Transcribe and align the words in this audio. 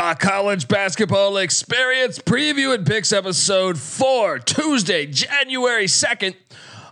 The 0.00 0.16
college 0.18 0.66
basketball 0.66 1.36
experience 1.36 2.18
preview 2.20 2.74
and 2.74 2.86
picks 2.86 3.12
episode 3.12 3.78
four, 3.78 4.38
Tuesday, 4.38 5.04
January 5.04 5.84
2nd 5.84 6.36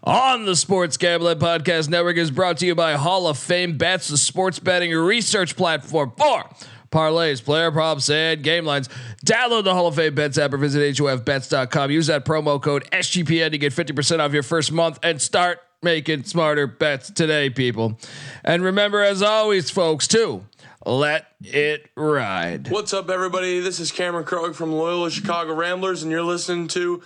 on 0.05 0.45
the 0.45 0.55
Sports 0.55 0.99
Gambling 0.99 1.39
Podcast 1.39 1.89
Network 1.89 2.19
is 2.19 2.31
brought 2.31 2.59
to 2.59 2.67
you 2.67 2.75
by 2.75 2.97
Hall 2.97 3.27
of 3.27 3.39
Fame 3.39 3.79
Bets, 3.79 4.09
the 4.09 4.19
sports 4.19 4.59
betting 4.59 4.93
research 4.93 5.57
platform 5.57 6.13
for 6.19 6.51
parlays, 6.93 7.43
player 7.43 7.73
props, 7.73 8.11
and 8.11 8.43
game 8.43 8.67
lines. 8.67 8.91
Download 9.25 9.65
the 9.65 9.73
Hall 9.73 9.87
of 9.87 9.95
Fame 9.95 10.15
Bets 10.15 10.37
app 10.37 10.53
or 10.53 10.59
visit 10.59 10.95
HOFBets.com. 10.95 11.91
Use 11.91 12.09
that 12.09 12.27
promo 12.27 12.61
code 12.61 12.87
SGPN 12.93 13.53
to 13.53 13.59
get 13.59 13.73
50% 13.73 14.21
off 14.21 14.35
your 14.35 14.43
first 14.43 14.71
month 14.71 14.99
and 15.03 15.19
start 15.19 15.61
making 15.83 16.25
smarter 16.25 16.67
bets 16.67 17.11
today, 17.11 17.49
people. 17.49 17.99
And 18.45 18.63
remember, 18.63 19.03
as 19.03 19.23
always, 19.23 19.71
folks, 19.71 20.07
too, 20.07 20.45
let 20.89 21.27
it 21.43 21.91
ride. 21.97 22.71
What's 22.71 22.95
up, 22.95 23.11
everybody? 23.11 23.61
This 23.61 23.79
is 23.79 23.93
Cameron 23.93 24.25
Krutwig 24.25 24.55
from 24.55 24.73
Loyola 24.73 25.11
Chicago 25.11 25.55
Ramblers, 25.55 26.03
and 26.03 26.11
you're 26.11 26.23
listening 26.23 26.67
to 26.69 27.03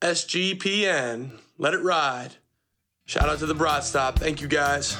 SGPN. 0.00 1.32
Let 1.58 1.74
it 1.74 1.82
ride. 1.82 2.36
Shout 3.06 3.28
out 3.28 3.40
to 3.40 3.46
the 3.46 3.54
Broad 3.54 3.82
Stop. 3.82 4.20
Thank 4.20 4.40
you, 4.40 4.46
guys. 4.46 4.96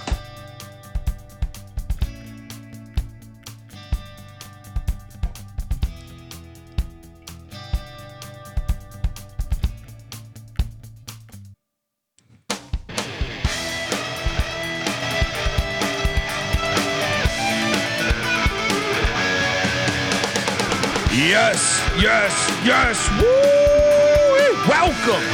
Yes, 22.04 22.36
yes. 22.62 23.08
Woo! 23.16 24.68
Welcome. 24.68 25.24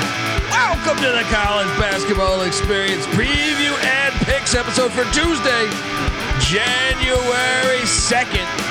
Welcome 0.52 1.02
to 1.02 1.10
the 1.10 1.26
college 1.26 1.66
basketball 1.80 2.42
experience 2.42 3.06
preview 3.06 3.74
and 3.82 4.14
picks 4.24 4.54
episode 4.54 4.92
for 4.92 5.02
Tuesday, 5.06 5.66
January 6.38 7.82
2nd. 7.82 8.69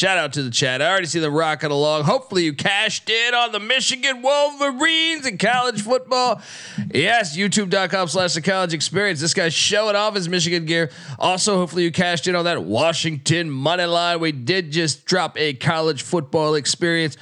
Shout 0.00 0.16
out 0.16 0.32
to 0.32 0.42
the 0.42 0.48
chat. 0.48 0.80
I 0.80 0.88
already 0.88 1.08
see 1.08 1.20
them 1.20 1.34
rocking 1.34 1.70
along. 1.70 2.04
Hopefully, 2.04 2.44
you 2.44 2.54
cashed 2.54 3.10
in 3.10 3.34
on 3.34 3.52
the 3.52 3.60
Michigan 3.60 4.22
Wolverines 4.22 5.26
in 5.26 5.36
college 5.36 5.82
football. 5.82 6.40
Yes, 6.90 7.36
youtube.com 7.36 8.08
slash 8.08 8.32
the 8.32 8.40
college 8.40 8.72
experience. 8.72 9.20
This 9.20 9.34
guy's 9.34 9.52
showing 9.52 9.96
off 9.96 10.14
his 10.14 10.26
Michigan 10.26 10.64
gear. 10.64 10.90
Also, 11.18 11.58
hopefully, 11.58 11.82
you 11.82 11.92
cashed 11.92 12.26
in 12.26 12.34
on 12.34 12.46
that 12.46 12.64
Washington 12.64 13.50
money 13.50 13.84
line. 13.84 14.20
We 14.20 14.32
did 14.32 14.70
just 14.70 15.04
drop 15.04 15.38
a 15.38 15.52
college 15.52 16.00
football 16.00 16.54
experience 16.54 17.18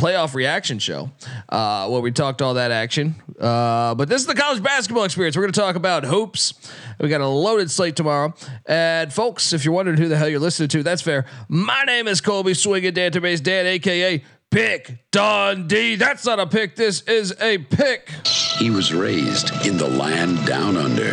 playoff 0.00 0.34
reaction 0.34 0.78
show 0.78 1.10
uh, 1.50 1.86
where 1.88 2.00
we 2.00 2.10
talked 2.10 2.40
all 2.40 2.54
that 2.54 2.70
action. 2.70 3.14
Uh, 3.38 3.94
but 3.94 4.08
this 4.08 4.22
is 4.22 4.26
the 4.26 4.34
college 4.34 4.62
basketball 4.62 5.04
experience. 5.04 5.36
We're 5.36 5.42
going 5.42 5.52
to 5.52 5.60
talk 5.60 5.76
about 5.76 6.04
hoops. 6.04 6.54
We 6.98 7.10
got 7.10 7.20
a 7.20 7.28
loaded 7.28 7.70
slate 7.70 7.96
tomorrow. 7.96 8.32
And 8.64 9.12
folks, 9.12 9.52
if 9.52 9.64
you're 9.64 9.74
wondering 9.74 9.98
who 9.98 10.08
the 10.08 10.16
hell 10.16 10.28
you're 10.28 10.40
listening 10.40 10.70
to, 10.70 10.82
that's 10.82 11.02
fair. 11.02 11.26
My 11.48 11.82
name 11.82 12.08
is 12.08 12.22
Colby 12.22 12.54
Swinging 12.54 12.94
Database 12.94 13.42
Dan, 13.42 13.66
aka 13.66 14.24
Pick 14.50 15.10
Dundee. 15.12 15.96
That's 15.96 16.24
not 16.24 16.40
a 16.40 16.46
pick. 16.46 16.76
This 16.76 17.02
is 17.02 17.34
a 17.38 17.58
pick. 17.58 18.10
He 18.58 18.70
was 18.70 18.94
raised 18.94 19.66
in 19.66 19.76
the 19.76 19.86
land 19.86 20.46
down 20.46 20.78
under, 20.78 21.12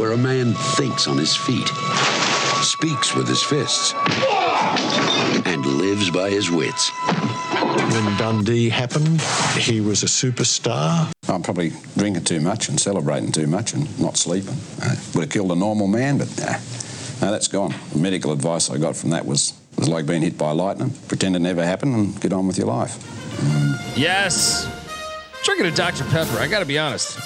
where 0.00 0.12
a 0.12 0.16
man 0.16 0.54
thinks 0.76 1.08
on 1.08 1.18
his 1.18 1.36
feet, 1.36 1.68
speaks 2.62 3.14
with 3.14 3.28
his 3.28 3.42
fists, 3.42 3.94
and 5.44 5.66
lives 5.66 6.10
by 6.10 6.30
his 6.30 6.50
wits. 6.50 6.90
When 7.78 8.16
Dundee 8.16 8.68
happened, 8.68 9.20
he 9.56 9.80
was 9.80 10.02
a 10.02 10.06
superstar. 10.06 11.10
I'm 11.28 11.42
probably 11.42 11.72
drinking 11.96 12.24
too 12.24 12.40
much 12.40 12.68
and 12.68 12.78
celebrating 12.78 13.32
too 13.32 13.46
much 13.46 13.72
and 13.72 13.86
not 14.00 14.16
sleeping. 14.16 14.56
Uh, 14.82 14.94
would 15.14 15.22
have 15.22 15.30
killed 15.30 15.52
a 15.52 15.56
normal 15.56 15.86
man, 15.86 16.18
but 16.18 16.28
nah, 16.38 16.58
no, 17.20 17.30
that's 17.32 17.48
gone. 17.48 17.74
The 17.92 17.98
medical 17.98 18.32
advice 18.32 18.68
I 18.70 18.78
got 18.78 18.96
from 18.96 19.10
that 19.10 19.24
was 19.24 19.52
it 19.72 19.78
was 19.78 19.88
like 19.88 20.06
being 20.06 20.22
hit 20.22 20.36
by 20.36 20.50
lightning. 20.50 20.90
Pretend 21.06 21.36
it 21.36 21.38
never 21.38 21.64
happened 21.64 21.94
and 21.94 22.20
get 22.20 22.32
on 22.32 22.46
with 22.46 22.58
your 22.58 22.66
life. 22.66 22.96
Yes. 23.96 24.66
Drinking 25.44 25.66
a 25.66 25.70
Dr. 25.70 26.04
Pepper. 26.04 26.38
I 26.38 26.48
got 26.48 26.58
to 26.60 26.66
be 26.66 26.78
honest. 26.78 27.18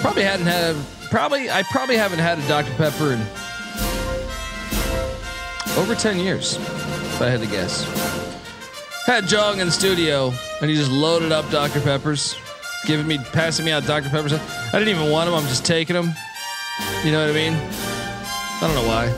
Probably 0.00 0.22
hadn't 0.22 0.46
had. 0.46 0.76
Probably 1.10 1.50
I 1.50 1.64
probably 1.64 1.96
haven't 1.96 2.20
had 2.20 2.38
a 2.38 2.48
Dr. 2.48 2.72
Pepper 2.76 3.12
in 3.14 3.20
over 5.76 5.94
ten 5.94 6.18
years. 6.18 6.56
If 6.56 7.22
I 7.22 7.30
had 7.30 7.40
to 7.40 7.46
guess. 7.46 8.27
Had 9.08 9.26
Jong 9.26 9.58
in 9.58 9.68
the 9.68 9.72
studio 9.72 10.34
and 10.60 10.68
he 10.68 10.76
just 10.76 10.90
loaded 10.90 11.32
up 11.32 11.50
Dr. 11.50 11.80
Peppers, 11.80 12.36
giving 12.84 13.06
me, 13.06 13.16
passing 13.16 13.64
me 13.64 13.70
out 13.70 13.86
Dr. 13.86 14.10
Peppers. 14.10 14.34
I 14.34 14.72
didn't 14.72 14.88
even 14.88 15.10
want 15.10 15.30
them. 15.30 15.34
I'm 15.34 15.48
just 15.48 15.64
taking 15.64 15.94
them. 15.94 16.12
You 17.02 17.12
know 17.12 17.20
what 17.22 17.30
I 17.30 17.32
mean? 17.32 17.54
I 17.54 18.58
don't 18.60 18.74
know 18.74 18.86
why, 18.86 19.10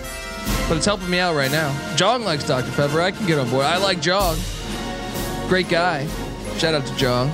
but 0.68 0.76
it's 0.76 0.86
helping 0.86 1.10
me 1.10 1.18
out 1.18 1.34
right 1.34 1.50
now. 1.50 1.76
Jong 1.96 2.22
likes 2.22 2.44
Dr. 2.44 2.70
Pepper. 2.70 3.00
I 3.00 3.10
can 3.10 3.26
get 3.26 3.40
on 3.40 3.50
board. 3.50 3.64
I 3.64 3.78
like 3.78 4.00
Jong. 4.00 4.36
Great 5.48 5.68
guy. 5.68 6.06
Shout 6.56 6.72
out 6.72 6.86
to 6.86 6.94
Jong. 6.94 7.28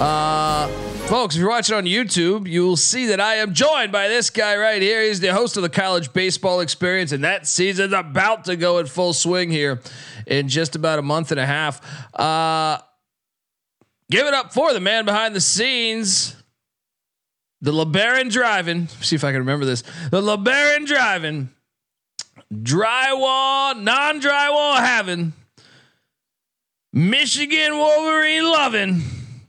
Uh, 0.00 0.66
folks, 1.06 1.34
if 1.34 1.40
you're 1.40 1.50
watching 1.50 1.76
on 1.76 1.84
YouTube, 1.84 2.48
you'll 2.48 2.76
see 2.76 3.06
that 3.06 3.20
I 3.20 3.36
am 3.36 3.52
joined 3.52 3.92
by 3.92 4.08
this 4.08 4.30
guy 4.30 4.56
right 4.56 4.80
here. 4.80 5.02
He's 5.02 5.20
the 5.20 5.32
host 5.34 5.56
of 5.56 5.62
the 5.62 5.68
college 5.68 6.12
baseball 6.12 6.60
experience, 6.60 7.12
and 7.12 7.24
that 7.24 7.46
season's 7.46 7.92
about 7.92 8.46
to 8.46 8.56
go 8.56 8.78
in 8.78 8.86
full 8.86 9.12
swing 9.12 9.50
here 9.50 9.80
in 10.26 10.48
just 10.48 10.76
about 10.76 10.98
a 10.98 11.02
month 11.02 11.30
and 11.30 11.38
a 11.38 11.46
half. 11.46 11.80
Uh, 12.18 12.78
give 14.10 14.26
it 14.26 14.34
up 14.34 14.54
for 14.54 14.72
the 14.72 14.80
man 14.80 15.04
behind 15.04 15.34
the 15.34 15.40
scenes, 15.40 16.36
the 17.60 17.72
LeBaron 17.72 18.30
driving. 18.30 18.88
See 18.88 19.16
if 19.16 19.24
I 19.24 19.30
can 19.30 19.40
remember 19.40 19.66
this. 19.66 19.82
The 20.10 20.22
LeBaron 20.22 20.86
driving, 20.86 21.50
drywall, 22.52 23.78
non 23.80 24.20
drywall 24.20 24.78
having, 24.78 25.34
Michigan 26.92 27.76
Wolverine 27.76 28.44
loving. 28.44 29.02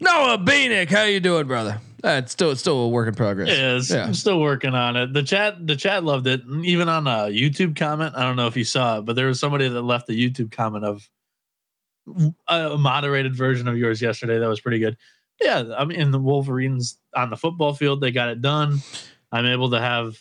Noah 0.06 0.38
Bieniek, 0.38 0.90
how 0.90 1.04
you 1.04 1.20
doing, 1.20 1.48
brother? 1.48 1.82
Uh, 2.04 2.22
it's 2.24 2.32
still 2.32 2.52
it's 2.52 2.62
still 2.62 2.78
a 2.82 2.90
work 2.90 3.08
in 3.08 3.16
progress. 3.16 3.50
It 3.50 3.58
is. 3.58 3.90
Yeah. 3.90 4.06
I'm 4.06 4.14
still 4.14 4.40
working 4.40 4.76
on 4.76 4.96
it. 4.96 5.12
The 5.14 5.24
chat 5.24 5.66
the 5.66 5.76
chat 5.76 6.04
loved 6.04 6.28
it. 6.28 6.42
Even 6.64 6.88
on 6.88 7.08
a 7.08 7.32
YouTube 7.32 7.76
comment, 7.76 8.14
I 8.16 8.22
don't 8.22 8.36
know 8.36 8.46
if 8.46 8.56
you 8.56 8.64
saw 8.64 9.00
it, 9.00 9.06
but 9.06 9.16
there 9.16 9.26
was 9.26 9.40
somebody 9.40 9.68
that 9.68 9.82
left 9.82 10.08
a 10.10 10.12
YouTube 10.12 10.52
comment 10.52 10.86
of 10.86 11.10
a 12.48 12.78
moderated 12.78 13.36
version 13.36 13.68
of 13.68 13.76
yours 13.78 14.02
yesterday. 14.04 14.38
That 14.38 14.48
was 14.48 14.62
pretty 14.62 14.78
good. 14.78 14.98
Yeah, 15.42 15.64
I 15.76 15.86
mean 15.86 16.12
the 16.12 16.20
Wolverines 16.20 17.00
on 17.16 17.32
the 17.32 17.38
football 17.38 17.74
field, 17.74 18.02
they 18.02 18.12
got 18.12 18.30
it 18.30 18.40
done. 18.42 18.78
I'm 19.32 19.48
able 19.48 19.72
to 19.72 19.82
have 19.82 20.16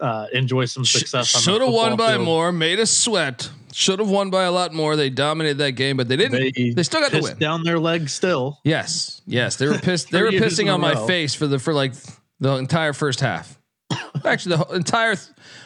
uh, 0.00 0.26
enjoy 0.32 0.64
some 0.64 0.84
success. 0.84 1.34
on 1.36 1.40
the 1.40 1.42
Should 1.52 1.62
have 1.62 1.72
won 1.72 1.96
by 1.96 2.14
field. 2.14 2.24
more. 2.24 2.50
Made 2.50 2.80
us 2.80 2.90
sweat. 2.90 3.48
Should 3.72 3.98
have 3.98 4.10
won 4.10 4.30
by 4.30 4.44
a 4.44 4.52
lot 4.52 4.72
more. 4.72 4.96
They 4.96 5.10
dominated 5.10 5.58
that 5.58 5.72
game, 5.72 5.96
but 5.96 6.08
they 6.08 6.16
didn't. 6.16 6.32
They, 6.54 6.70
They, 6.72 6.82
still 6.82 7.00
got 7.00 7.12
the 7.12 7.20
win. 7.20 7.38
down 7.38 7.62
their 7.64 7.78
leg 7.78 8.08
still. 8.08 8.58
Yes, 8.64 9.22
yes, 9.26 9.56
they 9.56 9.66
were 9.68 9.78
pissed. 9.78 10.10
They 10.10 10.22
were 10.22 10.28
Three 10.30 10.38
years 10.38 10.58
in 10.58 10.66
pissing 10.66 10.74
on 10.74 10.80
my 10.80 10.94
row. 10.94 11.06
face 11.06 11.34
for 11.34 11.46
the 11.46 11.58
for 11.58 11.72
like 11.74 11.92
the 12.40 12.54
entire 12.56 12.92
first 12.92 13.20
half. 13.20 13.58
Actually, 14.24 14.56
the 14.56 14.64
whole, 14.64 14.74
entire, 14.74 15.16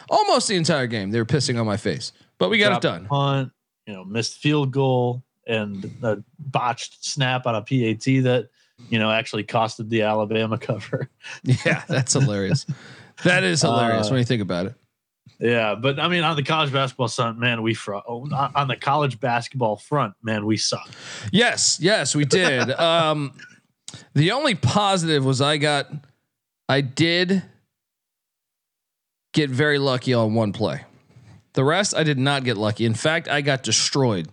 almost 0.09 0.47
the 0.47 0.55
entire 0.55 0.87
game, 0.87 1.11
they 1.11 1.19
were 1.19 1.25
pissing 1.25 1.59
on 1.59 1.65
my 1.65 1.77
face. 1.77 2.11
But 2.37 2.49
we 2.49 2.57
got 2.57 2.69
Dropped 2.81 2.85
it 2.85 2.87
done. 2.87 3.05
Punt, 3.07 3.51
you 3.87 3.93
know, 3.93 4.03
missed 4.05 4.37
field 4.39 4.71
goal 4.71 5.23
and 5.47 5.83
a 6.03 6.17
botched 6.39 7.03
snap 7.05 7.45
on 7.45 7.55
a 7.55 7.61
PAT 7.61 8.03
that 8.23 8.49
you 8.89 8.99
know 8.99 9.11
actually 9.11 9.43
costed 9.43 9.89
the 9.89 10.01
Alabama 10.01 10.57
cover. 10.69 11.09
Yeah, 11.43 11.83
that's 11.87 12.13
hilarious. 12.13 12.65
that 13.23 13.43
is 13.43 13.61
hilarious 13.63 14.07
Uh, 14.07 14.11
when 14.11 14.19
you 14.19 14.25
think 14.25 14.41
about 14.41 14.65
it. 14.67 14.75
Yeah, 15.43 15.75
but 15.75 15.99
I 15.99 16.07
mean, 16.07 16.23
on 16.23 16.37
the 16.37 16.43
college 16.43 16.71
basketball 16.71 17.09
front, 17.09 17.37
man, 17.37 17.61
we 17.63 17.73
fr- 17.73 17.95
oh, 17.95 18.29
on 18.55 18.69
the 18.69 18.77
college 18.77 19.19
basketball 19.19 19.75
front, 19.75 20.13
man, 20.23 20.45
we 20.45 20.55
suck. 20.55 20.89
Yes, 21.33 21.79
yes, 21.81 22.15
we 22.15 22.23
did. 22.23 22.71
um, 22.79 23.33
the 24.13 24.31
only 24.31 24.55
positive 24.55 25.25
was 25.25 25.41
I 25.41 25.57
got, 25.57 25.87
I 26.69 26.79
did 26.79 27.43
get 29.33 29.49
very 29.49 29.79
lucky 29.79 30.13
on 30.13 30.33
one 30.33 30.53
play. 30.53 30.85
The 31.55 31.65
rest, 31.65 31.93
I 31.93 32.03
did 32.03 32.17
not 32.17 32.45
get 32.45 32.55
lucky. 32.55 32.85
In 32.85 32.93
fact, 32.93 33.27
I 33.27 33.41
got 33.41 33.63
destroyed. 33.63 34.29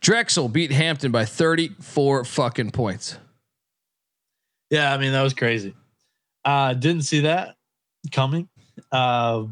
Drexel 0.00 0.48
beat 0.48 0.72
Hampton 0.72 1.12
by 1.12 1.26
34 1.26 2.24
fucking 2.24 2.72
points. 2.72 3.18
Yeah, 4.68 4.92
I 4.92 4.98
mean 4.98 5.12
that 5.12 5.22
was 5.22 5.32
crazy. 5.32 5.76
Uh, 6.44 6.74
didn't 6.74 7.02
see 7.02 7.20
that 7.20 7.54
coming. 8.10 8.48
Uh, 8.90 9.44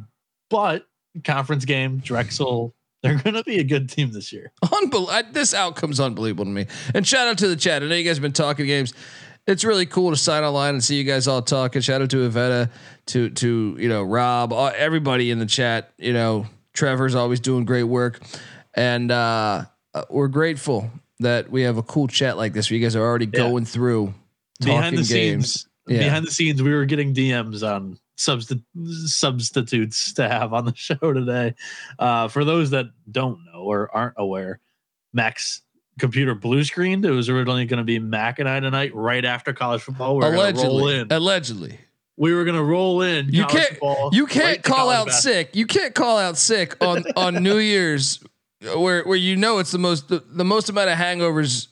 but 0.50 0.86
conference 1.24 1.64
game, 1.64 1.98
Drexel, 1.98 2.74
they're 3.02 3.16
going 3.18 3.34
to 3.34 3.44
be 3.44 3.58
a 3.58 3.64
good 3.64 3.88
team 3.88 4.12
this 4.12 4.32
year. 4.32 4.52
Unbel- 4.64 5.08
I, 5.10 5.22
this 5.22 5.52
outcome's 5.54 6.00
unbelievable 6.00 6.44
to 6.46 6.50
me. 6.50 6.66
And 6.94 7.06
shout 7.06 7.28
out 7.28 7.38
to 7.38 7.48
the 7.48 7.56
chat. 7.56 7.82
I 7.82 7.86
know 7.86 7.94
you 7.94 8.04
guys 8.04 8.16
have 8.16 8.22
been 8.22 8.32
talking 8.32 8.66
games. 8.66 8.94
it's 9.46 9.62
really 9.64 9.84
cool 9.86 10.10
to 10.10 10.16
sign 10.16 10.42
online 10.42 10.74
and 10.74 10.82
see 10.82 10.96
you 10.96 11.04
guys 11.04 11.28
all 11.28 11.42
talking. 11.42 11.82
Shout 11.82 12.00
out 12.02 12.10
to 12.10 12.28
Iveta, 12.28 12.70
to 13.06 13.28
to 13.30 13.76
you 13.78 13.88
know 13.88 14.02
Rob, 14.02 14.52
all, 14.52 14.72
everybody 14.74 15.30
in 15.30 15.38
the 15.38 15.46
chat. 15.46 15.92
You 15.98 16.12
know 16.14 16.46
Trevor's 16.72 17.14
always 17.14 17.40
doing 17.40 17.64
great 17.66 17.82
work, 17.84 18.20
and 18.74 19.10
uh, 19.10 19.64
uh, 19.92 20.02
we're 20.08 20.28
grateful 20.28 20.90
that 21.20 21.50
we 21.50 21.62
have 21.62 21.76
a 21.76 21.82
cool 21.82 22.08
chat 22.08 22.36
like 22.38 22.54
this. 22.54 22.70
Where 22.70 22.78
you 22.78 22.82
guys 22.84 22.96
are 22.96 23.02
already 23.02 23.26
Yeah. 23.26 23.40
going 23.40 23.66
through 23.66 24.14
talking 24.62 24.76
behind 24.76 24.96
the 24.98 25.02
games. 25.02 25.08
scenes, 25.52 25.68
Yeah. 25.86 25.98
behind 25.98 26.26
the 26.26 26.30
scenes, 26.30 26.62
we 26.62 26.72
were 26.72 26.86
getting 26.86 27.12
DMs 27.14 27.62
on 27.62 27.98
substi- 28.16 28.62
substitutes 29.06 30.12
to 30.14 30.28
have 30.28 30.52
on 30.52 30.64
the 30.64 30.72
show 30.76 30.94
today. 31.12 31.54
Uh, 31.98 32.28
for 32.28 32.44
those 32.44 32.70
that 32.70 32.86
don't 33.10 33.38
know 33.52 33.60
or 33.62 33.94
aren't 33.94 34.14
aware, 34.16 34.60
Mac's 35.12 35.62
computer 35.98 36.34
blue 36.34 36.64
screened. 36.64 37.04
It 37.04 37.10
was 37.10 37.28
originally 37.28 37.66
going 37.66 37.78
to 37.78 37.84
be 37.84 37.98
Mac 37.98 38.38
and 38.38 38.48
I 38.48 38.60
tonight, 38.60 38.94
right 38.94 39.24
after 39.24 39.52
college 39.52 39.82
football. 39.82 40.16
We 40.16 40.24
were 40.24 40.32
going 40.32 40.56
roll 40.56 40.78
allegedly, 40.78 40.98
in. 41.00 41.12
allegedly, 41.12 41.78
We 42.16 42.34
were 42.34 42.44
going 42.44 42.56
to 42.56 42.64
roll 42.64 43.02
in. 43.02 43.28
you 43.28 43.46
can't 43.46 43.78
you 44.12 44.26
can't 44.26 44.62
to 44.62 44.70
call 44.70 44.90
out 44.90 45.06
basketball. 45.06 45.32
sick. 45.34 45.56
You 45.56 45.66
can't 45.66 45.94
call 45.94 46.18
out 46.18 46.36
sick 46.36 46.76
on 46.84 47.04
on 47.16 47.42
New 47.42 47.58
Year's, 47.58 48.22
where 48.76 49.04
where 49.04 49.16
you 49.16 49.36
know 49.36 49.58
it's 49.58 49.70
the 49.70 49.78
most 49.78 50.08
the, 50.08 50.24
the 50.26 50.44
most 50.44 50.68
amount 50.68 50.90
of 50.90 50.98
hangovers 50.98 51.68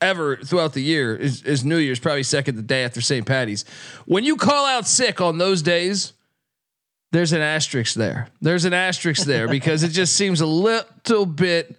ever 0.00 0.36
throughout 0.36 0.72
the 0.72 0.82
year 0.82 1.14
is, 1.14 1.42
is 1.42 1.64
New 1.64 1.76
Year's, 1.76 1.98
probably 1.98 2.22
second 2.22 2.56
the 2.56 2.62
day 2.62 2.84
after 2.84 3.00
St. 3.00 3.26
Patty's. 3.26 3.64
When 4.06 4.24
you 4.24 4.36
call 4.36 4.66
out 4.66 4.86
sick 4.86 5.20
on 5.20 5.38
those 5.38 5.62
days, 5.62 6.12
there's 7.12 7.32
an 7.32 7.40
asterisk 7.40 7.94
there. 7.94 8.28
There's 8.40 8.64
an 8.64 8.72
asterisk 8.72 9.24
there 9.24 9.48
because 9.48 9.82
it 9.82 9.90
just 9.90 10.14
seems 10.14 10.40
a 10.40 10.46
little 10.46 11.26
bit. 11.26 11.76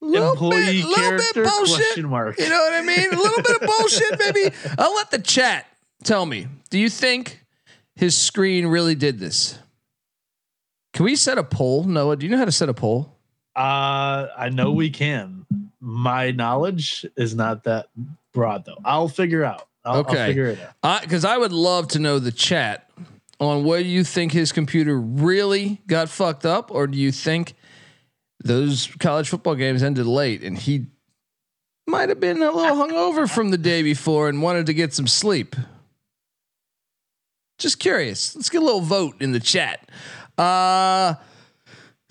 Little 0.00 0.32
Employee 0.32 0.82
bit, 0.82 0.84
little 0.84 1.18
bit 1.18 1.34
bullshit. 1.34 1.76
Question 1.76 2.08
mark. 2.08 2.38
You 2.38 2.48
know 2.48 2.58
what 2.58 2.72
I 2.72 2.82
mean? 2.82 3.12
A 3.12 3.16
little 3.16 3.42
bit 3.42 3.60
of 3.60 3.68
bullshit, 3.68 4.18
maybe. 4.18 4.54
I'll 4.78 4.94
let 4.94 5.10
the 5.10 5.18
chat 5.18 5.66
tell 6.04 6.24
me. 6.24 6.46
Do 6.70 6.78
you 6.78 6.88
think 6.88 7.44
his 7.96 8.16
screen 8.16 8.66
really 8.68 8.94
did 8.94 9.18
this? 9.18 9.58
Can 10.92 11.04
we 11.04 11.16
set 11.16 11.36
a 11.36 11.42
poll? 11.42 11.84
Noah, 11.84 12.16
do 12.16 12.26
you 12.26 12.30
know 12.30 12.38
how 12.38 12.44
to 12.44 12.52
set 12.52 12.68
a 12.68 12.74
poll? 12.74 13.16
Uh, 13.56 14.28
I 14.36 14.50
know 14.52 14.70
we 14.70 14.90
can. 14.90 15.37
My 15.88 16.32
knowledge 16.32 17.06
is 17.16 17.34
not 17.34 17.64
that 17.64 17.86
broad, 18.34 18.66
though. 18.66 18.76
I'll 18.84 19.08
figure 19.08 19.42
out. 19.42 19.68
I'll, 19.86 19.94
I'll 19.94 20.00
Okay. 20.00 20.26
figure 20.26 20.48
it 20.48 20.58
out. 20.82 21.00
Because 21.00 21.24
I, 21.24 21.38
would 21.38 21.50
love 21.50 21.88
to 21.88 21.98
know 21.98 22.18
the 22.18 22.30
chat 22.30 22.90
on 23.40 23.64
whether 23.64 23.84
you 23.84 24.04
think 24.04 24.32
his 24.32 24.52
computer 24.52 25.00
really 25.00 25.80
got 25.86 26.10
fucked 26.10 26.44
up, 26.44 26.70
or 26.70 26.86
do 26.86 26.98
you 26.98 27.10
think 27.10 27.54
those 28.44 28.88
college 28.98 29.30
football 29.30 29.54
games 29.54 29.82
ended 29.82 30.04
late 30.04 30.42
and 30.42 30.58
he 30.58 30.88
might 31.86 32.10
have 32.10 32.20
been 32.20 32.42
a 32.42 32.52
little 32.52 32.76
hungover 32.76 33.26
from 33.28 33.50
the 33.50 33.56
day 33.56 33.82
before 33.82 34.28
and 34.28 34.42
wanted 34.42 34.66
to 34.66 34.74
get 34.74 34.92
some 34.92 35.06
sleep? 35.06 35.56
Just 37.58 37.78
curious. 37.78 38.36
Let's 38.36 38.50
get 38.50 38.60
a 38.60 38.64
little 38.64 38.82
vote 38.82 39.14
in 39.22 39.32
the 39.32 39.40
chat. 39.40 39.88
Uh, 40.36 41.14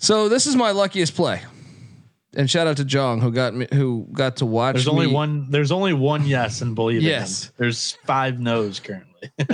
so 0.00 0.28
this 0.28 0.46
is 0.48 0.56
my 0.56 0.72
luckiest 0.72 1.14
play. 1.14 1.42
And 2.38 2.48
shout 2.48 2.66
out 2.66 2.76
to 2.78 2.84
Jong 2.84 3.20
who 3.20 3.30
got 3.32 3.52
me 3.54 3.66
who 3.74 4.06
got 4.12 4.36
to 4.36 4.46
watch. 4.46 4.74
There's 4.76 4.88
only 4.88 5.08
me- 5.08 5.12
one. 5.12 5.50
There's 5.50 5.72
only 5.72 5.92
one 5.92 6.24
yes 6.24 6.62
and 6.62 6.74
believe 6.74 7.02
Yes. 7.02 7.46
it. 7.46 7.52
There's 7.58 7.92
five 8.06 8.38
no's 8.40 8.80
currently. 8.80 9.30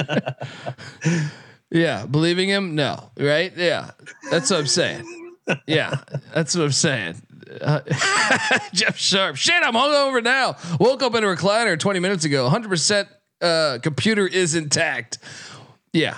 Yeah, 1.71 2.07
believing 2.07 2.49
him? 2.49 2.77
No, 2.77 3.11
right? 3.19 3.53
Yeah, 3.57 3.91
that's 4.31 4.51
what 4.51 4.61
I'm 4.61 4.67
saying. 4.69 5.33
Yeah, 5.67 5.97
that's 6.33 6.55
what 6.57 6.65
I'm 6.65 6.73
saying. 6.73 7.21
Uh, 7.61 7.81
Jeff 8.73 8.97
Sharp. 8.97 9.35
Shit, 9.37 9.61
I'm 9.61 9.75
hungover 9.75 10.23
now. 10.23 10.57
Woke 10.79 11.03
up 11.03 11.17
in 11.17 11.25
a 11.25 11.27
recliner 11.27 11.77
20 11.77 11.99
minutes 11.99 12.25
ago. 12.25 12.49
100% 12.49 13.09
uh, 13.43 13.79
computer 13.83 14.25
is 14.27 14.55
intact. 14.55 15.19
Yeah, 15.93 16.17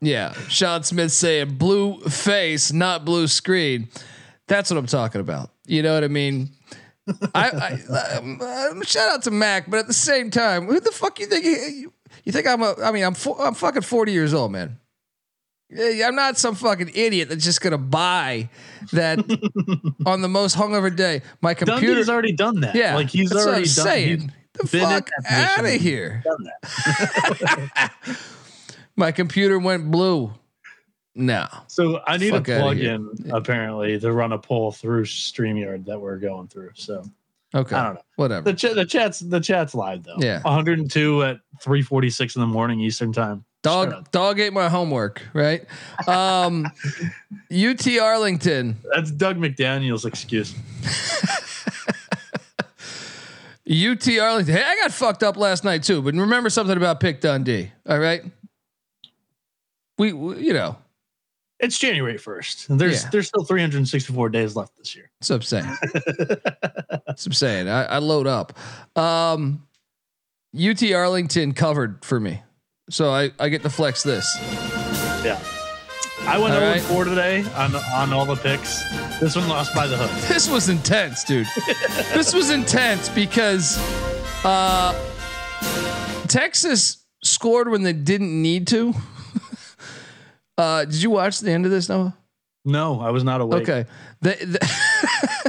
yeah. 0.00 0.32
Sean 0.48 0.82
Smith 0.84 1.12
saying 1.12 1.56
blue 1.56 2.00
face, 2.02 2.72
not 2.72 3.04
blue 3.04 3.26
screen. 3.26 3.88
That's 4.46 4.70
what 4.70 4.78
I'm 4.78 4.86
talking 4.86 5.20
about. 5.20 5.50
You 5.68 5.82
know 5.82 5.94
what 5.94 6.04
I 6.04 6.08
mean? 6.08 6.50
I, 7.34 7.78
I 7.94 8.16
um, 8.16 8.38
uh, 8.40 8.82
shout 8.82 9.10
out 9.10 9.22
to 9.24 9.30
Mac, 9.30 9.70
but 9.70 9.78
at 9.78 9.86
the 9.86 9.92
same 9.94 10.30
time, 10.30 10.66
who 10.66 10.80
the 10.80 10.90
fuck 10.90 11.20
you 11.20 11.26
think? 11.26 11.44
You, 11.44 11.92
you 12.24 12.32
think 12.32 12.46
I'm 12.46 12.62
a? 12.62 12.74
I 12.82 12.90
mean, 12.90 13.04
I'm 13.04 13.14
fo- 13.14 13.38
I'm 13.38 13.54
fucking 13.54 13.82
40 13.82 14.12
years 14.12 14.34
old, 14.34 14.52
man. 14.52 14.78
I'm 15.78 16.14
not 16.14 16.38
some 16.38 16.54
fucking 16.54 16.92
idiot 16.94 17.28
that's 17.28 17.44
just 17.44 17.60
gonna 17.60 17.76
buy 17.78 18.48
that 18.92 19.18
on 20.06 20.22
the 20.22 20.28
most 20.28 20.56
hungover 20.56 20.94
day. 20.94 21.20
My 21.42 21.52
computer. 21.52 21.88
Dundee's 21.88 22.08
already 22.08 22.32
done 22.32 22.60
that. 22.60 22.74
yeah, 22.74 22.94
like 22.94 23.10
he's 23.10 23.32
already 23.32 23.64
done. 23.64 23.66
saying. 23.66 24.32
the 24.54 24.66
fuck 24.66 25.10
out 25.28 25.64
of 25.64 25.70
here. 25.72 26.24
My 28.96 29.12
computer 29.12 29.58
went 29.58 29.90
blue. 29.90 30.32
No. 31.18 31.46
So 31.66 32.00
I 32.06 32.16
need 32.16 32.30
Fuck 32.30 32.46
a 32.48 32.54
outta 32.54 32.62
plug 32.62 32.76
here. 32.76 32.94
in 32.94 33.10
apparently 33.32 33.98
to 33.98 34.12
run 34.12 34.32
a 34.32 34.38
poll 34.38 34.70
through 34.72 35.04
Streamyard 35.04 35.84
that 35.86 36.00
we're 36.00 36.16
going 36.18 36.46
through. 36.48 36.70
So 36.74 37.04
Okay. 37.54 37.74
I 37.76 37.84
don't 37.84 37.94
know. 37.94 38.02
Whatever. 38.16 38.44
The 38.44 38.54
chat, 38.56 38.74
the 38.76 38.84
chat's 38.84 39.18
the 39.20 39.40
chat's 39.40 39.74
live 39.74 40.04
though. 40.04 40.16
Yeah. 40.18 40.40
102 40.42 41.22
at 41.24 41.40
3:46 41.60 42.36
in 42.36 42.40
the 42.40 42.46
morning 42.46 42.78
Eastern 42.80 43.12
time. 43.12 43.44
Dog 43.62 44.10
dog 44.12 44.38
ate 44.38 44.52
my 44.52 44.68
homework, 44.68 45.22
right? 45.34 45.64
Um 46.06 46.66
UT 47.50 47.86
Arlington. 48.00 48.76
That's 48.94 49.10
Doug 49.10 49.38
McDaniel's 49.38 50.04
excuse. 50.04 50.54
UT 53.70 54.08
Arlington. 54.18 54.54
Hey, 54.54 54.62
I 54.64 54.76
got 54.82 54.92
fucked 54.92 55.22
up 55.22 55.36
last 55.36 55.64
night 55.64 55.82
too, 55.82 56.00
but 56.00 56.14
remember 56.14 56.48
something 56.50 56.76
about 56.76 57.00
Pick 57.00 57.20
Dundee. 57.20 57.70
All 57.88 57.98
right. 57.98 58.22
We, 59.98 60.12
we 60.12 60.38
you 60.46 60.52
know, 60.52 60.76
It's 61.60 61.76
January 61.78 62.18
1st. 62.18 62.78
There's 62.78 63.02
Yeah. 63.02 63.08
there's 63.10 63.28
still 63.28 63.44
364 63.44 64.28
days 64.28 64.54
left 64.56 64.76
this 64.76 64.94
year. 64.94 65.10
that's 65.20 65.30
what 65.30 65.36
I'm 65.36 65.42
saying. 65.42 65.76
that's 65.82 66.44
what 67.06 67.26
I'm 67.26 67.32
saying. 67.32 67.68
I, 67.68 67.84
I 67.84 67.98
load 67.98 68.26
up. 68.26 68.56
Um 68.96 69.64
UT 70.58 70.82
Arlington 70.92 71.52
covered 71.52 72.04
for 72.04 72.18
me. 72.18 72.42
So 72.90 73.10
I, 73.10 73.30
I 73.38 73.48
get 73.50 73.62
to 73.62 73.70
flex 73.70 74.02
this. 74.02 74.26
Yeah. 75.24 75.38
I 76.22 76.38
went 76.38 76.54
All 76.54 76.60
0 76.60 76.72
right. 76.72 76.80
4 76.80 77.04
today 77.04 77.44
on 77.54 77.74
on 77.74 78.12
all 78.12 78.24
the 78.24 78.36
picks. 78.36 78.82
This 79.20 79.34
one 79.36 79.48
lost 79.48 79.74
by 79.74 79.86
the 79.86 79.96
hook. 79.96 80.10
This 80.28 80.48
was 80.48 80.68
intense, 80.68 81.24
dude. 81.24 81.46
this 82.14 82.32
was 82.34 82.50
intense 82.50 83.08
because 83.08 83.76
uh, 84.44 84.94
Texas 86.28 87.04
scored 87.22 87.68
when 87.68 87.82
they 87.82 87.92
didn't 87.92 88.40
need 88.40 88.66
to. 88.68 88.94
Uh, 90.58 90.84
did 90.84 91.02
you 91.02 91.08
watch 91.10 91.40
the 91.40 91.50
end 91.50 91.64
of 91.64 91.70
this, 91.70 91.88
Noah? 91.88 92.14
No, 92.64 93.00
I 93.00 93.10
was 93.10 93.24
not 93.24 93.40
awake. 93.40 93.62
Okay. 93.68 93.88
They, 94.20 94.34
they, 94.34 94.58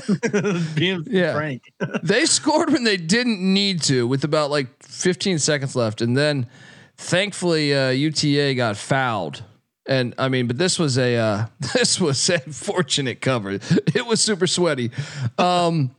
Being 0.76 1.04
Yeah. 1.08 1.34
frank. 1.34 1.64
they 2.04 2.26
scored 2.26 2.72
when 2.72 2.84
they 2.84 2.98
didn't 2.98 3.42
need 3.42 3.82
to 3.84 4.08
with 4.08 4.24
about 4.24 4.52
like 4.52 4.68
15 4.84 5.40
seconds 5.40 5.76
left. 5.76 6.02
And 6.02 6.16
then 6.16 6.48
thankfully, 6.98 7.74
uh, 7.76 7.90
UTA 7.90 8.56
got 8.56 8.78
fouled. 8.78 9.44
And 9.86 10.14
I 10.18 10.30
mean, 10.30 10.48
but 10.48 10.58
this 10.58 10.78
was 10.78 10.98
a 10.98 11.16
uh, 11.16 11.46
this 11.74 12.00
was 12.00 12.30
a 12.30 12.40
fortunate 12.40 13.22
cover. 13.22 13.52
It 13.52 14.06
was 14.06 14.22
super 14.22 14.46
sweaty. 14.46 14.92
Um, 15.38 15.96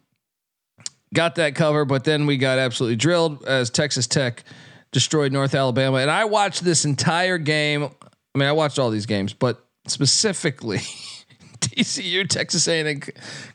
got 1.12 1.35
that 1.35 1.55
cover, 1.57 1.85
but 1.85 2.05
then 2.05 2.26
we 2.26 2.37
got 2.37 2.59
absolutely 2.59 2.97
drilled 2.97 3.45
as 3.45 3.69
Texas 3.69 4.07
Tech 4.07 4.45
destroyed 4.93 5.33
North 5.33 5.55
Alabama. 5.57 5.97
And 5.99 6.11
I 6.11 6.25
watched 6.25 6.62
this 6.62 6.85
entire 6.85 7.38
game. 7.38 7.90
I 8.35 8.39
mean, 8.39 8.49
I 8.49 8.53
watched 8.53 8.79
all 8.79 8.91
these 8.91 9.07
games, 9.07 9.33
but 9.33 9.65
specifically 9.87 10.79
TCU, 11.61 12.29
Texas 12.29 12.67
A&M 12.69 13.01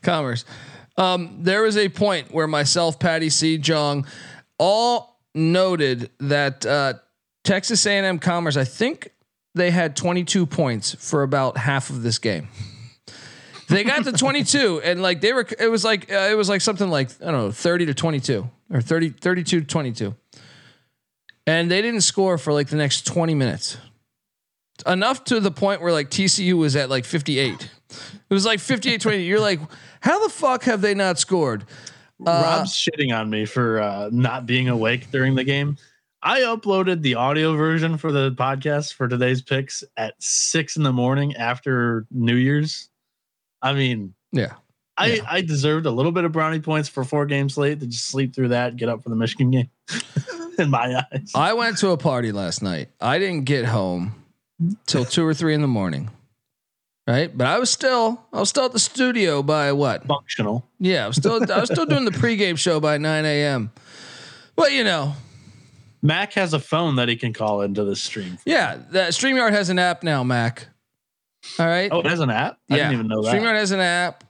Commerce. 0.02 0.44
Um, 0.96 1.38
there 1.40 1.62
was 1.62 1.76
a 1.76 1.88
point 1.88 2.32
where 2.32 2.46
myself, 2.46 2.98
Patty 2.98 3.30
C, 3.30 3.58
Jong, 3.58 4.06
all 4.58 5.20
noted 5.34 6.10
that 6.20 6.64
uh, 6.64 6.94
Texas 7.44 7.86
A&M 7.86 8.18
Commerce. 8.18 8.56
I 8.56 8.64
think 8.64 9.10
they 9.54 9.70
had 9.70 9.96
22 9.96 10.46
points 10.46 10.94
for 10.94 11.22
about 11.22 11.56
half 11.56 11.90
of 11.90 12.02
this 12.02 12.18
game. 12.18 12.48
They 13.68 13.84
got 13.84 14.04
to 14.04 14.12
22 14.12 14.80
and 14.84 15.02
like 15.02 15.20
they 15.20 15.32
were 15.32 15.46
it 15.58 15.68
was 15.68 15.84
like 15.84 16.10
uh, 16.12 16.28
it 16.30 16.36
was 16.36 16.48
like 16.48 16.60
something 16.60 16.88
like 16.88 17.10
I 17.20 17.32
don't 17.32 17.46
know 17.46 17.50
30 17.50 17.86
to 17.86 17.94
22 17.94 18.48
or 18.70 18.80
30 18.80 19.10
32 19.10 19.60
to 19.60 19.66
22. 19.66 20.14
And 21.48 21.70
they 21.70 21.82
didn't 21.82 22.02
score 22.02 22.38
for 22.38 22.52
like 22.52 22.68
the 22.68 22.76
next 22.76 23.06
20 23.06 23.34
minutes. 23.34 23.78
Enough 24.84 25.24
to 25.24 25.40
the 25.40 25.50
point 25.50 25.80
where 25.80 25.92
like 25.92 26.10
TCU 26.10 26.54
was 26.54 26.76
at 26.76 26.90
like 26.90 27.04
58. 27.04 27.70
It 28.28 28.34
was 28.34 28.44
like 28.44 28.60
58 28.60 29.00
20. 29.00 29.22
You're 29.22 29.40
like 29.40 29.60
how 30.00 30.22
the 30.22 30.28
fuck 30.28 30.64
have 30.64 30.80
they 30.80 30.94
not 30.94 31.18
scored? 31.18 31.64
Uh, 32.24 32.42
Rob's 32.44 32.72
shitting 32.72 33.16
on 33.16 33.28
me 33.28 33.44
for 33.44 33.80
uh, 33.80 34.08
not 34.12 34.46
being 34.46 34.68
awake 34.68 35.10
during 35.10 35.34
the 35.34 35.44
game. 35.44 35.76
I 36.22 36.40
uploaded 36.40 37.02
the 37.02 37.14
audio 37.16 37.54
version 37.56 37.98
for 37.98 38.10
the 38.10 38.32
podcast 38.32 38.94
for 38.94 39.06
today's 39.06 39.42
picks 39.42 39.84
at 39.96 40.14
six 40.18 40.76
in 40.76 40.82
the 40.82 40.92
morning 40.92 41.36
after 41.36 42.06
New 42.10 42.34
Year's. 42.34 42.88
I 43.62 43.74
mean, 43.74 44.14
Yeah. 44.32 44.54
I, 44.96 45.06
Yeah. 45.06 45.22
I 45.28 45.40
deserved 45.42 45.86
a 45.86 45.90
little 45.90 46.12
bit 46.12 46.24
of 46.24 46.32
brownie 46.32 46.60
points 46.60 46.88
for 46.88 47.04
four 47.04 47.26
games 47.26 47.58
late 47.58 47.80
to 47.80 47.86
just 47.86 48.06
sleep 48.06 48.34
through 48.34 48.48
that, 48.48 48.70
and 48.70 48.78
get 48.78 48.88
up 48.88 49.02
for 49.02 49.10
the 49.10 49.16
Michigan 49.16 49.50
game. 49.52 49.70
in 50.58 50.70
my 50.70 51.04
eyes. 51.12 51.32
I 51.34 51.52
went 51.52 51.78
to 51.78 51.90
a 51.90 51.96
party 51.96 52.32
last 52.32 52.62
night. 52.62 52.88
I 53.00 53.18
didn't 53.18 53.44
get 53.44 53.66
home 53.66 54.14
till 54.86 55.04
two 55.04 55.24
or 55.26 55.34
three 55.34 55.54
in 55.54 55.60
the 55.62 55.68
morning. 55.68 56.10
Right, 57.08 57.36
but 57.36 57.46
I 57.46 57.58
was 57.60 57.70
still 57.70 58.20
I 58.32 58.40
was 58.40 58.48
still 58.48 58.64
at 58.64 58.72
the 58.72 58.80
studio 58.80 59.40
by 59.42 59.70
what? 59.72 60.04
Functional. 60.06 60.66
Yeah, 60.80 61.04
I 61.04 61.06
was 61.06 61.16
still 61.16 61.40
I 61.52 61.60
was 61.60 61.70
still 61.70 61.86
doing 61.86 62.04
the 62.04 62.10
pregame 62.10 62.58
show 62.58 62.80
by 62.80 62.98
nine 62.98 63.24
a.m. 63.24 63.70
Well, 64.56 64.68
you 64.70 64.82
know, 64.82 65.14
Mac 66.02 66.32
has 66.32 66.52
a 66.52 66.58
phone 66.58 66.96
that 66.96 67.08
he 67.08 67.14
can 67.14 67.32
call 67.32 67.62
into 67.62 67.84
the 67.84 67.94
stream. 67.94 68.38
yeah, 68.44 68.78
that 68.90 69.12
Streamyard 69.12 69.52
has 69.52 69.68
an 69.70 69.78
app 69.78 70.02
now, 70.02 70.24
Mac. 70.24 70.66
All 71.60 71.66
right. 71.66 71.88
Oh, 71.92 72.00
it 72.00 72.06
has 72.06 72.18
an 72.18 72.30
app. 72.30 72.58
I 72.68 72.74
didn't 72.76 72.92
even 72.94 73.06
know 73.06 73.22
that. 73.22 73.34
Streamyard 73.36 73.54
has 73.54 73.70
an 73.70 73.78
app, 73.80 74.24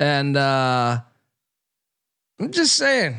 and 0.00 0.34
uh 0.34 1.00
I'm 2.40 2.52
just 2.52 2.76
saying. 2.76 3.16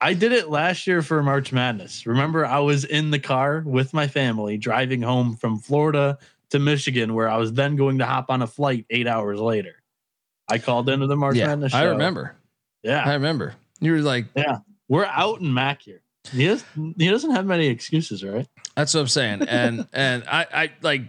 I 0.00 0.14
did 0.14 0.32
it 0.32 0.50
last 0.50 0.86
year 0.86 1.00
for 1.02 1.22
March 1.22 1.52
Madness. 1.52 2.06
Remember, 2.06 2.44
I 2.44 2.58
was 2.58 2.84
in 2.84 3.10
the 3.10 3.18
car 3.18 3.62
with 3.64 3.94
my 3.94 4.06
family 4.06 4.58
driving 4.58 5.00
home 5.02 5.36
from 5.36 5.58
Florida 5.58 6.18
to 6.50 6.58
Michigan, 6.58 7.14
where 7.14 7.28
I 7.28 7.38
was 7.38 7.52
then 7.54 7.76
going 7.76 7.98
to 7.98 8.06
hop 8.06 8.30
on 8.30 8.42
a 8.42 8.46
flight 8.46 8.84
eight 8.90 9.06
hours 9.06 9.40
later. 9.40 9.82
I 10.48 10.58
called 10.58 10.88
into 10.88 11.06
the 11.06 11.16
March 11.16 11.36
yeah, 11.36 11.46
Madness. 11.48 11.74
I 11.74 11.82
show. 11.82 11.90
remember. 11.90 12.36
I 12.86 13.14
remember. 13.14 13.54
You 13.80 13.92
were 13.92 13.98
like, 13.98 14.26
"Yeah, 14.36 14.58
we're 14.88 15.06
out 15.06 15.40
in 15.40 15.52
Mac 15.52 15.82
here. 15.82 16.02
He, 16.30 16.46
does, 16.46 16.64
he 16.74 17.08
doesn't 17.08 17.32
have 17.32 17.46
many 17.46 17.68
excuses, 17.68 18.24
right? 18.24 18.46
That's 18.74 18.94
what 18.94 19.00
I'm 19.00 19.08
saying. 19.08 19.42
And 19.42 19.86
and 19.92 20.24
I 20.30 20.46
I 20.52 20.72
like 20.82 21.02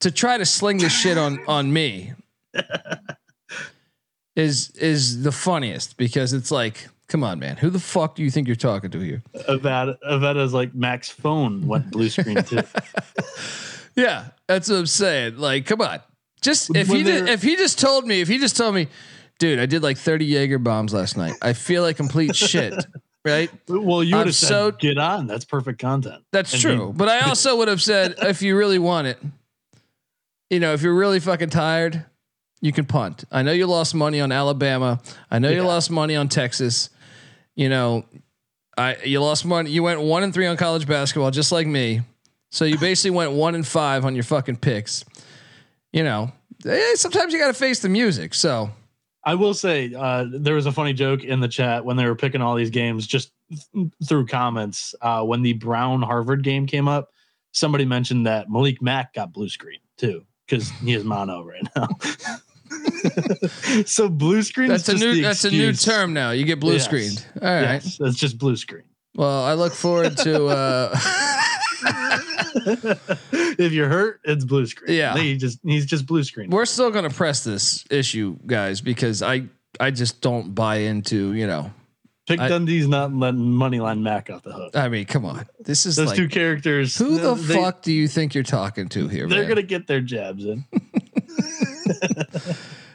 to 0.00 0.10
try 0.10 0.36
to 0.36 0.44
sling 0.44 0.78
this 0.78 0.92
shit 0.92 1.18
on 1.18 1.40
on 1.46 1.72
me 1.72 2.12
is 4.36 4.70
is 4.72 5.22
the 5.22 5.32
funniest 5.32 5.96
because 5.96 6.32
it's 6.32 6.50
like, 6.50 6.88
come 7.08 7.22
on, 7.24 7.38
man, 7.38 7.56
who 7.56 7.70
the 7.70 7.78
fuck 7.80 8.14
do 8.14 8.22
you 8.22 8.30
think 8.30 8.46
you're 8.46 8.56
talking 8.56 8.90
to 8.90 8.98
here? 9.00 9.22
Avada, 9.48 9.96
Avada's 10.08 10.52
like 10.54 10.74
Mac's 10.74 11.08
phone 11.10 11.66
went 11.66 11.90
blue 11.90 12.08
screen 12.08 12.42
too. 12.42 12.60
Yeah, 13.96 14.30
that's 14.48 14.68
what 14.68 14.76
I'm 14.78 14.86
saying. 14.86 15.36
Like, 15.38 15.66
come 15.66 15.80
on, 15.80 16.00
just 16.40 16.74
if 16.74 16.88
When 16.88 16.96
he 16.98 17.04
did, 17.04 17.28
if 17.28 17.42
he 17.42 17.54
just 17.54 17.78
told 17.78 18.04
me, 18.06 18.20
if 18.20 18.26
he 18.26 18.38
just 18.38 18.56
told 18.56 18.74
me, 18.74 18.88
dude, 19.38 19.60
I 19.60 19.66
did 19.66 19.84
like 19.84 19.98
30 19.98 20.24
Jaeger 20.24 20.58
bombs 20.58 20.92
last 20.92 21.16
night. 21.16 21.34
I 21.40 21.52
feel 21.52 21.82
like 21.82 21.96
complete 21.96 22.34
shit. 22.36 22.74
Right? 23.26 23.50
well, 23.68 24.04
you 24.04 24.14
would 24.18 24.26
have 24.26 24.34
said, 24.36 24.48
so- 24.48 24.70
"Get 24.72 24.98
on." 24.98 25.26
That's 25.26 25.46
perfect 25.46 25.80
content. 25.80 26.22
That's 26.30 26.52
And 26.52 26.60
true. 26.60 26.86
he- 26.88 26.92
but 26.92 27.08
I 27.08 27.20
also 27.28 27.56
would 27.56 27.68
have 27.68 27.80
said, 27.80 28.16
if 28.18 28.42
you 28.42 28.54
really 28.54 28.78
want 28.78 29.06
it, 29.06 29.18
you 30.50 30.60
know, 30.60 30.74
if 30.74 30.82
you're 30.82 30.94
really 30.94 31.20
fucking 31.20 31.48
tired, 31.48 32.04
you 32.60 32.70
can 32.70 32.84
punt. 32.84 33.24
I 33.32 33.42
know 33.42 33.52
you 33.52 33.66
lost 33.66 33.94
money 33.94 34.20
on 34.20 34.30
Alabama. 34.30 35.00
I 35.30 35.38
know 35.38 35.48
you 35.48 35.62
lost 35.62 35.90
money 35.90 36.16
on 36.16 36.28
Texas. 36.28 36.90
You 37.54 37.68
know, 37.68 38.04
I 38.76 38.96
you 39.04 39.20
lost 39.20 39.44
money. 39.44 39.70
You 39.70 39.82
went 39.82 40.00
one 40.00 40.22
and 40.22 40.34
three 40.34 40.46
on 40.46 40.56
college 40.56 40.86
basketball, 40.86 41.30
just 41.30 41.52
like 41.52 41.66
me. 41.66 42.02
So 42.50 42.64
you 42.64 42.78
basically 42.78 43.10
went 43.10 43.32
one 43.32 43.54
and 43.54 43.66
five 43.66 44.04
on 44.04 44.14
your 44.14 44.24
fucking 44.24 44.56
picks. 44.56 45.04
You 45.92 46.04
know, 46.04 46.32
eh, 46.66 46.94
sometimes 46.94 47.32
you 47.32 47.38
got 47.38 47.48
to 47.48 47.54
face 47.54 47.80
the 47.80 47.88
music. 47.88 48.34
So 48.34 48.70
I 49.24 49.34
will 49.34 49.54
say 49.54 49.92
uh, 49.94 50.26
there 50.30 50.54
was 50.54 50.66
a 50.66 50.72
funny 50.72 50.92
joke 50.92 51.24
in 51.24 51.40
the 51.40 51.48
chat 51.48 51.84
when 51.84 51.96
they 51.96 52.04
were 52.04 52.14
picking 52.14 52.42
all 52.42 52.54
these 52.54 52.70
games 52.70 53.06
just 53.06 53.32
th- 53.50 53.88
through 54.06 54.26
comments. 54.26 54.94
Uh, 55.00 55.22
when 55.24 55.42
the 55.42 55.54
Brown 55.54 56.02
Harvard 56.02 56.42
game 56.42 56.66
came 56.66 56.88
up, 56.88 57.10
somebody 57.52 57.84
mentioned 57.84 58.26
that 58.26 58.50
Malik 58.50 58.82
Mack 58.82 59.14
got 59.14 59.32
blue 59.32 59.48
screen 59.48 59.80
too 59.96 60.24
because 60.46 60.70
he 60.70 60.94
is 60.94 61.04
mono 61.04 61.44
right 61.44 61.66
now. 61.74 61.88
so 63.86 64.08
blue 64.08 64.42
screen 64.42 64.68
that's 64.68 64.88
a 64.88 64.94
new 64.94 65.22
that's 65.22 65.44
a 65.44 65.50
new 65.50 65.72
term 65.72 66.12
now. 66.12 66.30
You 66.30 66.44
get 66.44 66.60
blue 66.60 66.74
Yes. 66.74 66.84
screened. 66.84 67.24
All 67.40 67.48
right. 67.48 67.82
Yes, 67.84 67.98
it's 68.00 68.16
just 68.18 68.38
blue 68.38 68.56
screen. 68.56 68.84
Well, 69.14 69.44
I 69.44 69.54
look 69.54 69.72
forward 69.74 70.16
to. 70.18 70.46
uh 70.46 70.98
if 73.58 73.72
you're 73.72 73.88
hurt, 73.88 74.20
it's 74.24 74.44
blue 74.44 74.66
screen. 74.66 74.96
Yeah. 74.96 75.16
he 75.16 75.36
just 75.36 75.58
he's 75.64 75.86
just 75.86 76.06
blue 76.06 76.24
screen. 76.24 76.50
We're 76.50 76.66
still 76.66 76.90
to 76.92 77.10
press 77.10 77.44
this 77.44 77.84
issue, 77.90 78.36
guys, 78.46 78.80
because 78.80 79.22
I 79.22 79.44
I 79.80 79.90
just 79.90 80.20
don't 80.20 80.54
buy 80.54 80.76
into 80.76 81.32
you 81.34 81.46
know. 81.46 81.72
Pick 82.26 82.40
I- 82.40 82.48
Dundee's 82.48 82.88
not 82.88 83.12
letting 83.14 83.40
Moneyline 83.40 84.00
Mac 84.00 84.30
off 84.30 84.42
the 84.44 84.52
hook. 84.54 84.74
I 84.74 84.88
mean, 84.88 85.04
come 85.04 85.26
on, 85.26 85.44
this 85.60 85.84
is 85.84 85.96
Those 85.96 86.06
like 86.08 86.16
two 86.16 86.28
characters. 86.28 86.96
who 86.96 87.18
the 87.18 87.34
they- 87.34 87.54
fuck 87.54 87.82
do 87.82 87.92
you 87.92 88.08
think 88.08 88.34
you're 88.34 88.42
talking 88.44 88.88
to 88.90 89.08
here? 89.08 89.26
They're 89.28 89.40
man? 89.40 89.48
gonna 89.48 89.62
get 89.62 89.86
their 89.86 90.00
jabs 90.00 90.44
in. 90.46 90.64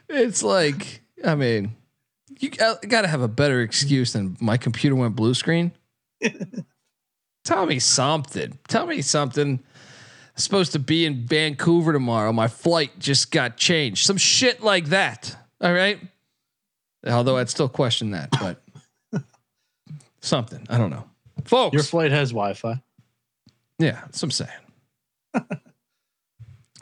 It's 0.10 0.44
like 0.44 1.02
I 1.24 1.36
mean, 1.36 1.76
you 2.40 2.52
uh, 2.60 2.76
got 2.88 3.02
to 3.02 3.08
have 3.08 3.22
a 3.22 3.28
better 3.28 3.62
excuse 3.62 4.14
than 4.14 4.38
my 4.40 4.58
computer 4.58 4.96
went 4.96 5.16
blue 5.16 5.34
screen. 5.34 5.72
Tell 7.44 7.66
me 7.66 7.80
something. 7.80 8.58
Tell 8.68 8.86
me 8.86 9.02
something. 9.02 9.60
I'm 9.60 9.62
supposed 10.36 10.74
to 10.74 10.80
be 10.80 11.06
in 11.06 11.26
Vancouver 11.26 11.94
tomorrow. 11.94 12.32
My 12.32 12.48
flight 12.48 12.98
just 13.00 13.32
got 13.32 13.58
changed. 13.58 14.06
Some 14.06 14.18
shit 14.18 14.62
like 14.62 14.86
that. 14.88 15.36
All 15.62 15.74
right. 15.74 16.00
Although 17.08 17.38
I'd 17.38 17.50
still 17.50 17.70
question 17.70 18.12
that, 18.12 18.30
but 18.32 18.62
something. 20.22 20.66
I 20.70 20.78
don't 20.78 20.90
know. 20.90 21.06
Folks. 21.46 21.74
Your 21.74 21.84
flight 21.84 22.12
has 22.12 22.30
Wi-Fi. 22.32 22.82
Yeah, 23.80 24.00
that's 24.02 24.22
what 24.22 24.28
I'm 24.28 24.32
saying. 24.32 25.62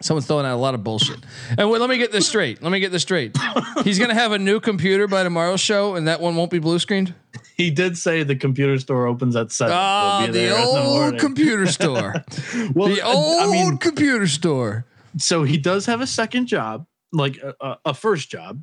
Someone's 0.02 0.28
throwing 0.28 0.46
out 0.46 0.54
a 0.54 0.58
lot 0.62 0.76
of 0.76 0.84
bullshit. 0.84 1.18
And 1.58 1.70
wait, 1.72 1.82
let 1.82 1.90
me 1.90 1.98
get 1.98 2.12
this 2.12 2.28
straight. 2.28 2.62
Let 2.62 2.72
me 2.72 2.80
get 2.80 2.92
this 2.92 3.02
straight. 3.02 3.36
He's 3.84 3.98
gonna 3.98 4.14
have 4.14 4.32
a 4.32 4.38
new 4.38 4.60
computer 4.60 5.08
by 5.08 5.24
tomorrow's 5.24 5.60
show, 5.60 5.96
and 5.96 6.08
that 6.08 6.22
one 6.22 6.36
won't 6.36 6.52
be 6.52 6.60
blue 6.60 6.78
screened. 6.78 7.16
He 7.56 7.72
did 7.72 7.98
say 7.98 8.22
the 8.22 8.36
computer 8.36 8.78
store 8.78 9.08
opens 9.08 9.36
at 9.36 9.52
seven. 9.52 9.74
Ah, 9.76 10.24
be 10.28 10.32
the 10.34 10.44
in 10.46 10.50
the 10.52 10.58
old 10.84 11.20
computer 11.20 11.66
store. 11.66 12.14
Well, 12.76 12.90
the 12.90 13.02
old 13.02 13.42
I 13.42 13.52
mean, 13.52 13.78
computer 13.80 14.28
store. 14.28 14.86
so 15.18 15.44
he 15.44 15.58
does 15.58 15.88
have 15.88 16.02
a 16.02 16.08
second 16.08 16.46
job, 16.46 16.86
like 17.12 17.38
a, 17.38 17.78
a- 17.84 17.94
first 17.96 18.30
job, 18.30 18.62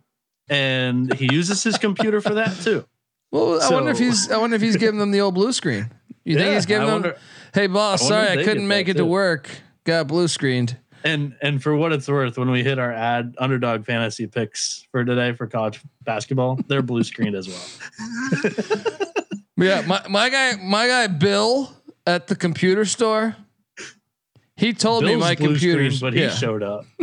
and 0.49 1.13
he 1.15 1.33
uses 1.35 1.65
his 1.65 1.79
computer 1.79 2.21
for 2.21 2.35
that 2.35 2.57
too. 2.63 2.87
Well, 3.33 3.61
I 3.61 3.71
wonder 3.71 3.91
if 3.91 3.99
he's. 3.99 4.31
I 4.31 4.37
wonder 4.37 4.55
if 4.55 4.63
he's 4.63 4.77
giving 4.77 5.01
them 5.01 5.11
the 5.11 5.21
old 5.21 5.35
blue 5.35 5.53
screen. 5.53 5.91
You 6.25 6.37
think 6.37 6.55
he's 6.55 6.67
giving 6.67 6.83
I 6.87 6.91
them? 6.93 7.03
wonder- 7.03 7.19
hey, 7.53 7.67
boss, 7.67 8.03
I 8.05 8.09
sorry 8.09 8.29
I 8.41 8.45
couldn't 8.45 8.69
make 8.69 8.87
it 8.89 8.95
to 8.99 9.05
work. 9.05 9.51
Got 9.85 10.07
blue 10.07 10.29
screened. 10.29 10.79
And 11.05 11.37
and 11.43 11.63
for 11.63 11.77
what 11.77 11.93
it's 11.93 12.09
worth, 12.09 12.39
when 12.39 12.51
we 12.51 12.65
hit 12.65 12.79
our 12.79 12.93
ad 12.93 13.35
underdog 13.39 13.85
fantasy 13.85 14.27
picks 14.27 14.87
for 14.91 15.05
today 15.05 15.35
for 15.35 15.47
college 15.47 15.81
basketball, 16.03 16.59
they're 16.67 16.83
blue 16.83 17.05
screened 17.05 17.37
as 17.37 17.49
well. 17.49 19.01
Yeah, 19.57 19.83
my, 19.87 20.03
my 20.09 20.31
guy, 20.31 20.57
my 20.57 20.89
guy 20.89 21.07
Bill 21.07 21.73
at 22.07 22.27
the 22.27 22.35
computer 22.35 22.85
store. 22.85 23.37
He 24.57 24.73
told 24.73 25.05
me 25.05 25.17
my 25.17 25.35
computer, 25.35 25.91
but 26.01 26.13
yeah. 26.13 26.31
he 26.31 26.37
showed 26.37 26.63
up. 26.63 26.85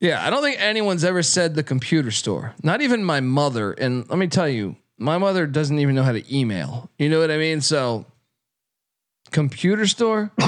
Yeah, 0.00 0.24
I 0.24 0.30
don't 0.30 0.42
think 0.42 0.60
anyone's 0.60 1.02
ever 1.02 1.24
said 1.24 1.56
the 1.56 1.64
computer 1.64 2.12
store. 2.12 2.54
Not 2.62 2.82
even 2.82 3.02
my 3.02 3.18
mother. 3.18 3.72
And 3.72 4.08
let 4.08 4.16
me 4.16 4.28
tell 4.28 4.48
you, 4.48 4.76
my 4.96 5.18
mother 5.18 5.46
doesn't 5.46 5.78
even 5.78 5.96
know 5.96 6.04
how 6.04 6.12
to 6.12 6.36
email. 6.36 6.88
You 6.98 7.08
know 7.08 7.18
what 7.18 7.32
I 7.32 7.36
mean? 7.36 7.60
So, 7.60 8.06
computer 9.30 9.86
store, 9.86 10.30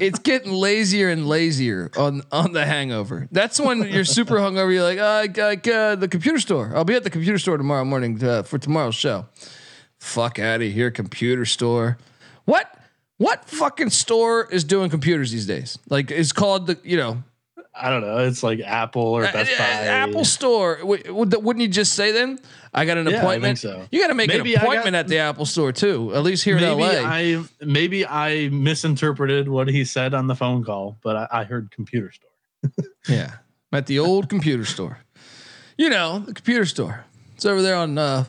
it's 0.00 0.18
getting 0.18 0.52
lazier 0.52 1.08
and 1.08 1.28
lazier 1.28 1.90
on 1.96 2.22
on 2.32 2.52
the 2.52 2.66
hangover. 2.66 3.28
That's 3.30 3.60
when 3.60 3.82
you're 3.88 4.04
super 4.04 4.36
hungover. 4.36 4.72
You're 4.72 4.82
like, 4.82 4.98
uh, 4.98 5.42
like 5.42 5.68
uh, 5.68 5.94
the 5.96 6.08
computer 6.08 6.38
store. 6.38 6.72
I'll 6.74 6.84
be 6.84 6.94
at 6.94 7.04
the 7.04 7.10
computer 7.10 7.38
store 7.38 7.56
tomorrow 7.56 7.84
morning 7.84 8.22
uh, 8.22 8.42
for 8.42 8.58
tomorrow's 8.58 8.94
show. 8.94 9.26
Fuck 9.98 10.38
out 10.38 10.62
of 10.62 10.72
here, 10.72 10.90
computer 10.90 11.44
store. 11.44 11.98
What? 12.44 12.72
What 13.18 13.46
fucking 13.46 13.90
store 13.90 14.46
is 14.50 14.62
doing 14.62 14.90
computers 14.90 15.32
these 15.32 15.46
days? 15.46 15.78
Like, 15.88 16.10
it's 16.10 16.32
called 16.32 16.66
the 16.66 16.78
you 16.84 16.98
know 16.98 17.22
I 17.78 17.90
don't 17.90 18.00
know. 18.02 18.18
It's 18.18 18.42
like 18.42 18.60
Apple 18.60 19.02
or 19.02 19.22
Best 19.22 19.52
uh, 19.52 19.58
Buy. 19.58 19.64
Apple 19.64 20.24
Store. 20.24 20.78
Would- 20.82 21.06
Wouldn't 21.44 21.60
you 21.62 21.68
just 21.68 21.92
say 21.94 22.10
then? 22.12 22.38
I 22.72 22.84
got 22.84 22.96
an 22.98 23.06
Yeah, 23.06 23.16
I 23.16 23.18
appointment. 23.20 23.58
think 23.58 23.72
so. 23.74 23.86
You 23.90 24.00
got 24.00 24.08
to 24.08 24.14
make 24.14 24.28
Maybe 24.28 24.54
an 24.54 24.60
I 24.60 24.62
got- 24.64 24.68
appointment 24.72 24.96
at 24.96 25.08
the 25.08 25.18
Apple 25.18 25.44
Store 25.46 25.72
too. 25.72 26.14
At 26.14 26.22
least 26.22 26.44
here 26.44 26.56
in 26.56 26.62
LA. 26.62 26.86
I 27.04 27.42
maybe 27.60 28.06
I 28.06 28.48
misinterpreted 28.50 29.48
what 29.48 29.68
he 29.68 29.84
said 29.84 30.14
on 30.14 30.26
the 30.26 30.34
phone 30.34 30.64
call, 30.64 30.96
but 31.02 31.16
I, 31.16 31.40
I 31.40 31.44
heard 31.44 31.70
computer 31.70 32.12
store. 32.12 32.84
yeah, 33.08 33.32
I'm 33.72 33.78
at 33.78 33.86
the 33.86 33.98
old 33.98 34.28
computer 34.28 34.64
store. 34.64 34.98
You 35.78 35.90
know, 35.90 36.20
the 36.20 36.32
computer 36.34 36.64
store. 36.64 37.04
It's 37.34 37.44
over 37.44 37.60
there 37.62 37.76
on 37.76 37.98
uh, 37.98 38.24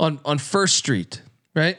on 0.00 0.18
on 0.24 0.38
First 0.38 0.76
Street, 0.76 1.22
right? 1.54 1.78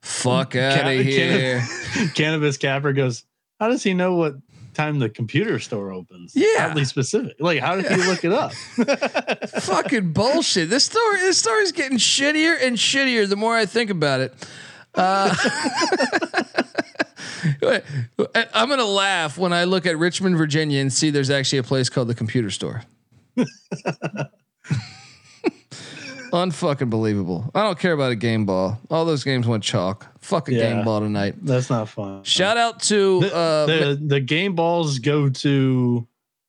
Fuck 0.00 0.56
out 0.56 0.86
of 0.92 1.00
here. 1.00 1.64
Cannabis 2.14 2.56
Capper 2.56 2.92
goes, 2.92 3.24
How 3.60 3.68
does 3.68 3.82
he 3.84 3.94
know 3.94 4.16
what 4.16 4.34
time 4.74 4.98
the 4.98 5.08
computer 5.08 5.58
store 5.58 5.92
opens? 5.92 6.32
Yeah. 6.34 6.68
Oddly 6.70 6.84
specific. 6.84 7.36
Like, 7.38 7.60
how 7.60 7.76
did 7.76 7.90
you 7.90 8.04
look 8.06 8.24
it 8.24 8.32
up? 8.32 8.52
Fucking 9.60 10.12
bullshit. 10.12 10.70
This 10.70 10.84
story, 10.84 11.18
this 11.18 11.38
story's 11.38 11.72
getting 11.72 11.98
shittier 11.98 12.56
and 12.60 12.76
shittier 12.76 13.28
the 13.28 13.36
more 13.36 13.56
I 13.56 13.66
think 13.66 13.90
about 13.90 14.20
it. 14.20 14.34
Uh, 14.94 15.34
I'm 18.54 18.68
gonna 18.68 18.84
laugh 18.84 19.38
when 19.38 19.52
I 19.52 19.64
look 19.64 19.86
at 19.86 19.96
Richmond, 19.96 20.36
Virginia, 20.36 20.80
and 20.80 20.92
see 20.92 21.10
there's 21.10 21.30
actually 21.30 21.58
a 21.58 21.62
place 21.62 21.88
called 21.88 22.08
the 22.08 22.14
Computer 22.14 22.50
Store. 22.50 22.82
Unfucking 26.32 26.88
believable. 26.88 27.50
I 27.54 27.62
don't 27.62 27.78
care 27.78 27.92
about 27.92 28.10
a 28.10 28.16
game 28.16 28.46
ball. 28.46 28.78
All 28.90 29.04
those 29.04 29.22
games 29.22 29.46
went 29.46 29.62
chalk. 29.62 30.06
Fuck 30.20 30.48
a 30.48 30.54
Yeah. 30.54 30.60
game 30.72 30.84
ball 30.84 31.00
tonight. 31.00 31.34
That's 31.42 31.68
not 31.68 31.88
fun. 31.90 32.24
Shout 32.24 32.56
out 32.56 32.80
to 32.84 33.20
the, 33.20 33.34
uh, 33.34 33.66
the 33.66 34.00
the 34.06 34.20
game 34.20 34.54
balls 34.54 34.98
go 34.98 35.28
to 35.28 36.06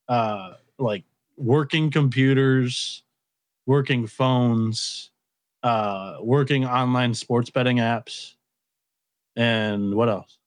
uh 0.08 0.54
like 0.78 1.04
working 1.36 1.90
computers, 1.90 3.02
working 3.66 4.06
phones, 4.06 5.10
uh 5.62 6.16
working 6.22 6.64
online 6.64 7.12
sports 7.12 7.50
betting 7.50 7.76
apps, 7.76 8.34
and 9.36 9.94
what 9.94 10.08
else? 10.08 10.38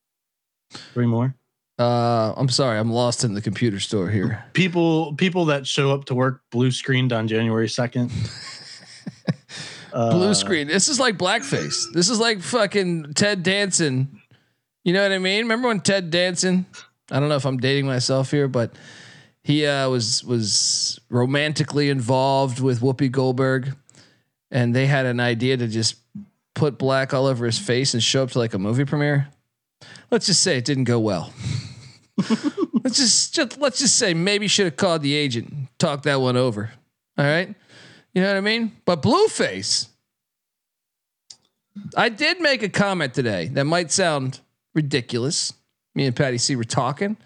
Three 0.93 1.05
more. 1.05 1.35
uh, 1.79 2.33
I'm 2.35 2.49
sorry, 2.49 2.79
I'm 2.79 2.91
lost 2.91 3.23
in 3.23 3.35
the 3.35 3.41
computer 3.41 3.79
store 3.79 4.09
here. 4.09 4.43
People 4.53 5.13
people 5.13 5.45
that 5.45 5.67
show 5.67 5.91
up 5.91 6.05
to 6.05 6.15
work 6.15 6.41
blue 6.49 6.71
screened 6.71 7.13
on 7.13 7.27
January 7.27 7.69
second. 7.69 8.11
Uh, 9.97 10.11
Blue 10.11 10.35
screen. 10.35 10.67
This 10.67 10.89
is 10.89 10.99
like 10.99 11.17
blackface. 11.17 11.91
This 11.91 12.07
is 12.07 12.19
like 12.19 12.41
fucking 12.41 13.15
Ted 13.15 13.41
Danson. 13.41 14.21
You 14.83 14.93
know 14.93 15.01
what 15.01 15.11
I 15.11 15.17
mean? 15.17 15.41
Remember 15.41 15.69
when 15.69 15.79
Ted 15.79 16.11
Danson? 16.11 16.67
I 17.09 17.19
don't 17.19 17.29
know 17.29 17.35
if 17.35 17.45
I'm 17.45 17.57
dating 17.57 17.87
myself 17.87 18.29
here, 18.29 18.47
but 18.47 18.75
he 19.41 19.65
uh, 19.65 19.89
was 19.89 20.23
was 20.23 20.99
romantically 21.09 21.89
involved 21.89 22.59
with 22.59 22.79
Whoopi 22.79 23.11
Goldberg, 23.11 23.75
and 24.51 24.75
they 24.75 24.85
had 24.85 25.07
an 25.07 25.19
idea 25.19 25.57
to 25.57 25.67
just 25.67 25.95
put 26.53 26.77
black 26.77 27.11
all 27.11 27.25
over 27.25 27.47
his 27.47 27.57
face 27.57 27.95
and 27.95 28.03
show 28.03 28.21
up 28.21 28.29
to 28.31 28.37
like 28.37 28.53
a 28.53 28.59
movie 28.59 28.85
premiere. 28.85 29.29
Let's 30.11 30.27
just 30.27 30.43
say 30.43 30.59
it 30.59 30.65
didn't 30.65 30.83
go 30.83 30.99
well. 30.99 31.33
let's 32.83 32.97
just, 32.97 33.33
just 33.33 33.57
let's 33.57 33.79
just 33.79 33.97
say 33.97 34.13
maybe 34.13 34.47
should 34.47 34.65
have 34.65 34.77
called 34.77 35.01
the 35.01 35.15
agent, 35.15 35.49
and 35.49 35.67
talked 35.79 36.03
that 36.03 36.21
one 36.21 36.37
over. 36.37 36.69
All 37.17 37.25
right. 37.25 37.55
You 38.13 38.21
know 38.21 38.29
what 38.29 38.37
I 38.37 38.41
mean? 38.41 38.71
But 38.85 39.01
Blueface, 39.01 39.89
I 41.95 42.09
did 42.09 42.39
make 42.41 42.63
a 42.63 42.69
comment 42.69 43.13
today 43.13 43.47
that 43.49 43.65
might 43.65 43.91
sound 43.91 44.39
ridiculous. 44.73 45.53
Me 45.95 46.05
and 46.05 46.15
Patty 46.15 46.37
C 46.37 46.55
were 46.55 46.63
talking, 46.63 47.17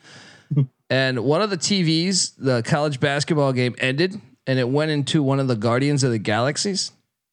and 0.89 1.19
one 1.23 1.41
of 1.41 1.49
the 1.49 1.57
TVs, 1.57 2.33
the 2.37 2.61
college 2.63 2.99
basketball 2.99 3.53
game 3.53 3.75
ended, 3.79 4.19
and 4.47 4.59
it 4.59 4.67
went 4.67 4.91
into 4.91 5.21
one 5.23 5.39
of 5.39 5.47
the 5.47 5.55
Guardians 5.55 6.03
of 6.03 6.11
the 6.11 6.19
Galaxies. 6.19 6.91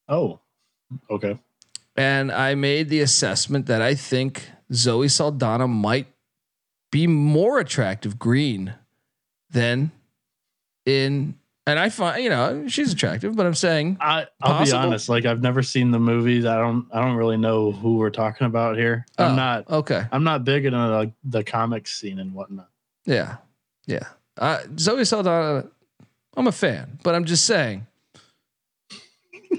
Oh, 0.09 0.41
okay. 1.11 1.39
And 1.97 2.31
I 2.31 2.55
made 2.55 2.89
the 2.89 3.01
assessment 3.01 3.67
that 3.67 3.83
I 3.83 3.95
think 3.95 4.51
Zoe 4.73 5.09
Saldana 5.09 5.67
might 5.67 6.07
be 6.91 7.07
more 7.07 7.59
attractive 7.59 8.19
green 8.19 8.75
than 9.51 9.91
in. 10.87 11.38
And 11.69 11.79
I 11.79 11.89
find, 11.91 12.23
you 12.23 12.31
know, 12.31 12.67
she's 12.69 12.93
attractive, 12.93 13.37
but 13.37 13.45
I'm 13.47 13.55
saying 13.55 13.99
I 14.01 14.27
I'll 14.41 14.59
Possible? 14.59 14.81
be 14.81 14.87
honest. 14.87 15.09
Like 15.09 15.25
I've 15.27 15.43
never 15.43 15.63
seen 15.63 15.91
the 15.91 15.99
movies. 15.99 16.45
I 16.47 16.57
don't 16.57 16.87
I 16.93 17.01
don't 17.03 17.17
really 17.17 17.37
know 17.37 17.73
who 17.73 17.97
we're 17.97 18.11
talking 18.11 18.47
about 18.47 18.77
here. 18.77 19.05
I'm 19.19 19.33
Oh, 19.33 19.37
not 19.37 19.71
okay. 19.71 20.05
I'm 20.11 20.25
not 20.25 20.45
big 20.45 20.65
into 20.65 20.79
the, 20.79 21.13
the 21.25 21.45
comics 21.45 21.99
scene 22.01 22.19
and 22.19 22.33
whatnot. 22.35 22.69
Yeah, 23.05 23.37
yeah. 23.87 24.09
Uh, 24.37 24.61
Zoe 24.79 25.05
Saldana, 25.05 25.67
I'm 26.37 26.47
a 26.47 26.53
fan, 26.53 26.99
but 27.03 27.15
I'm 27.15 27.25
just 27.25 27.45
saying. 27.45 27.87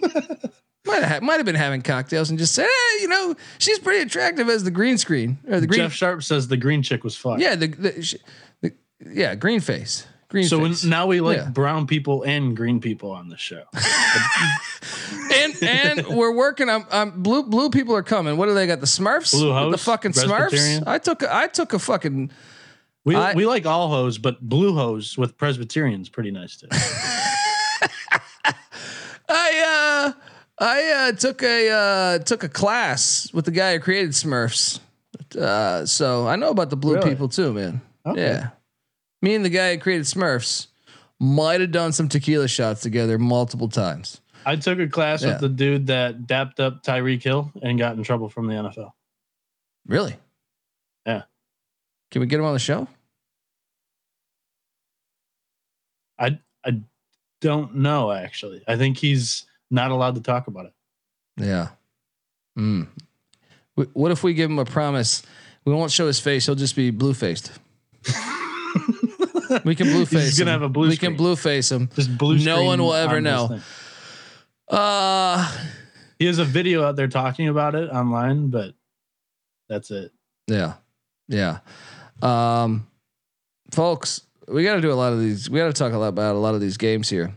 might 0.85 1.03
have 1.03 1.21
might 1.21 1.35
have 1.37 1.45
been 1.45 1.55
having 1.55 1.81
cocktails 1.81 2.29
and 2.29 2.39
just 2.39 2.53
said, 2.53 2.67
you 3.01 3.07
know, 3.07 3.35
she's 3.57 3.79
pretty 3.79 4.01
attractive 4.01 4.49
as 4.49 4.63
the 4.63 4.71
green 4.71 4.97
screen 4.97 5.37
or 5.47 5.59
the 5.59 5.67
green. 5.67 5.79
Jeff 5.81 5.93
Sharp 5.93 6.23
says 6.23 6.47
the 6.47 6.57
green 6.57 6.81
chick 6.83 7.03
was 7.03 7.15
fun. 7.15 7.39
yeah, 7.39 7.55
the, 7.55 7.67
the, 7.67 8.01
sh- 8.01 8.15
the 8.61 8.73
yeah 9.05 9.35
green 9.35 9.59
face, 9.59 10.07
green 10.29 10.45
So 10.45 10.59
when, 10.59 10.71
face. 10.71 10.83
now 10.85 11.05
we 11.07 11.19
like 11.21 11.37
Yeah. 11.37 11.49
brown 11.49 11.85
people 11.87 12.23
and 12.23 12.55
green 12.55 12.79
people 12.79 13.11
on 13.11 13.27
the 13.29 13.37
show. 13.37 13.63
and 15.35 15.53
and 15.61 16.07
we're 16.07 16.33
working 16.33 16.69
on 16.69 16.85
um, 16.91 17.21
blue 17.21 17.43
blue 17.43 17.69
people 17.69 17.95
are 17.95 18.03
coming. 18.03 18.37
What 18.37 18.45
do 18.47 18.53
they 18.53 18.65
got? 18.67 18.79
The 18.79 18.85
Smurfs, 18.85 19.31
Blue 19.31 19.71
the 19.71 19.77
fucking 19.77 20.13
Smurfs. 20.13 20.83
I 20.87 20.97
took 20.99 21.21
a, 21.23 21.35
I 21.35 21.47
took 21.47 21.73
a 21.73 21.79
fucking 21.79 22.31
We 23.05 23.15
I- 23.15 23.33
we 23.33 23.45
like 23.45 23.65
all 23.65 23.89
hose, 23.89 24.17
but 24.17 24.39
blue 24.41 24.73
hose 24.75 25.17
with 25.17 25.37
Presbyterians 25.37 26.09
pretty 26.09 26.31
nice 26.31 26.55
too. 26.57 26.67
I 29.31 30.13
uh 30.13 30.13
I 30.63 30.91
uh 30.91 31.11
took 31.13 31.43
a 31.43 31.69
uh 31.69 32.19
took 32.19 32.43
a 32.43 32.49
class 32.49 33.29
with 33.33 33.45
the 33.45 33.51
guy 33.51 33.73
who 33.73 33.79
created 33.79 34.11
Smurfs. 34.11 34.79
Uh 35.37 35.85
so 35.85 36.27
I 36.27 36.35
know 36.35 36.49
about 36.49 36.69
the 36.69 36.75
blue 36.77 36.95
Really? 36.95 37.09
people 37.11 37.29
too, 37.29 37.53
man. 37.53 37.81
Okay. 38.05 38.21
Yeah. 38.21 38.49
Me 39.21 39.35
and 39.35 39.43
the 39.43 39.49
guy 39.49 39.73
who 39.75 39.79
created 39.81 40.05
Smurfs 40.05 40.67
might 41.19 41.59
have 41.61 41.71
done 41.71 41.91
some 41.91 42.07
tequila 42.07 42.47
shots 42.47 42.81
together 42.81 43.17
multiple 43.19 43.67
times. 43.67 44.21
I 44.45 44.55
took 44.55 44.79
a 44.79 44.87
class 44.87 45.21
Yeah. 45.21 45.31
with 45.33 45.41
the 45.41 45.49
dude 45.49 45.87
that 45.87 46.25
dapped 46.25 46.59
up 46.59 46.83
Tyreek 46.83 47.21
Hill 47.21 47.51
and 47.61 47.77
got 47.77 47.97
in 47.97 48.03
trouble 48.03 48.29
from 48.29 48.47
the 48.47 48.53
NFL. 48.53 48.91
Really? 49.85 50.15
Yeah. 51.05 51.23
Can 52.11 52.21
we 52.21 52.27
get 52.27 52.39
him 52.39 52.45
on 52.45 52.53
the 52.53 52.59
show? 52.59 52.87
I 56.17 56.39
I 56.65 56.81
don't 57.41 57.75
know 57.75 58.11
actually. 58.11 58.63
I 58.67 58.75
think 58.77 58.97
he's 58.97 59.45
not 59.71 59.91
allowed 59.91 60.15
to 60.15 60.21
talk 60.21 60.47
about 60.47 60.65
it. 60.67 60.73
Yeah. 61.37 61.69
Mm. 62.57 62.87
What 63.93 64.11
if 64.11 64.23
we 64.23 64.33
give 64.33 64.49
him 64.49 64.59
a 64.59 64.65
promise? 64.65 65.23
We 65.65 65.73
won't 65.73 65.91
show 65.91 66.07
his 66.07 66.19
face. 66.19 66.45
He'll 66.45 66.55
just 66.55 66.75
be 66.75 66.91
blue 66.91 67.13
faced. 67.13 67.51
We 69.65 69.75
can 69.75 69.87
blue 69.87 70.05
face. 70.05 70.23
He's 70.23 70.39
gonna 70.39 70.51
him. 70.51 70.61
have 70.61 70.69
a 70.69 70.69
blue 70.69 70.89
We 70.89 70.97
can 70.97 71.15
blue 71.15 71.35
face 71.35 71.71
him. 71.71 71.89
Just 71.95 72.17
blue. 72.17 72.37
No 72.39 72.63
one 72.63 72.81
will 72.81 72.93
ever 72.93 73.17
on 73.17 73.23
know. 73.23 73.47
thing. 73.47 73.61
Uh 74.67 75.51
He 76.19 76.25
has 76.25 76.37
a 76.39 76.45
video 76.45 76.83
out 76.83 76.95
there 76.95 77.07
talking 77.07 77.47
about 77.47 77.75
it 77.75 77.89
online, 77.89 78.49
but 78.49 78.73
that's 79.67 79.89
it. 79.91 80.11
Yeah. 80.47 80.73
Yeah. 81.27 81.59
Um 82.21 82.87
folks, 83.71 84.21
we 84.47 84.63
got 84.63 84.75
to 84.75 84.81
do 84.81 84.91
a 84.91 84.95
lot 84.95 85.13
of 85.13 85.19
these. 85.19 85.49
We 85.49 85.59
got 85.59 85.67
to 85.67 85.73
talk 85.73 85.93
a 85.93 85.97
lot 85.97 86.07
about 86.07 86.35
a 86.35 86.39
lot 86.39 86.55
of 86.55 86.61
these 86.61 86.77
games 86.77 87.09
here. 87.09 87.33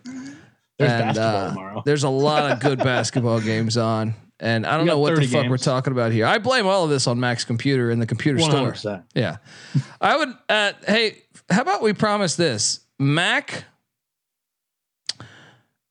There's 0.79 0.91
And, 0.91 1.15
basketball 1.15 1.37
uh, 1.37 1.49
tomorrow. 1.51 1.83
There's 1.85 2.05
a 2.05 2.09
lot 2.09 2.51
of 2.51 2.61
good 2.61 2.79
basketball 2.83 3.41
games 3.41 3.77
on. 3.77 4.15
And 4.43 4.67
I 4.67 4.77
don't 4.77 4.87
know 4.87 4.99
what 4.99 5.11
the 5.15 5.21
30 5.23 5.27
fuck 5.29 5.49
we're 5.49 5.57
talking 5.57 5.93
about 5.93 6.11
here. 6.11 6.27
I 6.27 6.39
blame 6.39 6.67
all 6.67 6.83
of 6.83 6.91
this 6.91 7.07
on 7.07 7.21
Mac's 7.21 7.45
computer 7.45 7.93
in 7.93 8.01
the 8.01 8.07
computer 8.07 8.41
store. 8.41 8.73
100%. 8.73 9.05
Yeah. 9.15 9.37
I 10.01 10.17
would 10.17 10.29
uh 10.49 10.73
hey, 10.87 11.23
how 11.49 11.63
about 11.63 11.81
we 11.81 11.93
promise 11.93 12.35
this? 12.35 12.81
Mac 12.99 13.65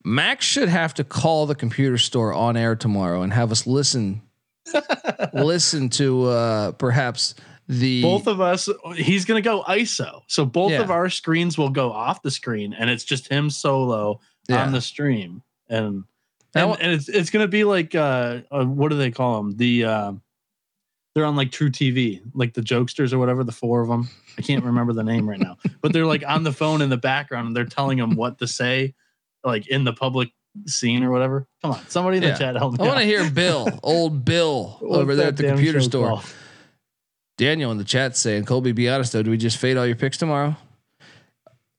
Mac 0.04 0.42
should 0.42 0.68
have 0.68 0.94
to 0.94 1.04
call 1.04 1.46
the 1.46 1.54
computer 1.54 1.96
store 1.96 2.32
on 2.34 2.56
air 2.56 2.74
tomorrow 2.76 3.22
and 3.22 3.32
have 3.32 3.50
us 3.52 3.66
listen 3.66 4.22
listen 5.32 5.88
to 5.88 6.24
uh 6.24 6.72
perhaps 6.72 7.34
the 7.68 8.02
Both 8.02 8.26
of 8.26 8.40
us, 8.40 8.68
he's 8.96 9.24
gonna 9.24 9.40
go 9.40 9.62
ISO. 9.62 10.22
So 10.26 10.44
both 10.44 10.72
Yeah. 10.72 10.82
of 10.82 10.90
our 10.90 11.08
screens 11.08 11.56
will 11.56 11.70
go 11.70 11.90
off 11.92 12.20
the 12.20 12.30
screen, 12.30 12.74
and 12.74 12.90
it's 12.90 13.04
just 13.04 13.28
him 13.28 13.48
solo 13.48 14.20
Yeah. 14.48 14.64
on 14.66 14.72
the 14.72 14.80
stream, 14.80 15.42
and 15.70 16.04
I 16.04 16.11
and, 16.54 16.80
and 16.80 16.92
it's 16.92 17.08
it's 17.08 17.30
gonna 17.30 17.48
be 17.48 17.64
like 17.64 17.94
uh, 17.94 18.40
uh 18.50 18.64
what 18.64 18.90
do 18.90 18.96
they 18.96 19.10
call 19.10 19.42
them? 19.42 19.56
The 19.56 19.84
uh, 19.84 20.12
they're 21.14 21.24
on 21.24 21.36
like 21.36 21.50
True 21.50 21.70
TV, 21.70 22.20
like 22.34 22.54
the 22.54 22.60
jokesters 22.60 23.12
or 23.12 23.18
whatever. 23.18 23.44
The 23.44 23.52
four 23.52 23.82
of 23.82 23.88
them, 23.88 24.08
I 24.38 24.42
can't 24.42 24.64
remember 24.64 24.92
the 24.92 25.04
name 25.04 25.28
right 25.28 25.40
now, 25.40 25.56
but 25.82 25.92
they're 25.92 26.06
like 26.06 26.24
on 26.26 26.42
the 26.42 26.52
phone 26.52 26.82
in 26.82 26.90
the 26.90 26.96
background, 26.96 27.48
and 27.48 27.56
they're 27.56 27.64
telling 27.64 27.98
them 27.98 28.16
what 28.16 28.38
to 28.38 28.46
say, 28.46 28.94
like 29.44 29.66
in 29.68 29.84
the 29.84 29.92
public 29.92 30.30
scene 30.66 31.02
or 31.02 31.10
whatever. 31.10 31.46
Come 31.62 31.72
on, 31.72 31.86
somebody 31.88 32.18
in 32.18 32.22
Yeah. 32.22 32.32
the 32.32 32.38
chat 32.38 32.56
help 32.56 32.78
me. 32.78 32.84
I 32.84 32.88
want 32.88 32.98
to 33.00 33.06
hear 33.06 33.28
Bill, 33.30 33.68
old 33.82 34.24
Bill 34.24 34.78
over 34.82 35.14
there 35.14 35.28
at 35.28 35.36
the 35.36 35.44
computer 35.44 35.80
store. 35.80 36.08
called? 36.08 36.24
Daniel 37.38 37.70
in 37.72 37.78
the 37.78 37.84
chat 37.84 38.16
saying, 38.16 38.44
Colby, 38.44 38.72
be 38.72 38.88
honest 38.88 39.12
though, 39.12 39.22
do 39.22 39.30
we 39.30 39.36
just 39.38 39.56
fade 39.56 39.76
all 39.76 39.86
your 39.86 39.96
picks 39.96 40.18
tomorrow? 40.18 40.54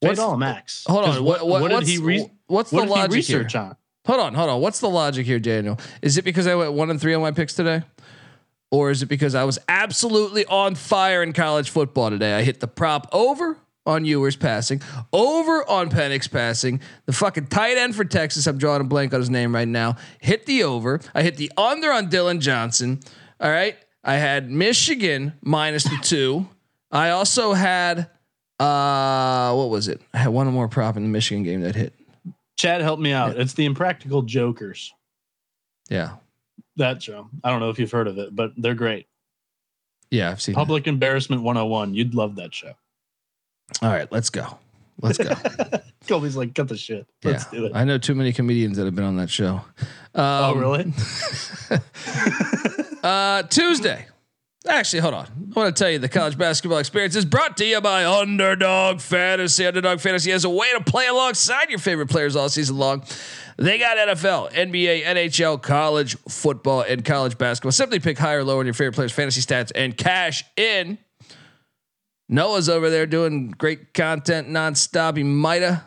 Fade 0.02 0.20
all 0.20 0.36
Max. 0.38 0.84
Hold 0.88 1.06
on. 1.06 1.24
What, 1.24 1.46
what, 1.48 1.62
what 1.62 1.72
what's, 1.72 1.86
did 1.86 1.92
he 1.92 1.98
re- 2.00 2.32
what's 2.48 2.72
what 2.72 2.86
the 2.86 2.92
logic 2.92 3.24
here? 3.24 3.40
research 3.40 3.56
on? 3.56 3.78
Hold 4.06 4.20
on, 4.20 4.34
hold 4.34 4.50
on. 4.50 4.60
What's 4.62 4.80
the 4.80 4.90
logic 4.90 5.26
here, 5.26 5.40
Daniel? 5.40 5.80
Is 6.02 6.18
it 6.18 6.26
because 6.26 6.46
I 6.46 6.56
went 6.56 6.74
one 6.74 6.90
and 6.90 7.00
three 7.00 7.14
on 7.14 7.22
my 7.22 7.32
picks 7.32 7.54
today? 7.54 7.84
Or 8.70 8.90
is 8.90 9.02
it 9.02 9.06
because 9.06 9.36
I 9.36 9.44
was 9.44 9.60
absolutely 9.70 10.46
on 10.46 10.76
fire 10.76 11.22
in 11.22 11.32
college 11.32 11.70
football 11.70 12.10
today? 12.10 12.34
I 12.34 12.42
hit 12.42 12.60
the 12.60 12.68
prop 12.68 13.08
over 13.12 13.58
on 13.86 14.04
Ewers 14.04 14.36
passing, 14.36 14.82
over 15.12 15.70
on 15.70 15.90
Penix 15.90 16.30
passing, 16.30 16.82
the 17.06 17.14
fucking 17.14 17.48
tight 17.48 17.78
end 17.78 17.96
for 17.96 18.04
Texas. 18.04 18.48
I'm 18.48 18.58
drawing 18.58 18.82
a 18.82 18.86
blank 18.86 19.14
on 19.14 19.20
his 19.20 19.30
name 19.30 19.54
right 19.54 19.68
now. 19.68 19.98
Hit 20.20 20.46
the 20.46 20.64
over. 20.64 21.00
I 21.14 21.22
hit 21.22 21.38
the 21.38 21.52
under 21.58 21.92
on 21.92 22.10
Dylan 22.10 22.40
Johnson. 22.40 23.00
All 23.40 23.52
right. 23.52 23.78
I 24.04 24.16
had 24.16 24.50
Michigan 24.50 25.34
minus 25.42 25.84
the 25.84 25.98
two. 26.02 26.48
I 26.92 27.12
also 27.12 27.54
had 27.54 28.10
uh 28.60 29.54
what 29.54 29.70
was 29.70 29.88
it? 29.88 30.02
I 30.14 30.18
had 30.18 30.30
one 30.30 30.48
more 30.48 30.68
prop 30.68 30.96
in 30.98 31.04
the 31.04 31.10
Michigan 31.10 31.44
game 31.44 31.62
that 31.62 31.76
hit. 31.76 31.94
Chad, 32.58 32.82
help 32.82 33.00
me 33.00 33.12
out. 33.12 33.38
It's 33.38 33.54
the 33.54 33.66
Impractical 33.66 34.22
Jokers. 34.22 34.94
Yeah. 35.90 36.16
That 36.78 37.02
show. 37.02 37.30
I 37.44 37.50
don't 37.50 37.60
know 37.60 37.70
if 37.70 37.80
you've 37.80 37.92
heard 37.92 38.08
of 38.08 38.18
it, 38.18 38.36
but 38.36 38.52
they're 38.58 38.76
great. 38.76 39.08
Yeah, 40.12 40.32
I've 40.32 40.42
seen. 40.42 40.56
Public 40.56 40.88
Embarrassment 40.88 41.42
101. 41.42 41.94
You'd 41.96 42.14
love 42.14 42.36
that 42.36 42.54
show. 42.54 42.74
All 43.82 43.90
right, 43.90 44.12
let's 44.12 44.30
go. 44.30 44.60
Let's 45.02 45.18
go. 45.18 45.34
Colby's 46.08 46.36
like, 46.38 46.54
cut 46.54 46.68
the 46.68 46.78
shit. 46.78 47.08
Let's 47.24 47.46
yeah. 47.52 47.60
do 47.60 47.66
it. 47.66 47.72
I 47.76 47.84
know 47.84 47.98
too 47.98 48.14
many 48.14 48.32
comedians 48.32 48.78
that 48.78 48.86
have 48.86 48.94
been 48.96 49.06
on 49.06 49.18
that 49.18 49.30
show. 49.30 49.62
oh, 50.16 50.52
Um, 50.52 50.60
really? 50.60 50.94
Uh, 53.04 53.44
Tuesday. 53.44 54.06
Actually, 54.68 55.02
hold 55.02 55.14
on. 55.14 55.28
I 55.56 55.60
want 55.60 55.76
to 55.76 55.84
tell 55.84 55.92
you 55.92 56.00
the 56.00 56.08
college 56.08 56.38
basketball 56.38 56.78
experience 56.78 57.18
is 57.18 57.26
brought 57.26 57.58
to 57.58 57.66
you 57.66 57.82
by 57.82 58.06
Underdog 58.06 59.02
Fantasy. 59.02 59.66
Underdog 59.66 60.00
Fantasy 60.00 60.32
has 60.32 60.46
a 60.46 60.50
way 60.50 60.72
to 60.72 60.82
play 60.82 61.08
alongside 61.08 61.70
your 61.70 61.80
favorite 61.80 62.10
players 62.10 62.38
all 62.38 62.48
season 62.48 62.78
long. 62.78 63.04
They 63.58 63.78
got 63.78 63.98
NFL, 63.98 64.54
NBA, 64.54 65.04
NHL, 65.04 65.62
college 65.62 66.18
football, 66.30 66.82
and 66.82 67.04
college 67.04 67.38
basketball. 67.38 67.74
Simply 67.74 68.00
pick 68.00 68.18
higher 68.18 68.40
or 68.40 68.44
lower 68.46 68.62
in 68.62 68.68
your 68.68 68.74
favorite 68.74 68.96
players' 68.96 69.12
fantasy 69.12 69.42
stats 69.42 69.72
and 69.76 69.98
cash 69.98 70.46
in. 70.56 70.98
Noah's 72.30 72.70
over 72.70 72.90
there 72.90 73.06
doing 73.06 73.52
great 73.52 73.94
content 73.94 74.48
nonstop. 74.48 75.18
He 75.18 75.24
might 75.24 75.62
have 75.62 75.84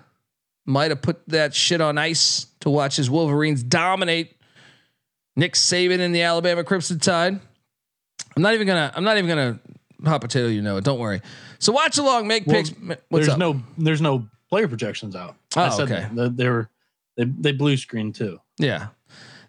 might 0.66 0.90
have 0.90 1.00
put 1.00 1.26
that 1.28 1.54
shit 1.54 1.80
on 1.80 1.96
ice 1.96 2.46
to 2.60 2.68
watch 2.68 2.96
his 2.96 3.08
Wolverines 3.08 3.62
dominate 3.62 4.36
Nick 5.34 5.54
Saban 5.54 6.00
in 6.00 6.12
the 6.12 6.22
Alabama 6.22 6.64
Crimson 6.64 6.98
Tide. 6.98 7.40
I'm 8.36 8.42
not 8.42 8.54
even 8.54 8.66
gonna. 8.66 8.92
I'm 8.94 9.04
not 9.04 9.16
even 9.18 9.28
gonna 9.28 9.58
hot 10.04 10.20
potato 10.20 10.48
you 10.48 10.62
know. 10.62 10.76
it. 10.76 10.84
Don't 10.84 10.98
worry. 10.98 11.22
So 11.58 11.72
watch 11.72 11.98
along, 11.98 12.26
make 12.26 12.46
Well, 12.46 12.56
picks. 12.56 12.70
What's 12.70 13.00
there's 13.10 13.28
up? 13.30 13.38
no 13.38 13.62
there's 13.78 14.02
no 14.02 14.26
player 14.48 14.68
projections 14.68 15.16
out. 15.16 15.36
Oh, 15.56 15.62
I 15.62 15.68
said 15.70 15.90
okay. 15.90 16.08
that. 16.14 16.36
they 16.36 16.48
were 16.48 16.68
they 17.16 17.24
they 17.24 17.52
blue 17.52 17.76
screen 17.76 18.12
too. 18.12 18.38
Yeah. 18.58 18.88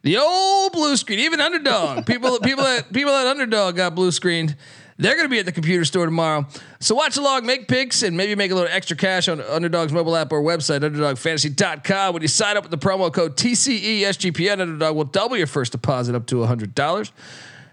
The 0.03 0.17
old 0.17 0.71
blue 0.71 0.95
screen, 0.95 1.19
even 1.19 1.41
underdog. 1.41 2.05
People 2.05 2.39
people 2.43 2.63
that 2.63 2.91
people 2.93 3.11
that 3.11 3.27
underdog 3.27 3.75
got 3.75 3.93
blue 3.95 4.11
screened. 4.11 4.55
They're 4.99 5.13
going 5.13 5.25
to 5.25 5.29
be 5.29 5.37
at 5.37 5.45
the 5.45 5.51
computer 5.51 5.85
store 5.85 6.05
tomorrow. 6.05 6.47
So 6.79 6.95
watch 6.95 7.17
along, 7.17 7.45
make 7.45 7.67
picks, 7.67 8.01
and 8.01 8.17
maybe 8.17 8.33
make 8.33 8.49
a 8.49 8.55
little 8.55 8.71
extra 8.71 8.97
cash 8.97 9.27
on 9.27 9.39
Underdog's 9.41 9.93
mobile 9.93 10.15
app 10.15 10.31
or 10.31 10.41
website, 10.41 10.79
underdogfantasy.com. 10.79 12.13
When 12.13 12.23
you 12.23 12.27
sign 12.27 12.57
up 12.57 12.63
with 12.63 12.71
the 12.71 12.79
promo 12.79 13.13
code 13.13 13.37
TCESGPN, 13.37 14.59
Underdog 14.59 14.95
will 14.95 15.03
double 15.03 15.37
your 15.37 15.45
first 15.45 15.71
deposit 15.71 16.15
up 16.15 16.25
to 16.27 16.37
$100. 16.37 17.11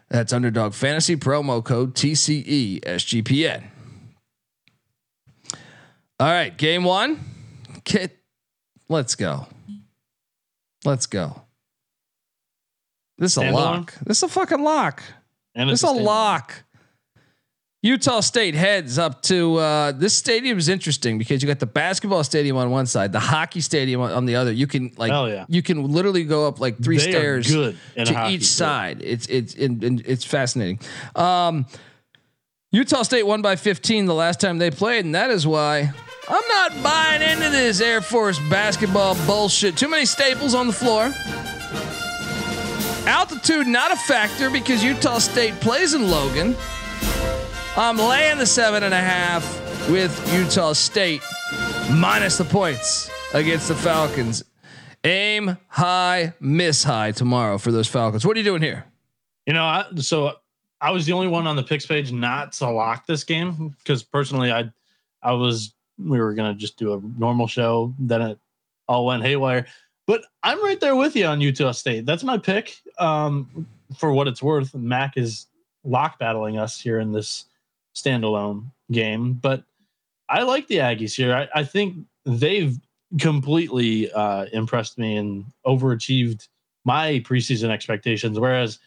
That's 0.09 0.33
Underdog 0.33 0.75
Fantasy 0.75 1.17
promo 1.17 1.65
code 1.65 1.91
E 2.05 2.81
TCESGPN. 2.81 3.65
All 6.21 6.29
right, 6.29 6.57
game 6.57 6.85
one. 6.85 7.21
Kit, 7.85 8.19
let's 8.89 9.15
go. 9.15 9.47
Let's 10.85 11.07
go. 11.07 11.43
This 13.19 13.37
is 13.37 13.43
a 13.43 13.51
lock. 13.51 13.95
This 14.05 14.19
is 14.19 14.23
a 14.25 14.29
fucking 14.29 14.63
lock. 14.63 15.03
And 15.55 15.71
This 15.71 15.83
is 15.83 15.89
a 15.89 15.93
lock. 15.93 16.64
Utah 17.85 18.21
State 18.21 18.55
heads 18.55 18.99
up 18.99 19.21
to 19.25 19.57
uh, 19.57 19.93
this 19.93 20.15
stadium 20.15 20.57
is 20.57 20.71
interesting 20.71 21.19
because 21.19 21.43
you 21.43 21.47
got 21.47 21.59
the 21.59 21.67
basketball 21.67 22.25
stadium 22.25 22.57
on 22.57 22.71
one 22.71 22.87
side, 22.87 23.13
the 23.13 23.21
hockey 23.21 23.61
stadium 23.61 24.01
on, 24.01 24.11
on 24.11 24.25
the 24.25 24.37
other. 24.37 24.51
You 24.51 24.67
can 24.67 24.91
like 24.97 25.11
yeah. 25.11 25.45
you 25.51 25.61
can 25.61 25.93
literally 25.93 26.25
go 26.25 26.49
up 26.49 26.61
like 26.61 26.83
three 26.83 26.97
They 26.97 27.11
stairs 27.11 27.47
to 27.47 27.75
each 28.31 28.47
side. 28.47 29.03
It's 29.03 29.27
it's 29.27 29.55
it's 29.59 30.25
fascinating. 30.25 30.81
Um, 31.15 31.67
Utah 32.71 33.03
State 33.03 33.27
won 33.27 33.43
by 33.43 33.55
15 33.55 34.07
the 34.07 34.15
last 34.15 34.41
time 34.41 34.57
they 34.57 34.71
played, 34.71 35.05
and 35.05 35.15
that 35.15 35.29
is 35.29 35.47
why 35.47 35.93
I'm 36.27 36.49
not 36.49 36.83
buying 36.83 37.21
into 37.21 37.51
this 37.51 37.83
Air 37.83 38.01
Force 38.01 38.39
basketball 38.49 39.15
bullshit. 39.27 39.77
Too 39.77 39.89
many 39.89 40.07
staples 40.07 40.55
on 40.55 40.69
the 40.69 40.73
floor. 40.73 41.13
Altitude 43.07 43.67
not 43.67 43.93
a 43.93 43.97
factor 43.97 44.49
because 44.49 44.83
Utah 44.83 45.19
State 45.19 45.53
plays 45.61 45.93
in 45.93 46.11
Logan. 46.11 46.57
I'm 47.77 47.99
laying 47.99 48.39
the 48.39 48.47
seven 48.47 48.85
and 48.85 48.95
a 48.95 49.01
half 49.01 49.91
with 49.91 50.33
Utah 50.33 50.75
State 50.75 51.23
minus 51.91 52.39
the 52.39 52.45
points 52.45 53.11
against 53.33 53.67
the 53.67 53.75
Falcons. 53.75 54.45
Aim 55.03 55.59
high, 55.67 56.35
miss 56.39 56.85
high 56.85 57.11
tomorrow 57.11 57.59
for 57.59 57.73
those 57.73 57.89
Falcons. 57.89 58.25
What 58.25 58.37
are 58.37 58.39
you 58.39 58.45
doing 58.45 58.63
here? 58.63 58.85
You 59.45 59.55
know, 59.55 59.65
I, 59.65 59.87
so 59.97 60.37
I 60.81 60.93
was 60.93 61.05
the 61.05 61.15
only 61.15 61.27
one 61.27 61.49
on 61.49 61.57
the 61.57 61.65
picks 61.65 61.85
page 61.85 62.13
not 62.13 62.53
to 62.53 62.71
lock 62.71 63.09
this 63.09 63.25
game 63.25 63.75
because 63.79 64.05
personally, 64.05 64.53
I 64.53 64.71
I 65.21 65.33
was 65.33 65.75
we 65.99 66.21
were 66.21 66.33
gonna 66.33 66.55
just 66.55 66.77
do 66.77 66.95
a 66.95 67.01
normal 67.19 67.49
show. 67.49 67.93
Then 67.99 68.23
it 68.23 68.39
all 68.87 69.05
went 69.05 69.25
haywire. 69.25 69.67
But 70.07 70.23
I'm 70.45 70.63
right 70.63 70.79
there 70.79 70.95
with 70.95 71.17
you 71.17 71.27
on 71.27 71.41
Utah 71.41 71.73
State. 71.73 72.07
That's 72.07 72.23
my 72.23 72.39
pick. 72.39 72.77
Um, 73.01 73.67
for 73.99 74.13
what 74.13 74.29
it's 74.29 74.45
worth, 74.45 74.77
Mac 74.77 75.17
is 75.17 75.49
lock 75.83 76.21
battling 76.21 76.57
us 76.57 76.81
here 76.81 77.01
in 77.01 77.11
this 77.11 77.47
standalone 77.95 78.71
game. 78.91 79.35
But 79.35 79.65
I 80.29 80.43
like 80.43 80.67
the 80.69 80.77
Aggies 80.77 81.15
here. 81.15 81.35
I, 81.35 81.61
I 81.61 81.65
think 81.65 81.97
they've 82.25 82.79
completely 83.19 84.11
uh, 84.13 84.47
impressed 84.53 84.99
me 84.99 85.17
and 85.17 85.45
overachieved 85.67 86.49
my 86.85 87.21
preseason 87.21 87.71
expectations. 87.71 88.39
Whereas 88.39 88.79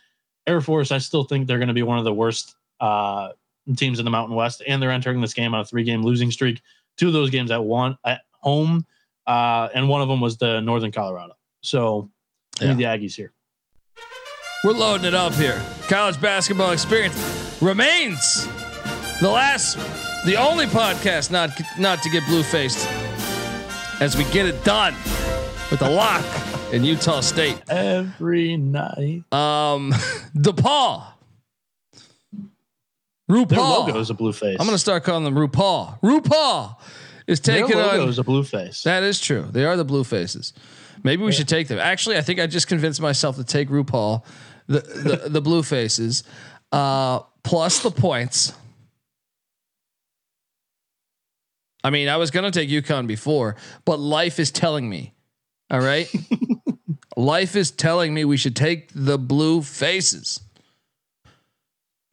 Air 0.45 0.61
Force, 0.61 0.91
I 0.91 0.97
still 0.97 1.23
think 1.23 1.47
they're 1.47 1.59
going 1.59 1.67
to 1.67 1.73
be 1.73 1.83
one 1.83 1.97
of 1.97 2.05
the 2.05 2.13
worst 2.13 2.55
uh, 2.79 3.29
teams 3.75 3.99
in 3.99 4.05
the 4.05 4.11
Mountain 4.11 4.35
West, 4.35 4.61
and 4.67 4.81
they're 4.81 4.91
entering 4.91 5.21
this 5.21 5.33
game 5.33 5.53
on 5.53 5.61
a 5.61 5.65
three-game 5.65 6.03
losing 6.03 6.31
streak. 6.31 6.61
Two 6.97 7.07
of 7.07 7.13
those 7.13 7.29
games 7.29 7.51
at 7.51 7.63
one 7.63 7.97
at 8.05 8.21
home, 8.31 8.85
uh, 9.25 9.69
and 9.73 9.89
one 9.89 10.01
of 10.01 10.07
them 10.07 10.21
was 10.21 10.37
the 10.37 10.61
Northern 10.61 10.91
Colorado. 10.91 11.33
So, 11.61 12.09
me 12.61 12.73
the 12.73 12.83
Aggies 12.83 13.15
here. 13.15 13.33
We're 14.63 14.73
loading 14.73 15.05
it 15.05 15.13
up 15.13 15.33
here. 15.33 15.61
College 15.87 16.19
basketball 16.19 16.71
experience 16.71 17.57
remains 17.61 18.47
the 19.21 19.29
last, 19.29 19.77
the 20.25 20.35
only 20.35 20.65
podcast 20.65 21.31
not 21.31 21.49
not 21.79 22.01
to 22.03 22.09
get 22.09 22.25
blue 22.27 22.43
faced 22.43 22.87
as 23.99 24.15
we 24.17 24.23
get 24.25 24.45
it 24.45 24.63
done 24.63 24.93
with 25.71 25.79
the 25.79 25.89
lock 25.89 26.23
in 26.71 26.83
Utah 26.83 27.21
State. 27.21 27.59
Every 27.69 28.57
night, 28.57 29.23
Um, 29.31 29.91
DePaul, 30.37 31.03
RuPaul. 33.29 33.47
their 33.49 33.59
logo 33.59 33.99
is 33.99 34.09
a 34.09 34.13
blue 34.13 34.33
face. 34.33 34.57
I'm 34.59 34.65
gonna 34.65 34.77
start 34.77 35.03
calling 35.03 35.23
them 35.23 35.35
RuPaul. 35.35 35.99
RuPaul 36.01 36.75
is 37.25 37.39
their 37.41 37.61
taking 37.61 37.77
logo 37.77 38.03
on. 38.03 38.09
is 38.09 38.19
a 38.19 38.23
blue 38.23 38.43
face. 38.43 38.83
That 38.83 39.03
is 39.03 39.19
true. 39.19 39.45
They 39.51 39.65
are 39.65 39.75
the 39.75 39.85
blue 39.85 40.03
faces. 40.03 40.53
Maybe 41.03 41.23
we 41.23 41.31
should 41.31 41.47
take 41.47 41.67
them. 41.67 41.77
Actually, 41.79 42.17
I 42.17 42.21
think 42.21 42.39
I 42.39 42.47
just 42.47 42.67
convinced 42.67 42.99
myself 43.01 43.35
to 43.37 43.43
take 43.43 43.69
RuPaul, 43.69 44.23
the 44.67 44.79
the, 44.79 45.29
the 45.29 45.41
blue 45.41 45.63
faces, 45.63 46.23
uh, 46.71 47.19
plus 47.43 47.79
the 47.79 47.91
points. 47.91 48.53
I 51.83 51.89
mean, 51.89 52.09
I 52.09 52.17
was 52.17 52.31
gonna 52.31 52.51
take 52.51 52.69
UConn 52.69 53.07
before, 53.07 53.55
but 53.85 53.99
life 53.99 54.39
is 54.39 54.51
telling 54.51 54.89
me. 54.89 55.13
All 55.69 55.79
right, 55.81 56.09
life 57.17 57.55
is 57.55 57.71
telling 57.71 58.13
me 58.13 58.23
we 58.25 58.37
should 58.37 58.55
take 58.55 58.89
the 58.95 59.17
blue 59.17 59.61
faces. 59.61 60.39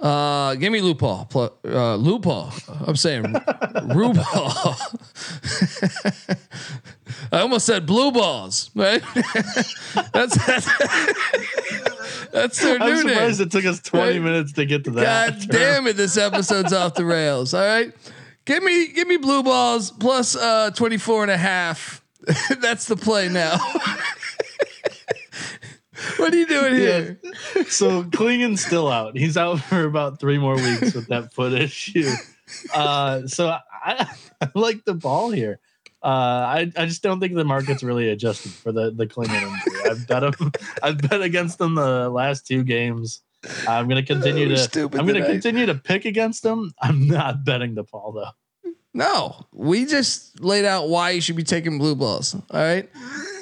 Uh, 0.01 0.55
give 0.57 0.73
me 0.73 0.81
Lupal. 0.81 1.31
Pl- 1.31 1.57
uh, 1.65 1.97
Lupal. 1.97 2.53
I'm 2.87 2.97
saying 2.97 3.23
RuPaul. 3.95 4.77
I 7.33 7.41
almost 7.41 7.65
said 7.65 7.87
blue 7.87 8.11
balls, 8.13 8.71
right? 8.75 9.03
that's 10.13 10.37
that's, 10.47 10.67
that's 12.33 12.61
their 12.61 12.83
I'm 12.83 12.91
new 12.91 12.97
surprised 12.99 13.39
name. 13.41 13.47
it 13.47 13.53
took 13.53 13.65
us 13.65 13.81
20 13.81 14.13
Right? 14.13 14.23
minutes 14.23 14.53
to 14.55 14.67
get 14.67 14.85
to 14.85 14.91
that. 14.93 15.39
God 15.41 15.49
damn 15.49 15.87
it, 15.87 15.97
this 15.97 16.17
episode's 16.17 16.73
off 16.73 16.95
the 16.95 17.05
rails. 17.05 17.55
All 17.55 17.65
right. 17.65 17.93
Give 18.45 18.63
me 18.63 18.89
give 18.89 19.09
me 19.09 19.17
blue 19.17 19.43
balls 19.43 19.91
plus 19.91 20.37
uh 20.37 20.71
24 20.73 21.23
and 21.23 21.31
a 21.31 21.37
half. 21.37 22.03
That's 22.61 22.87
the 22.87 22.97
play 22.97 23.29
now. 23.29 23.57
what 26.17 26.33
are 26.33 26.37
you 26.37 26.47
doing 26.47 26.75
here? 26.75 27.21
so 27.69 28.05
Clingan's 28.05 28.65
still 28.65 28.89
out. 28.89 29.17
He's 29.17 29.37
out 29.37 29.61
for 29.61 29.85
about 29.85 30.21
three 30.21 30.39
more 30.39 30.57
weeks 30.57 30.95
with 30.95 31.09
that 31.09 31.33
foot 31.33 31.53
issue. 31.55 32.11
Uh, 32.73 33.27
so 33.27 33.49
I, 33.49 34.09
I 34.41 34.49
like 34.55 34.85
the 34.85 34.95
ball 34.95 35.31
here. 35.31 35.59
Uh, 36.03 36.07
I, 36.07 36.73
I 36.77 36.85
just 36.85 37.03
don't 37.03 37.19
think 37.19 37.35
the 37.35 37.45
market's 37.45 37.83
really 37.83 38.11
adjusted 38.11 38.53
for 38.53 38.73
the 38.73 38.91
the 38.91 39.07
Klingen 39.07 39.41
injury. 39.41 39.91
I've 39.91 40.07
bet 40.07 40.23
him. 40.23 40.53
I've 40.83 40.99
bet 40.99 41.23
against 41.23 41.57
them 41.57 41.77
the 41.77 42.11
last 42.11 42.47
two 42.47 42.63
games. 42.63 43.23
I'm 43.69 43.89
going 43.89 44.05
to 44.05 44.07
continue 44.15 44.49
We're 44.49 44.57
to. 44.67 44.83
I'm 44.85 44.89
going 44.91 45.07
to 45.09 45.15
tonight. 45.15 45.29
continue 45.29 45.67
to 45.67 45.75
pick 45.75 46.05
against 46.05 46.43
them. 46.43 46.73
I'm 46.81 47.07
not 47.07 47.45
betting 47.45 47.75
the 47.75 47.83
ball 47.85 48.13
though. 48.13 48.71
No, 48.97 49.47
we 49.53 49.87
just 49.87 50.41
laid 50.41 50.65
out 50.65 50.89
why 50.89 51.11
you 51.11 51.21
should 51.21 51.35
be 51.37 51.43
taking 51.43 51.79
blue 51.79 51.97
balls. 51.97 52.35
All 52.35 52.61
right. 52.61 52.89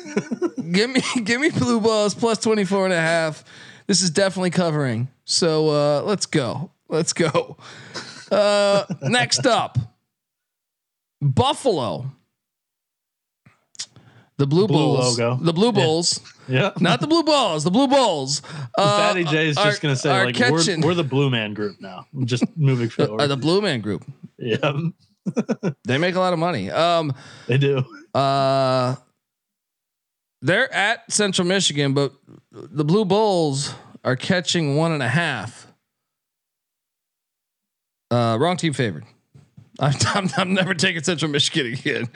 give 0.72 0.90
me 0.90 1.02
give 1.24 1.40
me 1.40 1.50
blue 1.50 1.80
balls 1.80 2.14
plus 2.14 2.38
24 2.38 2.84
and 2.86 2.94
a 2.94 3.00
half. 3.00 3.44
This 3.86 4.00
is 4.02 4.10
definitely 4.10 4.50
covering. 4.50 5.08
So 5.24 5.68
uh 5.68 6.02
let's 6.02 6.26
go. 6.26 6.70
Let's 6.88 7.12
go. 7.12 7.56
Uh 8.30 8.84
next 9.02 9.46
up. 9.46 9.78
Buffalo. 11.20 12.10
The 14.38 14.46
blue, 14.46 14.66
Blue 14.66 14.76
bulls. 14.78 15.18
logo. 15.20 15.42
The 15.44 15.52
blue 15.52 15.70
bulls. 15.72 16.18
Yeah. 16.48 16.72
Not 16.80 17.00
the 17.00 17.06
blue 17.06 17.22
balls, 17.22 17.64
the 17.64 17.70
blue 17.70 17.88
balls. 17.88 18.42
Uh, 18.76 18.96
Fatty 18.98 19.24
J 19.24 19.48
is 19.48 19.56
just 19.56 19.80
going 19.80 19.94
to 19.94 20.00
say 20.00 20.10
like 20.24 20.34
catching- 20.34 20.80
we're, 20.80 20.88
we're 20.88 20.94
the 20.94 21.04
Blue 21.04 21.30
Man 21.30 21.54
Group 21.54 21.80
now. 21.80 22.06
I'm 22.14 22.26
Just 22.26 22.44
moving 22.56 22.86
uh, 22.98 23.06
forward. 23.06 23.28
the 23.28 23.36
blue 23.36 23.60
man 23.62 23.80
group. 23.80 24.04
yeah. 24.38 24.72
They 25.84 25.98
make 25.98 26.16
a 26.16 26.20
lot 26.20 26.32
of 26.32 26.38
money. 26.40 26.68
Um, 26.70 27.14
They 27.46 27.56
do. 27.58 27.84
uh, 28.12 28.96
they're 30.40 30.72
at 30.74 31.10
Central 31.12 31.46
Michigan, 31.46 31.94
but 31.94 32.12
the 32.50 32.84
Blue 32.84 33.04
Bulls 33.04 33.72
are 34.02 34.16
catching 34.16 34.76
one 34.76 34.90
and 34.90 35.00
a 35.02 35.08
half. 35.08 35.68
Uh, 38.10 38.36
wrong 38.40 38.56
team 38.56 38.72
favored. 38.72 39.04
I'm, 39.78 39.94
I'm, 40.06 40.28
I'm 40.36 40.54
never 40.54 40.74
taking 40.74 41.02
Central 41.02 41.30
Michigan 41.30 41.72
again. 41.72 42.08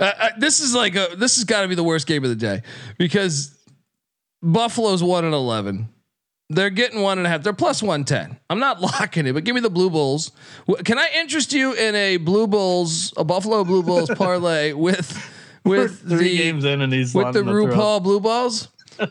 Uh, 0.00 0.12
uh, 0.18 0.28
this 0.38 0.60
is 0.60 0.74
like 0.74 0.94
a, 0.96 1.08
this 1.16 1.36
has 1.36 1.44
got 1.44 1.62
to 1.62 1.68
be 1.68 1.74
the 1.74 1.84
worst 1.84 2.06
game 2.06 2.24
of 2.24 2.30
the 2.30 2.36
day 2.36 2.62
because 2.98 3.57
Buffalo's 4.42 5.02
one 5.02 5.24
and 5.24 5.34
eleven. 5.34 5.88
They're 6.50 6.70
getting 6.70 7.02
one 7.02 7.18
and 7.18 7.26
a 7.26 7.30
half. 7.30 7.42
They're 7.42 7.52
plus 7.52 7.82
one 7.82 8.04
ten. 8.04 8.38
I'm 8.48 8.58
not 8.58 8.80
locking 9.00 9.26
it, 9.26 9.32
but 9.32 9.44
give 9.44 9.54
me 9.54 9.60
the 9.60 9.70
Blue 9.70 9.90
Bulls. 9.90 10.32
Can 10.84 10.98
I 10.98 11.08
interest 11.16 11.52
you 11.52 11.74
in 11.74 11.94
a 11.94 12.16
Blue 12.16 12.46
Bulls, 12.46 13.12
a 13.16 13.24
Buffalo 13.24 13.64
Blue 13.64 13.82
Bulls 13.82 14.10
parlay 14.16 14.72
with 14.74 15.34
with 15.64 16.00
Three 16.08 16.30
the 16.30 16.36
games 16.38 16.64
in, 16.64 16.80
and 16.80 16.92
he's 16.92 17.14
with 17.14 17.32
the 17.34 17.42
to 17.42 17.44
throw. 17.44 17.66
RuPaul 17.66 18.02
Blue 18.02 18.20
Balls? 18.20 18.68
All 19.00 19.08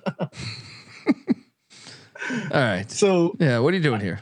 right. 2.52 2.90
So 2.92 3.36
Yeah, 3.40 3.60
what 3.60 3.74
are 3.74 3.78
you 3.78 3.84
doing 3.84 4.02
here? 4.02 4.20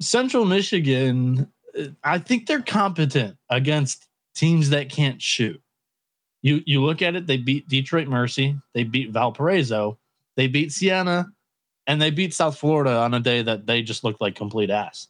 Central 0.00 0.44
Michigan, 0.44 1.50
I 2.04 2.18
think 2.18 2.46
they're 2.46 2.60
competent 2.60 3.36
against 3.48 4.06
teams 4.34 4.70
that 4.70 4.90
can't 4.90 5.22
shoot. 5.22 5.60
You 6.46 6.62
you 6.64 6.80
look 6.80 7.02
at 7.02 7.16
it, 7.16 7.26
they 7.26 7.38
beat 7.38 7.68
Detroit 7.68 8.06
Mercy, 8.06 8.56
they 8.72 8.84
beat 8.84 9.10
Valparaiso, 9.10 9.98
they 10.36 10.46
beat 10.46 10.70
Siena, 10.70 11.26
and 11.88 12.00
they 12.00 12.10
beat 12.12 12.34
South 12.34 12.56
Florida 12.56 12.98
on 12.98 13.14
a 13.14 13.18
day 13.18 13.42
that 13.42 13.66
they 13.66 13.82
just 13.82 14.04
looked 14.04 14.20
like 14.20 14.36
complete 14.36 14.70
ass. 14.70 15.08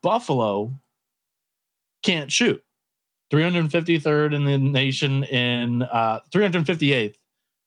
Buffalo 0.00 0.72
can't 2.04 2.30
shoot. 2.30 2.62
353rd 3.32 4.36
in 4.36 4.44
the 4.44 4.58
nation 4.58 5.24
in 5.24 5.82
uh 5.82 6.20
358th 6.32 7.16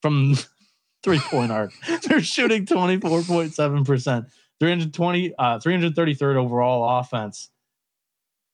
from 0.02 0.34
three 1.04 1.20
point 1.20 1.52
arc. 1.52 1.74
They're 2.08 2.22
shooting 2.22 2.65
24.7%. 2.65 4.26
320 4.62 5.36
uh 5.38 5.60
333rd 5.60 6.36
overall 6.38 7.00
offense. 7.02 7.50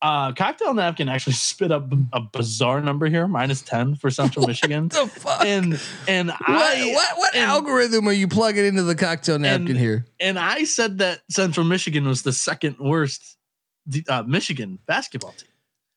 Uh 0.04 0.34
cocktail 0.34 0.74
napkin 0.74 1.08
actually 1.10 1.34
spit 1.50 1.72
up 1.72 1.92
a 2.12 2.20
bizarre 2.20 2.82
number 2.82 3.08
here, 3.08 3.28
minus 3.28 3.62
10 3.62 3.96
for 3.96 4.12
Central 4.12 4.46
Michigan. 4.52 4.90
The 4.90 5.08
fuck? 5.08 5.46
And 5.46 5.80
and 6.08 6.28
what 6.30 6.38
I 6.48 6.92
what, 6.94 7.18
what 7.18 7.36
and- 7.36 7.46
algorithm 7.46 8.08
are 8.08 8.12
you 8.14 8.28
plugging 8.28 8.66
into 8.66 8.84
the 8.84 8.96
cocktail 8.96 9.40
napkin 9.40 9.70
and- 9.70 9.80
here? 9.80 10.06
and 10.20 10.38
I 10.38 10.66
said 10.66 10.98
that 11.00 11.22
Central 11.32 11.66
Michigan 11.66 12.06
was 12.06 12.22
the 12.24 12.34
second 12.34 12.76
worst 12.80 13.38
uh, 14.10 14.24
Michigan 14.24 14.78
basketball 14.86 15.32
team. 15.32 15.50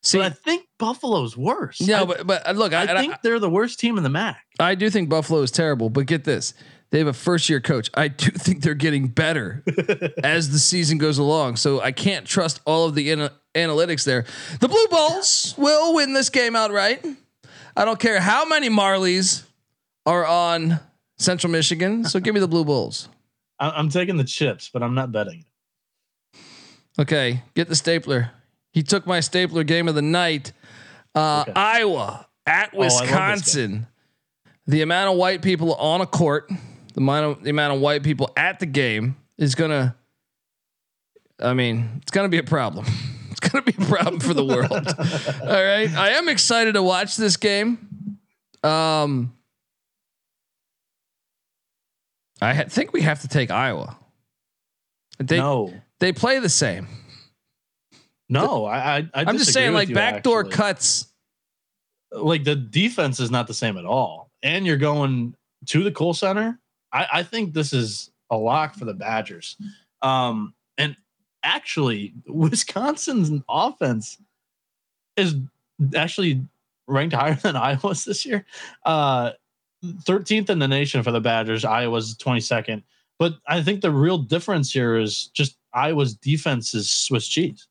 See, 0.03 0.19
but 0.19 0.27
I 0.27 0.35
think 0.35 0.67
Buffalo's 0.79 1.37
worse. 1.37 1.81
no, 1.81 2.03
I, 2.03 2.05
but 2.05 2.27
but 2.29 2.47
uh, 2.49 2.53
look, 2.53 2.73
I, 2.73 2.79
I 2.79 2.85
and 2.85 2.91
I- 2.99 3.01
think 3.01 3.15
they're 3.23 3.41
the 3.41 3.51
worst 3.51 3.81
team 3.81 3.97
in 3.99 4.05
the 4.05 4.09
MAC. 4.11 4.39
I 4.61 4.77
do 4.77 4.89
think 4.89 5.09
Buffalo 5.09 5.43
is 5.43 5.51
terrible, 5.51 5.91
but 5.91 6.07
get 6.07 6.23
this. 6.23 6.55
They 6.91 6.99
have 6.99 7.09
a 7.09 7.13
first 7.13 7.49
year 7.49 7.61
coach. 7.61 7.91
I 7.95 8.09
do 8.09 8.31
think 8.31 8.63
they're 8.63 8.75
getting 8.75 9.09
better 9.09 9.63
as 10.23 10.51
the 10.51 10.59
season 10.59 10.99
goes 10.99 11.19
along. 11.19 11.57
So 11.57 11.81
I 11.81 11.93
can't 11.93 12.27
trust 12.27 12.61
all 12.65 12.87
of 12.87 12.95
the 12.95 13.11
ana- 13.13 13.33
analytics 13.55 14.05
there. 14.05 14.25
The 14.61 14.69
Blue 14.69 14.87
Bulls 14.89 15.55
will 15.59 15.95
win 15.95 16.13
this 16.13 16.31
game 16.31 16.55
outright. 16.57 17.05
I 17.77 17.85
don't 17.85 17.99
care 18.01 18.21
how 18.21 18.45
many 18.47 18.69
Marlies 18.71 19.43
are 20.07 20.25
on 20.25 20.79
Central 21.19 21.51
Michigan. 21.51 22.05
So 22.05 22.21
give 22.21 22.35
me 22.35 22.41
the 22.41 22.49
Blue 22.49 22.65
Bulls. 22.65 23.09
I, 23.59 23.71
I'm 23.71 23.89
taking 23.89 24.17
the 24.17 24.25
chips, 24.25 24.71
but 24.73 24.83
I'm 24.83 24.95
not 24.95 25.13
betting. 25.13 25.45
Okay, 26.99 27.43
get 27.55 27.69
the 27.69 27.75
stapler. 27.77 28.31
He 28.73 28.83
took 28.83 29.07
my 29.07 29.21
stapler 29.21 29.65
game 29.65 29.89
of 29.89 29.95
the 29.95 30.03
night. 30.03 30.53
Uh, 31.15 31.43
Okay. 31.43 31.53
Iowa 31.55 32.27
at 32.47 32.71
Oh, 32.73 32.79
I 32.79 32.83
love 32.83 32.91
this 32.93 33.01
Wisconsin. 33.01 33.87
The 34.67 34.83
amount 34.83 35.11
of 35.13 35.19
white 35.19 35.43
people 35.43 35.75
on 35.75 36.01
a 36.01 36.07
court, 36.07 36.51
the 36.97 37.03
amount 37.03 37.27
of 37.27 37.45
the 37.45 37.51
amount 37.51 37.75
of 37.75 37.81
white 37.81 38.03
people 38.03 38.31
at 38.37 38.59
the 38.59 38.67
game 38.67 39.17
is 39.37 39.55
gonna. 39.55 39.95
I 41.39 41.53
mean, 41.53 42.01
it's 42.01 42.11
gonna 42.11 42.31
be 42.31 42.39
a 42.39 42.43
problem. 42.43 42.87
It's 43.39 43.51
gonna 43.51 43.65
be 43.65 43.75
a 43.79 43.87
problem 43.87 44.19
for 44.19 44.33
the 44.33 44.43
world. 44.43 44.73
All 45.43 45.63
right, 45.63 45.91
I 45.95 46.13
am 46.13 46.27
excited 46.27 46.73
to 46.73 46.83
watch 46.83 47.17
this 47.17 47.37
game. 47.37 48.19
Um, 48.65 49.37
I 52.41 52.55
ha- 52.55 52.65
think 52.67 52.95
we 52.95 53.03
have 53.03 53.21
to 53.21 53.29
take 53.29 53.51
Iowa. 53.51 53.99
They 55.19 55.37
no, 55.37 55.71
they 56.01 56.15
play 56.15 56.39
the 56.39 56.49
same. 56.49 56.89
no. 58.31 58.65
I, 58.65 58.79
I, 58.79 58.97
I 59.13 59.25
I'm 59.27 59.37
just 59.37 59.53
saying, 59.53 59.75
like 59.75 59.93
backdoor 59.93 60.41
actually. 60.41 60.53
cuts. 60.53 61.13
Like 62.11 62.43
the 62.43 62.57
defense 62.57 63.21
is 63.21 63.31
not 63.31 63.49
the 63.49 63.55
same 63.55 63.77
at 63.77 63.85
all, 63.85 64.31
and 64.43 64.65
you're 64.65 64.79
going 64.79 65.35
to 65.67 65.85
the 65.85 65.93
Kohl 65.93 66.15
Center. 66.15 66.59
I, 66.97 67.07
I 67.13 67.23
think 67.23 67.53
this 67.53 67.73
is 67.75 68.11
a 68.31 68.37
lock 68.37 68.75
for 68.75 68.87
the 68.87 68.95
Badgers. 68.95 69.57
Um, 70.01 70.55
and 70.79 70.97
actually, 71.43 72.15
Wisconsin's 72.27 73.43
offense 73.49 74.19
is 75.17 75.35
actually 75.95 76.43
ranked 76.89 77.15
higher 77.15 77.35
than 77.43 77.57
Iowa's 77.57 78.05
this 78.05 78.25
year. 78.25 78.47
Uh, 78.85 79.33
13th 79.85 80.49
in 80.49 80.59
the 80.59 80.69
nation 80.69 81.03
for 81.03 81.13
the 81.13 81.21
Badgers. 81.21 81.65
Iowa's 81.65 82.17
22nd. 82.17 82.83
But 83.19 83.35
I 83.47 83.63
think 83.63 83.81
the 83.81 83.91
real 83.91 84.19
difference 84.19 84.73
here 84.73 84.97
is 84.97 85.27
just 85.29 85.57
Iowa's 85.73 86.15
defense 86.15 86.75
is 86.75 86.91
Swiss 86.91 87.29
cheese. 87.29 87.69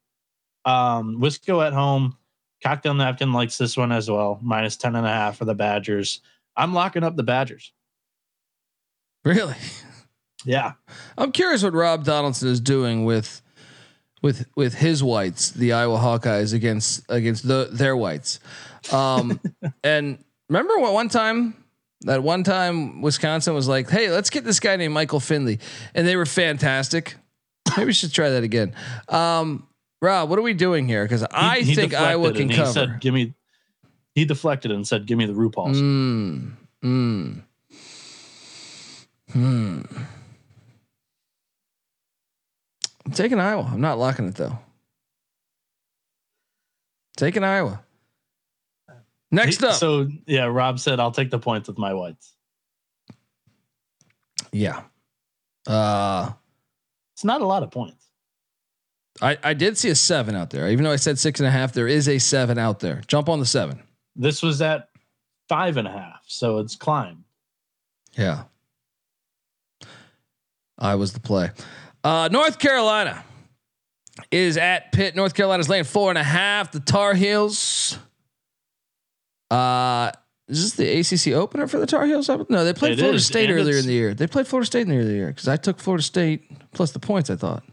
Um, 0.65 1.19
Wisco 1.19 1.65
at 1.65 1.73
home. 1.73 2.17
Cocktail 2.63 2.93
Napkin 2.93 3.33
likes 3.33 3.57
this 3.57 3.75
one 3.75 3.91
as 3.91 4.09
well. 4.09 4.39
Minus 4.41 4.77
10 4.77 4.95
and 4.95 5.05
a 5.05 5.09
half 5.09 5.37
for 5.37 5.45
the 5.45 5.53
Badgers. 5.53 6.21
I'm 6.55 6.73
locking 6.73 7.03
up 7.03 7.15
the 7.15 7.23
Badgers. 7.23 7.73
Really, 9.25 9.55
Yeah. 10.45 10.73
I'm 11.17 11.31
curious 11.31 11.63
what 11.63 11.73
Rob 11.73 12.03
Donaldson 12.05 12.47
is 12.47 12.59
doing 12.61 13.03
with 13.05 13.41
with 14.21 14.45
with 14.55 14.75
his 14.75 15.03
whites, 15.03 15.49
the 15.51 15.73
Iowa 15.73 15.97
Hawkeyes 15.97 16.53
against 16.53 17.03
against 17.09 17.47
the, 17.47 17.67
their 17.71 17.97
whites. 17.97 18.39
Um, 18.91 19.39
and 19.83 20.23
remember 20.47 20.77
what 20.77 20.93
one 20.93 21.09
time 21.09 21.55
that 22.01 22.21
one 22.21 22.43
time 22.43 23.01
Wisconsin 23.01 23.53
was 23.55 23.67
like, 23.67 23.89
"Hey, 23.89 24.11
let's 24.11 24.29
get 24.29 24.43
this 24.43 24.59
guy 24.59 24.75
named 24.75 24.93
Michael 24.93 25.19
Finley," 25.19 25.59
and 25.95 26.05
they 26.07 26.15
were 26.15 26.25
fantastic. 26.27 27.15
Maybe 27.77 27.87
we 27.87 27.93
should 27.93 28.13
try 28.13 28.29
that 28.29 28.43
again. 28.43 28.75
Um, 29.09 29.67
Rob, 30.01 30.29
what 30.29 30.37
are 30.37 30.43
we 30.43 30.53
doing 30.53 30.87
here? 30.87 31.03
Because 31.03 31.23
I 31.31 31.59
He- 31.59 31.65
he 31.65 31.75
think 31.75 31.93
Iowa 31.95 32.31
can 32.31 32.49
he 32.49 32.55
cover. 32.55 32.71
Said, 32.71 32.99
Give 32.99 33.13
me. 33.13 33.33
He 34.13 34.23
deflected 34.25 34.71
and 34.71 34.87
said, 34.87 35.07
"Give 35.07 35.17
me 35.17 35.25
the 35.25 35.33
RuPaul's." 35.33 35.81
Mm, 35.81 36.51
mm. 36.83 37.41
Hmm. 39.35 39.81
I'm 43.05 43.11
taking 43.11 43.37
Iowa. 43.37 43.69
I'm 43.69 43.81
not 43.81 43.99
locking 43.99 44.29
it 44.29 44.35
though. 44.35 44.57
Taking 47.17 47.43
Iowa. 47.43 47.83
Next 49.31 49.61
up. 49.61 49.73
So 49.73 50.07
yeah, 50.25 50.45
Rob 50.45 50.79
said, 50.79 51.01
"I'll 51.01 51.11
take 51.11 51.31
the 51.31 51.39
points 51.39 51.67
with 51.67 51.77
my 51.77 51.93
whites." 51.93 52.31
yeah. 54.53 54.83
Uh 55.67 56.31
It's 57.13 57.25
not 57.25 57.41
a 57.41 57.45
lot 57.45 57.61
of 57.61 57.71
points. 57.71 58.07
I, 59.21 59.37
I 59.43 59.53
did 59.53 59.77
see 59.77 59.89
a 59.89 59.95
seven 59.95 60.33
out 60.33 60.49
there. 60.49 60.69
Even 60.69 60.85
though 60.85 60.93
I 60.93 60.97
said 60.97 61.19
six 61.19 61.41
and 61.41 61.47
a 61.47 61.51
half, 61.51 61.73
there 61.73 61.89
is 61.89 62.07
a 62.07 62.19
seven 62.19 62.57
out 62.57 62.79
there. 62.79 63.01
Jump 63.07 63.27
on 63.27 63.41
the 63.41 63.45
seven. 63.45 63.83
This 64.15 64.41
was 64.41 64.61
at 64.61 64.87
five 65.49 65.75
and 65.75 65.89
a 65.89 65.91
half, 65.91 66.21
so 66.25 66.59
it's 66.59 66.77
climbed. 66.77 67.25
Yeah. 68.17 68.43
I 70.77 70.95
was 70.95 71.13
the 71.13 71.19
play. 71.19 71.51
Uh, 72.03 72.29
North 72.31 72.59
Carolina 72.59 73.23
is 74.31 74.57
at 74.57 74.91
Pitt. 74.91 75.15
North 75.15 75.33
Carolina's 75.33 75.69
laying 75.69 75.83
four 75.83 76.09
and 76.09 76.17
a 76.17 76.23
half. 76.23 76.71
The 76.71 76.79
Tar 76.79 77.13
Heels. 77.13 77.97
Uh, 79.49 80.11
is 80.47 80.73
this 80.73 80.73
the 80.73 80.99
ACC 80.99 81.35
opener 81.35 81.67
for 81.67 81.79
the 81.79 81.87
Tar 81.87 82.05
Heels? 82.05 82.29
No, 82.29 82.63
they 82.63 82.73
played 82.73 82.93
It 82.93 82.99
Florida 82.99 83.17
is, 83.17 83.25
State 83.25 83.49
earlier 83.49 83.77
in 83.77 83.85
the 83.85 83.93
year. 83.93 84.13
They 84.13 84.27
played 84.27 84.47
Florida 84.47 84.65
State 84.65 84.81
in 84.81 84.89
the 84.89 84.97
earlier 84.97 85.15
year 85.15 85.27
because 85.27 85.47
I 85.47 85.57
took 85.57 85.79
Florida 85.79 86.03
State 86.03 86.43
plus 86.71 86.91
the 86.91 86.99
points. 86.99 87.29
I 87.29 87.35
thought. 87.35 87.63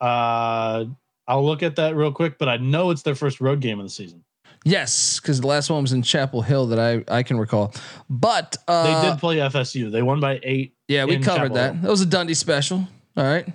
Uh, 0.00 0.84
I'll 1.26 1.44
look 1.44 1.62
at 1.62 1.76
that 1.76 1.96
real 1.96 2.12
quick, 2.12 2.38
but 2.38 2.48
I 2.48 2.58
know 2.58 2.90
it's 2.90 3.02
their 3.02 3.14
first 3.14 3.40
road 3.40 3.60
game 3.60 3.80
of 3.80 3.86
the 3.86 3.90
season. 3.90 4.24
Yes, 4.68 5.20
because 5.20 5.40
the 5.40 5.46
last 5.46 5.70
one 5.70 5.80
was 5.82 5.92
in 5.92 6.02
Chapel 6.02 6.42
Hill 6.42 6.66
that 6.66 6.80
I 6.80 7.04
I 7.18 7.22
can 7.22 7.38
recall. 7.38 7.72
But 8.10 8.56
uh, 8.66 9.00
They 9.02 9.08
did 9.10 9.20
play 9.20 9.36
FSU. 9.36 9.92
They 9.92 10.02
won 10.02 10.18
by 10.18 10.40
eight. 10.42 10.74
Yeah, 10.88 11.04
we 11.04 11.18
covered 11.18 11.42
Chapel 11.42 11.54
that. 11.54 11.72
Hill. 11.74 11.82
That 11.82 11.90
was 11.90 12.00
a 12.00 12.06
Dundee 12.06 12.34
special. 12.34 12.88
All 13.16 13.24
right. 13.24 13.46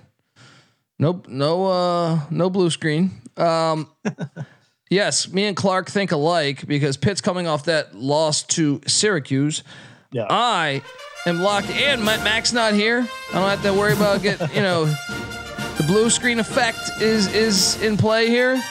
Nope. 0.98 1.28
No. 1.28 1.66
Uh. 1.66 2.20
No 2.30 2.48
blue 2.48 2.70
screen. 2.70 3.10
Um. 3.36 3.90
yes, 4.90 5.30
me 5.30 5.44
and 5.44 5.54
Clark 5.54 5.90
think 5.90 6.12
alike 6.12 6.66
because 6.66 6.96
Pitt's 6.96 7.20
coming 7.20 7.46
off 7.46 7.66
that 7.66 7.94
loss 7.94 8.42
to 8.44 8.80
Syracuse. 8.86 9.64
Yeah. 10.12 10.26
I 10.30 10.80
am 11.26 11.40
locked, 11.42 11.68
and 11.70 12.02
Ma- 12.02 12.24
Mac's 12.24 12.54
not 12.54 12.72
here. 12.72 13.06
I 13.30 13.34
don't 13.34 13.50
have 13.50 13.62
to 13.64 13.74
worry 13.74 13.92
about 13.92 14.22
get 14.22 14.40
you 14.54 14.62
know 14.62 14.86
The 14.86 15.84
blue 15.86 16.08
screen 16.08 16.38
effect 16.38 17.02
is 17.02 17.26
is 17.34 17.82
in 17.82 17.98
play 17.98 18.28
here. 18.28 18.62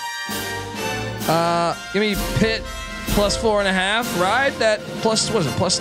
Uh, 1.31 1.75
give 1.93 2.01
me 2.01 2.15
Pitt 2.39 2.61
plus 3.09 3.37
four 3.37 3.59
and 3.59 3.67
a 3.67 3.73
half. 3.73 4.19
Ride 4.19 4.53
that 4.53 4.79
plus 5.01 5.29
what 5.31 5.41
is 5.41 5.47
it? 5.47 5.53
Plus 5.53 5.79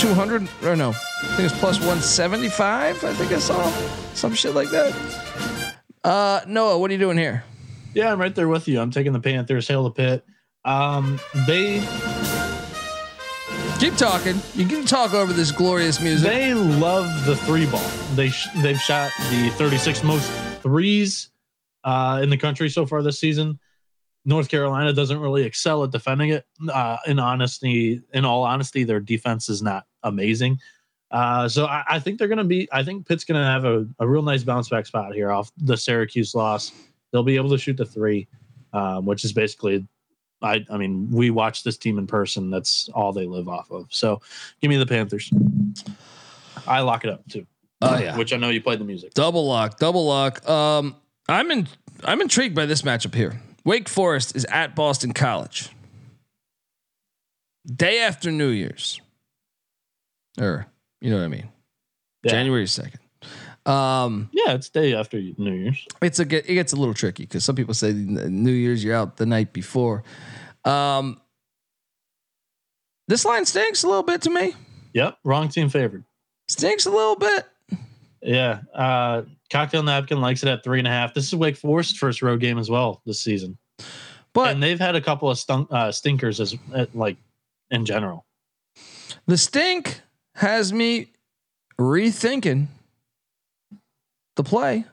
two 0.00 0.14
hundred 0.14 0.48
or 0.62 0.74
no? 0.76 0.90
I 0.90 1.26
think 1.36 1.50
it's 1.50 1.58
plus 1.58 1.80
one 1.84 2.00
seventy 2.00 2.48
five. 2.48 3.02
I 3.04 3.12
think 3.14 3.30
I 3.32 3.38
saw 3.38 3.70
some 4.14 4.34
shit 4.34 4.54
like 4.54 4.70
that. 4.70 4.94
Uh, 6.02 6.40
Noah, 6.46 6.78
what 6.78 6.90
are 6.90 6.94
you 6.94 6.98
doing 7.00 7.18
here? 7.18 7.44
Yeah, 7.94 8.12
I'm 8.12 8.20
right 8.20 8.34
there 8.34 8.48
with 8.48 8.68
you. 8.68 8.80
I'm 8.80 8.90
taking 8.90 9.12
the 9.12 9.20
Panthers. 9.20 9.68
Hail 9.68 9.84
the 9.84 9.90
pit. 9.90 10.24
Um, 10.64 11.18
they 11.46 11.80
Keep 13.78 13.96
talking. 13.96 14.40
You 14.54 14.66
can 14.66 14.86
talk 14.86 15.12
over 15.12 15.34
this 15.34 15.52
glorious 15.52 16.00
music. 16.00 16.30
they 16.30 16.54
love 16.54 17.26
the 17.26 17.36
three 17.36 17.66
ball. 17.66 17.86
They 18.14 18.30
sh- 18.30 18.48
they've 18.56 18.80
shot 18.80 19.12
the 19.28 19.50
36 19.50 20.02
most 20.02 20.30
threes 20.62 21.28
uh, 21.84 22.20
in 22.22 22.30
the 22.30 22.38
country 22.38 22.70
so 22.70 22.86
far 22.86 23.02
this 23.02 23.18
season. 23.18 23.58
North 24.26 24.48
Carolina 24.48 24.92
doesn't 24.92 25.20
really 25.20 25.44
excel 25.44 25.84
at 25.84 25.92
defending 25.92 26.30
it. 26.30 26.44
Uh, 26.68 26.96
in 27.06 27.20
honesty, 27.20 28.02
in 28.12 28.24
all 28.24 28.42
honesty, 28.42 28.82
their 28.82 28.98
defense 28.98 29.48
is 29.48 29.62
not 29.62 29.86
amazing. 30.02 30.58
Uh, 31.12 31.48
so 31.48 31.66
I, 31.66 31.84
I 31.88 31.98
think 32.00 32.18
they're 32.18 32.26
going 32.26 32.38
to 32.38 32.44
be. 32.44 32.68
I 32.72 32.82
think 32.82 33.06
Pitt's 33.06 33.24
going 33.24 33.40
to 33.40 33.46
have 33.46 33.64
a, 33.64 33.86
a 34.00 34.06
real 34.06 34.22
nice 34.22 34.42
bounce 34.42 34.68
back 34.68 34.84
spot 34.84 35.14
here 35.14 35.30
off 35.30 35.52
the 35.56 35.76
Syracuse 35.76 36.34
loss. 36.34 36.72
They'll 37.12 37.22
be 37.22 37.36
able 37.36 37.50
to 37.50 37.58
shoot 37.58 37.76
the 37.76 37.84
three, 37.84 38.26
um, 38.72 39.06
which 39.06 39.24
is 39.24 39.32
basically. 39.32 39.86
I, 40.42 40.66
I 40.68 40.76
mean, 40.76 41.08
we 41.10 41.30
watch 41.30 41.62
this 41.62 41.78
team 41.78 41.96
in 41.96 42.06
person. 42.06 42.50
That's 42.50 42.90
all 42.90 43.12
they 43.12 43.26
live 43.26 43.48
off 43.48 43.70
of. 43.70 43.86
So, 43.88 44.20
give 44.60 44.68
me 44.68 44.76
the 44.76 44.84
Panthers. 44.84 45.30
I 46.66 46.80
lock 46.80 47.04
it 47.04 47.10
up 47.10 47.26
too. 47.28 47.46
Oh 47.80 47.98
yeah. 47.98 48.16
Which 48.18 48.32
I 48.32 48.36
know 48.36 48.50
you 48.50 48.60
played 48.60 48.80
the 48.80 48.84
music. 48.84 49.14
Double 49.14 49.46
lock, 49.46 49.78
double 49.78 50.04
lock. 50.04 50.46
Um, 50.48 50.96
I'm 51.28 51.50
in. 51.52 51.68
I'm 52.04 52.20
intrigued 52.20 52.54
by 52.56 52.66
this 52.66 52.82
matchup 52.82 53.14
here. 53.14 53.40
Wake 53.66 53.88
Forest 53.88 54.34
is 54.36 54.46
at 54.46 54.74
Boston 54.74 55.12
College. 55.12 55.68
Day 57.66 58.00
after 58.00 58.30
New 58.30 58.48
Year's, 58.50 59.00
or 60.40 60.66
you 61.00 61.10
know 61.10 61.16
what 61.16 61.24
I 61.24 61.28
mean, 61.28 61.48
Yeah. 62.22 62.30
January 62.30 62.66
second. 62.68 63.00
Um, 63.66 64.30
Yeah, 64.32 64.52
it's 64.54 64.68
day 64.68 64.94
after 64.94 65.20
New 65.20 65.52
Year's. 65.52 65.84
it's 66.00 66.20
a 66.20 66.22
it 66.22 66.54
gets 66.54 66.72
a 66.72 66.76
little 66.76 66.94
tricky 66.94 67.24
because 67.24 67.44
some 67.44 67.56
people 67.56 67.74
say 67.74 67.92
New 67.92 68.52
Year's 68.52 68.84
you're 68.84 68.94
out 68.94 69.16
the 69.16 69.26
night 69.26 69.52
before. 69.52 70.04
Um, 70.64 71.20
this 73.08 73.24
line 73.24 73.44
stinks 73.46 73.82
a 73.82 73.88
little 73.88 74.04
bit 74.04 74.22
to 74.22 74.30
me. 74.30 74.54
Yep, 74.94 75.18
wrong 75.24 75.48
team 75.48 75.68
favored. 75.68 76.04
Stinks 76.48 76.86
a 76.86 76.90
little 76.90 77.16
bit. 77.16 77.46
Yeah, 78.22 78.60
uh, 78.72 79.22
cocktail 79.50 79.82
napkin 79.82 80.20
likes 80.20 80.42
it 80.42 80.48
at 80.48 80.64
three 80.64 80.78
and 80.78 80.88
a 80.88 80.90
half. 80.90 81.14
This 81.14 81.26
is 81.26 81.34
Wake 81.34 81.56
Forest's 81.56 81.98
first 81.98 82.22
road 82.22 82.40
game 82.40 82.58
as 82.58 82.70
well 82.70 83.02
this 83.06 83.20
season, 83.20 83.58
But 84.32 84.52
and 84.52 84.62
they've 84.62 84.80
had 84.80 84.96
a 84.96 85.00
couple 85.00 85.30
of 85.30 85.38
stunk, 85.38 85.68
uh, 85.70 85.92
stinkers 85.92 86.40
as 86.40 86.54
uh, 86.74 86.86
like 86.94 87.16
in 87.70 87.84
general. 87.84 88.26
The 89.26 89.36
stink 89.36 90.00
has 90.34 90.72
me 90.72 91.12
rethinking 91.80 92.66
the 94.36 94.44
play. 94.44 94.84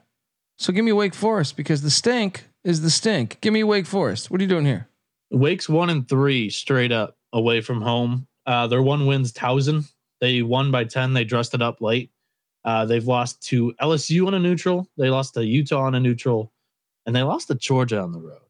So 0.58 0.72
give 0.72 0.84
me 0.84 0.92
Wake 0.92 1.14
Forest 1.14 1.56
because 1.56 1.82
the 1.82 1.90
stink 1.90 2.48
is 2.64 2.80
the 2.80 2.90
stink. 2.90 3.40
Give 3.40 3.52
me 3.52 3.64
Wake 3.64 3.86
Forest. 3.86 4.30
What 4.30 4.40
are 4.40 4.44
you 4.44 4.48
doing 4.48 4.64
here? 4.64 4.88
Wake's 5.30 5.68
one 5.68 5.90
and 5.90 6.08
three 6.08 6.48
straight 6.48 6.92
up 6.92 7.16
away 7.32 7.60
from 7.60 7.80
home. 7.82 8.26
Uh, 8.46 8.66
their 8.66 8.82
one 8.82 9.06
wins 9.06 9.32
Towson. 9.32 9.90
They 10.20 10.42
won 10.42 10.70
by 10.70 10.84
ten. 10.84 11.12
They 11.12 11.24
dressed 11.24 11.54
it 11.54 11.62
up 11.62 11.80
late. 11.80 12.10
Uh, 12.64 12.84
they've 12.86 13.06
lost 13.06 13.42
to 13.48 13.74
LSU 13.80 14.26
on 14.26 14.34
a 14.34 14.38
neutral. 14.38 14.88
They 14.96 15.10
lost 15.10 15.34
to 15.34 15.44
Utah 15.44 15.82
on 15.82 15.94
a 15.94 16.00
neutral, 16.00 16.52
and 17.06 17.14
they 17.14 17.22
lost 17.22 17.48
to 17.48 17.54
Georgia 17.54 18.00
on 18.00 18.12
the 18.12 18.20
road. 18.20 18.40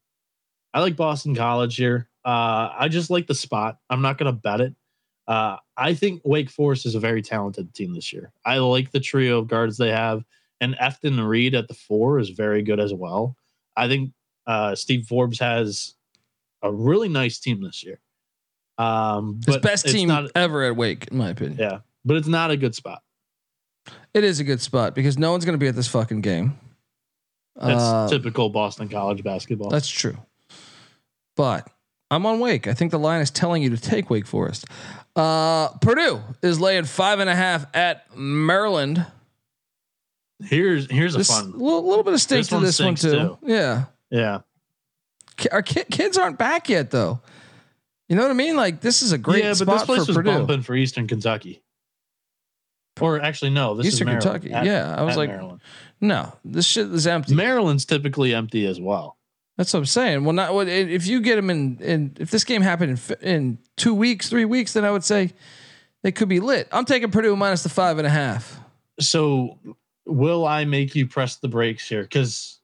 I 0.73 0.81
like 0.81 0.97
Boston 0.97 1.35
College 1.35 1.77
here. 1.77 2.09
Uh, 2.25 2.71
I 2.79 2.89
just 2.89 3.11
like 3.11 3.27
the 3.27 3.35
spot. 3.35 3.79
I'm 3.91 4.03
not 4.03 4.19
going 4.19 4.33
to 4.33 4.41
bet 4.41 4.61
it. 4.61 4.75
Uh, 5.27 5.57
I 5.77 5.95
think 5.95 6.21
Wake 6.25 6.51
Forest 6.51 6.87
is 6.87 6.95
a 6.95 7.01
very 7.01 7.23
talented 7.23 7.73
team 7.75 7.95
this 7.95 8.13
year. 8.13 8.33
I 8.45 8.59
like 8.59 8.91
the 8.91 9.01
trio 9.01 9.39
of 9.39 9.49
guards 9.49 9.77
they 9.77 9.91
have, 9.91 10.25
and 10.61 10.75
Efton 10.77 11.27
Reid 11.27 11.55
at 11.55 11.69
the 11.69 11.75
four 11.75 12.19
is 12.19 12.31
very 12.31 12.63
good 12.63 12.79
as 12.81 12.93
well. 12.93 13.37
I 13.77 13.89
think 13.89 14.13
uh, 14.47 14.75
Steve 14.75 15.07
Forbes 15.07 15.39
has 15.39 15.95
a 16.63 16.71
really 16.73 17.09
nice 17.09 17.39
team 17.39 17.63
this 17.63 17.83
year. 17.83 18.01
Um, 18.79 19.41
His 19.47 19.59
best 19.59 19.89
team 19.89 20.09
not- 20.09 20.31
ever 20.35 20.65
at 20.65 20.77
Wake, 20.77 21.09
in 21.09 21.19
my 21.19 21.31
opinion. 21.31 21.59
yeah, 21.59 21.79
but 22.05 22.17
it's 22.17 22.29
not 22.29 22.51
a 22.51 22.57
good 22.57 22.75
spot. 22.75 23.03
It 24.13 24.25
is 24.25 24.41
a 24.41 24.45
good 24.45 24.61
spot 24.61 24.95
because 24.95 25.19
no 25.19 25.33
one's 25.33 25.45
going 25.45 25.55
to 25.59 25.63
be 25.63 25.67
at 25.69 25.75
this 25.75 25.89
fucking 25.89 26.21
game. 26.21 26.59
That's 27.57 27.81
Uh, 27.83 28.09
typical 28.09 28.49
Boston 28.51 28.89
College 28.89 29.23
basketball. 29.23 29.71
That's 29.71 29.89
true. 29.89 30.17
But 31.37 31.69
I'm 32.11 32.25
on 32.27 32.39
Wake. 32.41 32.67
I 32.67 32.75
think 32.75 32.91
the 32.91 32.99
line 32.99 33.21
is 33.21 33.31
telling 33.31 33.63
you 33.63 33.71
to 33.71 33.77
take 33.77 34.11
Wake 34.11 34.27
Forest. 34.27 34.67
Uh, 35.17 35.69
Purdue 35.79 36.21
is 36.43 36.61
laying 36.61 36.85
five 36.85 37.19
and 37.21 37.29
a 37.31 37.35
half 37.35 37.67
at 37.75 38.17
Maryland. 38.17 39.05
here's 40.45 40.91
here's 40.91 41.15
a 41.15 41.25
fun. 41.25 41.53
little, 41.53 41.87
little 41.89 42.05
bit 42.05 42.15
of 42.15 42.29
This 42.29 42.49
to 42.49 42.59
this 42.61 42.81
one 42.81 42.95
too. 42.95 43.11
too. 43.11 43.39
Yeah. 43.43 43.85
Yeah, 44.11 44.41
Our 45.51 45.63
ki- 45.63 45.85
kids 45.91 46.17
aren't 46.17 46.39
back 46.39 46.69
yet 46.69 46.93
though. 46.93 47.21
You 48.09 48.15
know 48.15 48.23
what 48.23 48.31
I 48.31 48.35
mean? 48.35 48.55
Like 48.55 48.81
this 48.81 49.03
is 49.03 49.11
a 49.11 49.19
great 49.19 49.43
yeah, 49.43 49.55
but 49.59 49.73
this 49.73 49.83
place 49.85 50.03
for 50.05 50.11
was 50.11 50.17
Purdue. 50.17 50.31
bumping 50.31 50.63
for 50.63 50.77
Eastern 50.77 51.09
Kentucky. 51.09 51.63
Or 53.01 53.21
actually, 53.21 53.51
no, 53.51 53.75
this 53.75 53.87
Eastern 53.87 54.09
is 54.09 54.25
Maryland, 54.25 54.43
Kentucky. 54.43 54.53
at- 54.55 54.67
Yeah, 54.67 54.95
I 54.97 55.03
was 55.03 55.17
like- 55.17 55.31
Maryland. 55.31 55.61
No, 56.01 56.33
this 56.45 56.67
shit 56.67 56.93
is 56.93 57.07
empty. 57.07 57.35
Maryland's 57.35 57.85
typically 57.85 58.35
empty 58.35 58.67
as 58.67 58.81
well. 58.81 59.17
That's 59.57 59.73
what 59.73 59.79
I'm 59.81 59.87
saying. 59.87 60.25
Well, 60.25 60.33
not 60.33 60.53
if 60.69 61.07
you 61.07 61.21
get 61.21 61.37
them 61.37 61.49
in, 61.49 61.79
in 61.81 62.17
if 62.19 62.31
this 62.31 62.45
game 62.45 62.61
happened 62.63 63.01
in 63.21 63.29
in 63.29 63.59
two 63.77 63.95
weeks, 63.95 64.29
three 64.29 64.45
weeks, 64.45 64.73
then 64.75 64.85
I 64.85 64.91
would 64.91 65.05
say 65.05 65.31
they 66.03 66.13
could 66.13 66.29
be 66.29 66.41
lit. 66.41 66.69
I'm 66.73 66.85
taking 66.85 67.11
Purdue 67.11 67.37
minus 67.37 67.63
the 67.63 67.69
five 67.69 67.99
and 67.99 68.07
a 68.07 68.11
half. 68.11 68.61
So, 69.01 69.59
will 70.07 70.45
I 70.47 70.65
make 70.65 70.95
you 70.95 71.07
press 71.07 71.37
the 71.37 71.49
brakes 71.49 71.89
here? 71.89 72.03
Because 72.03 72.59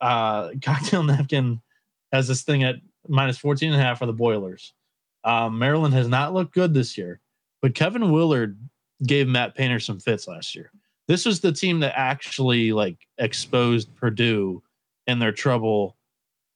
uh, 0.00 0.50
Cocktail 0.62 1.02
Napkin 1.02 1.60
has 2.12 2.28
this 2.28 2.42
thing 2.42 2.62
at 2.62 2.76
minus 3.08 3.38
14 3.38 3.72
and 3.72 3.80
a 3.80 3.84
half 3.84 3.98
for 3.98 4.06
the 4.06 4.12
Boilers. 4.12 4.72
Um, 5.24 5.58
Maryland 5.58 5.94
has 5.94 6.08
not 6.08 6.34
looked 6.34 6.54
good 6.54 6.74
this 6.74 6.96
year, 6.98 7.20
but 7.62 7.74
Kevin 7.74 8.12
Willard 8.12 8.58
gave 9.06 9.28
Matt 9.28 9.54
Painter 9.54 9.80
some 9.80 10.00
fits 10.00 10.26
last 10.28 10.54
year. 10.54 10.70
This 11.06 11.26
was 11.26 11.40
the 11.40 11.52
team 11.52 11.80
that 11.80 11.92
actually 11.96 12.72
like 12.72 12.96
exposed 13.18 13.94
Purdue 13.94 14.62
in 15.06 15.18
their 15.18 15.32
trouble 15.32 15.96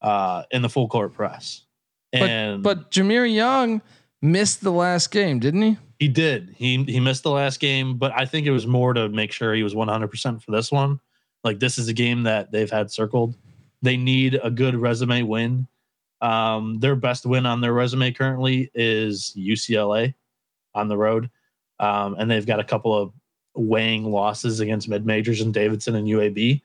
uh, 0.01 0.45
in 0.51 0.63
the 0.63 0.69
full 0.69 0.89
court 0.89 1.13
press. 1.13 1.65
And 2.13 2.63
But 2.63 2.91
Jahmir 2.91 3.33
Young 3.33 3.83
missed 4.23 4.63
the 4.63 4.73
last 4.73 5.11
game, 5.11 5.39
didn't 5.39 5.63
he? 5.63 5.77
he 5.99 6.09
did. 6.09 6.55
He 6.57 6.83
he 6.85 7.01
missed 7.01 7.23
the 7.23 7.31
last 7.31 7.61
game, 7.61 7.99
but 7.99 8.13
I 8.15 8.25
think 8.25 8.47
it 8.47 8.53
was 8.53 8.67
more 8.67 8.93
to 8.95 9.09
make 9.09 9.33
sure 9.33 9.55
he 9.55 9.63
was 9.63 9.75
100% 9.75 10.43
for 10.43 10.51
this 10.51 10.71
one. 10.71 11.01
Like 11.45 11.59
this 11.59 11.79
is 11.79 11.89
a 11.89 11.93
game 11.93 12.23
that 12.25 12.53
they've 12.53 12.71
had 12.71 12.91
circled. 12.91 13.37
They 13.83 13.97
need 13.97 14.39
a 14.43 14.51
good 14.51 14.77
resume 14.77 15.23
win. 15.23 15.67
Um, 16.21 16.79
their 16.81 16.97
best 16.97 17.27
win 17.27 17.47
on 17.47 17.61
their 17.61 17.73
resume 17.73 18.13
currently 18.13 18.71
is 18.75 19.35
UCLA 19.37 20.15
on 20.75 20.89
the 20.89 20.97
road, 20.97 21.31
um, 21.81 22.17
and 22.19 22.31
they've 22.31 22.47
got 22.47 22.61
a 22.61 22.65
couple 22.65 22.97
of 22.97 23.13
weighing 23.55 24.05
losses 24.05 24.61
against 24.61 24.89
mid 24.89 25.07
majors 25.07 25.41
and 25.41 25.53
Davidson 25.53 25.95
and 25.95 26.07
UAB. 26.07 26.63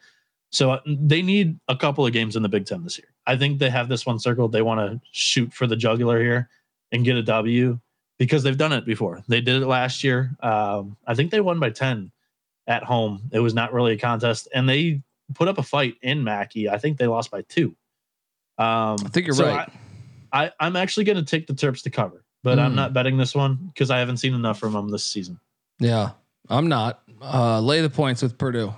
So 0.51 0.71
uh, 0.71 0.79
they 0.85 1.21
need 1.21 1.59
a 1.67 1.75
couple 1.75 2.05
of 2.05 2.13
games 2.13 2.35
in 2.35 2.43
the 2.43 2.49
Big 2.49 2.65
Ten 2.65 2.83
this 2.83 2.97
year. 2.97 3.07
I 3.25 3.35
think 3.37 3.59
they 3.59 3.69
have 3.69 3.89
this 3.89 4.05
one 4.05 4.19
circled. 4.19 4.51
They 4.51 4.61
want 4.61 4.79
to 4.79 5.01
shoot 5.11 5.51
for 5.51 5.65
the 5.65 5.75
jugular 5.75 6.21
here 6.21 6.49
and 6.91 7.03
get 7.03 7.15
a 7.15 7.23
W 7.23 7.79
because 8.19 8.43
they've 8.43 8.57
done 8.57 8.71
it 8.71 8.85
before. 8.85 9.23
They 9.27 9.41
did 9.41 9.61
it 9.61 9.67
last 9.67 10.03
year. 10.03 10.35
Um, 10.41 10.95
I 11.07 11.15
think 11.15 11.31
they 11.31 11.41
won 11.41 11.59
by 11.59 11.71
10 11.71 12.11
at 12.67 12.83
home. 12.83 13.29
It 13.31 13.39
was 13.39 13.53
not 13.53 13.73
really 13.73 13.93
a 13.93 13.97
contest, 13.97 14.47
and 14.53 14.69
they 14.69 15.01
put 15.33 15.47
up 15.47 15.57
a 15.57 15.63
fight 15.63 15.95
in 16.01 16.23
Mackey. 16.23 16.69
I 16.69 16.77
think 16.77 16.97
they 16.97 17.07
lost 17.07 17.31
by 17.31 17.41
two. 17.43 17.75
Um, 18.57 18.97
I 19.03 19.09
think 19.11 19.25
you're 19.25 19.35
so 19.35 19.47
right. 19.47 19.69
I, 20.31 20.45
I, 20.45 20.51
I'm 20.59 20.75
actually 20.75 21.05
going 21.05 21.17
to 21.17 21.23
take 21.23 21.47
the 21.47 21.53
Terps 21.53 21.81
to 21.83 21.89
cover, 21.89 22.22
but 22.43 22.59
I'm 22.59 22.71
Mm. 22.73 22.75
not 22.75 22.93
betting 22.93 23.17
this 23.17 23.33
one 23.33 23.55
because 23.73 23.89
I 23.89 23.99
haven't 23.99 24.17
seen 24.17 24.33
enough 24.33 24.59
from 24.59 24.73
them 24.73 24.89
this 24.89 25.05
season. 25.05 25.39
Yeah, 25.79 26.11
I'm 26.49 26.67
not. 26.67 27.01
Uh, 27.21 27.59
lay 27.61 27.81
the 27.81 27.89
points 27.89 28.21
with 28.21 28.37
Purdue. 28.37 28.73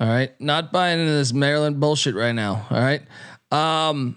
All 0.00 0.08
right, 0.08 0.38
not 0.40 0.72
buying 0.72 0.98
into 1.00 1.12
this 1.12 1.32
Maryland 1.32 1.78
bullshit 1.78 2.14
right 2.14 2.34
now. 2.34 2.66
All 2.70 2.80
right, 2.80 3.02
um, 3.52 4.16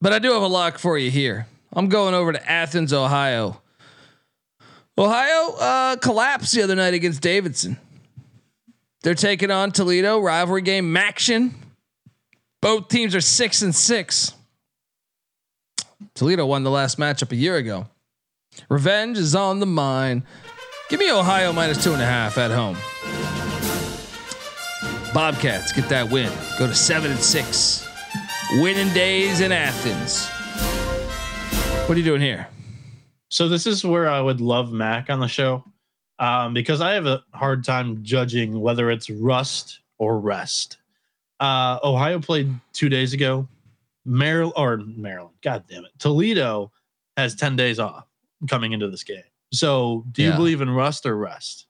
but 0.00 0.12
I 0.12 0.18
do 0.20 0.32
have 0.32 0.42
a 0.42 0.46
lock 0.48 0.78
for 0.78 0.96
you 0.98 1.10
here. 1.10 1.46
I'm 1.72 1.88
going 1.88 2.14
over 2.14 2.32
to 2.32 2.50
Athens, 2.50 2.92
Ohio. 2.92 3.60
Ohio 4.96 5.54
uh, 5.58 5.96
collapsed 5.96 6.54
the 6.54 6.62
other 6.62 6.74
night 6.74 6.94
against 6.94 7.20
Davidson. 7.22 7.78
They're 9.02 9.14
taking 9.14 9.50
on 9.50 9.70
Toledo 9.70 10.18
rivalry 10.18 10.62
game 10.62 10.92
Maction. 10.92 11.52
Both 12.60 12.88
teams 12.88 13.14
are 13.14 13.20
six 13.20 13.62
and 13.62 13.74
six. 13.74 14.34
Toledo 16.14 16.46
won 16.46 16.62
the 16.62 16.70
last 16.70 16.98
matchup 16.98 17.32
a 17.32 17.36
year 17.36 17.56
ago. 17.56 17.86
Revenge 18.68 19.18
is 19.18 19.34
on 19.34 19.60
the 19.60 19.66
mind. 19.66 20.22
Give 20.88 21.00
me 21.00 21.10
Ohio 21.10 21.52
minus 21.52 21.82
two 21.82 21.92
and 21.92 22.02
a 22.02 22.06
half 22.06 22.38
at 22.38 22.50
home. 22.50 22.76
Bobcats 25.12 25.72
get 25.72 25.88
that 25.88 26.10
win. 26.10 26.32
Go 26.58 26.66
to 26.66 26.74
seven 26.74 27.10
and 27.10 27.20
six. 27.20 27.86
Winning 28.54 28.92
days 28.94 29.40
in 29.40 29.52
Athens. 29.52 30.28
What 31.88 31.96
are 31.96 31.98
you 31.98 32.04
doing 32.04 32.20
here? 32.20 32.48
So 33.28 33.48
this 33.48 33.66
is 33.66 33.84
where 33.84 34.08
I 34.08 34.20
would 34.20 34.40
love 34.40 34.72
Mac 34.72 35.10
on 35.10 35.20
the 35.20 35.28
show, 35.28 35.64
um, 36.18 36.54
because 36.54 36.80
I 36.80 36.92
have 36.92 37.06
a 37.06 37.22
hard 37.34 37.64
time 37.64 38.02
judging 38.02 38.60
whether 38.60 38.90
it's 38.90 39.10
rust 39.10 39.80
or 39.98 40.18
rest. 40.18 40.78
Uh, 41.40 41.78
Ohio 41.84 42.20
played 42.20 42.50
two 42.72 42.88
days 42.88 43.12
ago. 43.12 43.46
Maryland 44.08 44.54
or 44.56 44.76
Maryland, 44.78 45.34
God 45.42 45.64
damn 45.68 45.84
it, 45.84 45.90
Toledo 45.98 46.72
has 47.16 47.34
ten 47.34 47.54
days 47.56 47.78
off 47.78 48.06
coming 48.48 48.72
into 48.72 48.88
this 48.90 49.04
game. 49.04 49.22
So, 49.52 50.04
do 50.12 50.22
you 50.22 50.30
Yeah. 50.30 50.36
believe 50.36 50.60
in 50.60 50.70
rust 50.70 51.04
or 51.06 51.16
rest? 51.16 51.66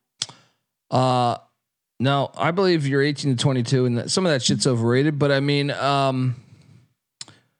Uh 0.90 1.36
no, 2.00 2.30
I 2.36 2.52
believe 2.52 2.86
you're 2.86 3.02
18 3.02 3.36
to 3.36 3.42
22, 3.42 3.84
and 3.84 3.98
that, 3.98 4.10
some 4.12 4.24
of 4.24 4.30
that 4.30 4.40
shit's 4.40 4.68
overrated. 4.68 5.18
But 5.18 5.32
I 5.32 5.40
mean, 5.40 5.72
um, 5.72 6.36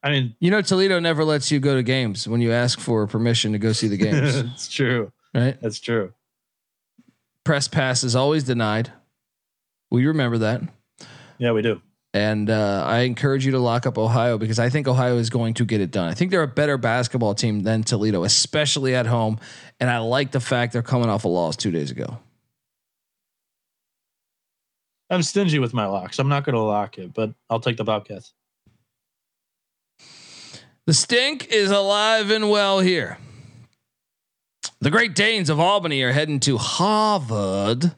I 0.00 0.10
mean, 0.10 0.36
you 0.38 0.52
know, 0.52 0.62
Toledo 0.62 1.00
never 1.00 1.24
lets 1.24 1.50
you 1.50 1.58
go 1.58 1.74
to 1.74 1.82
games 1.82 2.28
when 2.28 2.40
you 2.40 2.52
ask 2.52 2.78
for 2.78 3.04
permission 3.08 3.50
to 3.50 3.58
go 3.58 3.72
see 3.72 3.88
the 3.88 3.96
games, 4.04 4.36
it's 4.36 4.68
true. 4.68 5.10
right? 5.34 5.60
That's 5.60 5.80
true. 5.80 6.12
Press 7.44 7.66
pass 7.66 8.04
is 8.04 8.14
always 8.14 8.44
denied. 8.44 8.92
We 9.90 10.06
remember 10.06 10.38
that. 10.38 10.62
Yeah, 11.38 11.50
we 11.50 11.62
do. 11.62 11.82
And 12.14 12.48
uh, 12.48 12.84
I 12.86 13.00
encourage 13.00 13.44
you 13.44 13.52
to 13.52 13.58
lock 13.58 13.86
up 13.86 13.98
Ohio 13.98 14.38
because 14.38 14.58
I 14.58 14.70
think 14.70 14.88
Ohio 14.88 15.18
is 15.18 15.28
going 15.28 15.54
to 15.54 15.64
get 15.64 15.80
it 15.80 15.90
done. 15.90 16.08
I 16.08 16.14
think 16.14 16.30
they're 16.30 16.42
a 16.42 16.48
better 16.48 16.78
basketball 16.78 17.34
team 17.34 17.60
than 17.60 17.82
Toledo, 17.82 18.24
especially 18.24 18.94
at 18.94 19.06
home. 19.06 19.38
And 19.78 19.90
I 19.90 19.98
like 19.98 20.30
the 20.30 20.40
fact 20.40 20.72
they're 20.72 20.82
coming 20.82 21.10
off 21.10 21.24
a 21.24 21.28
loss 21.28 21.56
two 21.56 21.70
days 21.70 21.90
ago. 21.90 22.18
I'm 25.10 25.22
stingy 25.22 25.58
with 25.58 25.74
my 25.74 25.86
locks. 25.86 26.18
I'm 26.18 26.28
not 26.28 26.44
going 26.44 26.54
to 26.54 26.60
lock 26.60 26.98
it, 26.98 27.12
but 27.14 27.32
I'll 27.48 27.60
take 27.60 27.76
the 27.76 27.84
Bobcats. 27.84 28.32
The 30.86 30.94
stink 30.94 31.48
is 31.48 31.70
alive 31.70 32.30
and 32.30 32.50
well 32.50 32.80
here. 32.80 33.18
The 34.80 34.90
Great 34.90 35.14
Danes 35.14 35.50
of 35.50 35.60
Albany 35.60 36.02
are 36.02 36.12
heading 36.12 36.40
to 36.40 36.56
Harvard. 36.56 37.94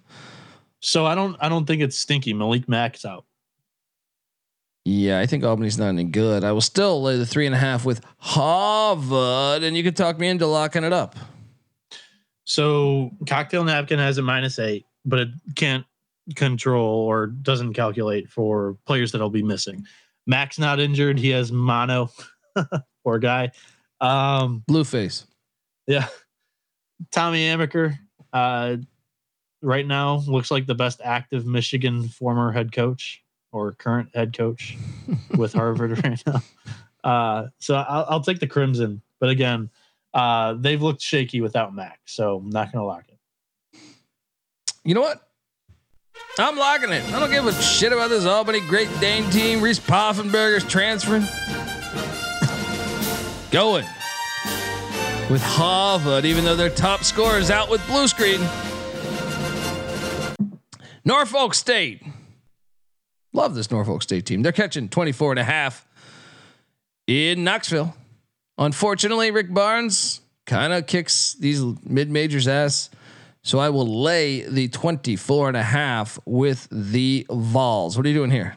So 0.81 1.05
I 1.05 1.15
don't. 1.15 1.37
I 1.41 1.49
don't 1.49 1.67
think 1.67 1.83
it's 1.83 1.97
stinky. 1.97 2.33
Malik 2.33 2.69
Mack's 2.69 3.05
out. 3.05 3.27
Yeah, 4.85 5.21
I 5.21 5.27
think 5.27 5.45
Albany's 5.45 5.79
not 5.79 5.89
any 5.89 6.05
good. 6.05 6.43
I 6.43 6.53
will 6.53 6.61
still 6.63 7.03
lay 7.03 7.17
the 7.17 7.27
three 7.27 7.47
and 7.47 7.55
a 7.55 7.59
half 7.59 7.85
with 7.85 8.01
Harvard, 8.19 9.63
and 9.63 9.77
you 9.77 9.83
can 9.83 9.95
talk 9.95 10.19
me 10.19 10.29
into 10.29 10.47
locking 10.47 10.85
it 10.85 10.93
up. 10.93 11.17
So 12.45 13.11
cocktail 13.29 13.63
napkin 13.63 13.99
has 13.99 14.19
a 14.19 14.23
minus 14.23 14.59
eight, 14.59 14.87
but 15.05 15.21
it 15.21 15.29
can't 15.55 15.85
control 16.35 17.07
or 17.07 17.27
doesn't 17.27 17.75
calculate 17.75 18.31
for 18.31 18.77
players 18.87 19.13
that'll 19.13 19.31
be 19.31 19.43
missing. 19.43 19.85
Mac's 20.27 20.59
not 20.59 20.81
injured. 20.81 21.19
He 21.19 21.31
has 21.31 21.53
mono. 21.53 22.11
Poor 23.05 23.19
guy. 23.19 23.53
Um, 24.01 24.65
Blue 24.67 24.85
face. 24.85 25.27
yeah. 25.87 26.09
Tommy 27.11 27.45
Amaker, 27.47 27.99
uh, 28.33 28.77
right 29.63 29.87
now 29.87 30.17
looks 30.27 30.51
like 30.51 30.67
the 30.67 30.75
best 30.75 31.01
active 31.03 31.47
Michigan 31.47 32.09
former 32.09 32.53
head 32.53 32.73
coach 32.73 33.23
or 33.53 33.73
current 33.73 34.11
head 34.15 34.37
coach 34.37 34.77
with 35.37 35.53
Harvard 35.53 36.03
right 36.05 36.23
now. 36.27 36.43
Uh, 37.03 37.49
so 37.59 37.77
I'll, 37.77 38.07
I'll 38.09 38.21
take 38.21 38.41
the 38.41 38.47
Crimson, 38.47 39.01
but 39.19 39.31
again, 39.31 39.71
uh, 40.13 40.55
they've 40.55 40.83
looked 40.83 41.01
shaky 41.01 41.41
without 41.41 41.75
Mac, 41.75 42.01
so 42.05 42.39
I'm 42.39 42.51
not 42.51 42.73
going 42.73 42.83
to 42.83 42.87
lock 42.87 43.05
it. 43.09 43.19
You 44.85 44.95
know 44.95 45.03
what? 45.03 45.23
I'm 46.39 46.57
locking 46.57 46.91
it. 46.91 47.05
I 47.13 47.21
don't 47.21 47.31
give 47.31 47.47
a 47.47 47.53
shit 47.53 47.93
about 47.93 48.09
this 48.09 48.25
Albany 48.25 48.61
Great 48.61 48.89
Dane 49.01 49.29
team. 49.31 49.61
Reese 49.61 49.81
Poffenberger's 49.81 50.65
transferring. 50.65 51.23
Going 53.51 53.85
with 55.31 55.43
Harvard, 55.43 56.25
even 56.25 56.45
though 56.45 56.57
their 56.57 56.71
top 56.71 57.05
scorer 57.05 57.39
is 57.39 57.51
out 57.51 57.71
with 57.71 57.85
blue 57.87 58.09
screen. 58.09 58.41
Norfolk 61.05 61.55
State. 61.55 62.03
Love 63.33 63.55
this 63.55 63.71
Norfolk 63.71 64.03
State 64.03 64.27
team. 64.27 64.43
They're 64.43 64.53
catching 64.53 64.89
24 64.89 65.33
and 65.33 65.39
a 65.39 65.45
half 65.45 65.87
in 67.07 67.45
Knoxville. 67.45 67.95
Unfortunately, 68.59 69.31
Rick 69.31 69.53
Barnes 69.55 70.21
kind 70.47 70.73
of 70.73 70.87
kicks 70.87 71.35
these 71.35 71.63
mid 71.85 72.11
majors 72.11 72.49
ass. 72.49 72.91
So 73.43 73.59
I 73.59 73.71
will 73.71 74.03
lay 74.03 74.43
the 74.43 74.69
24 74.69 75.49
and 75.49 75.57
a 75.57 75.63
half 75.63 76.19
with 76.27 76.69
the 76.71 77.27
Vols. 77.31 77.97
What 77.97 78.05
are 78.05 78.09
you 78.09 78.15
doing 78.15 78.31
here? 78.31 78.57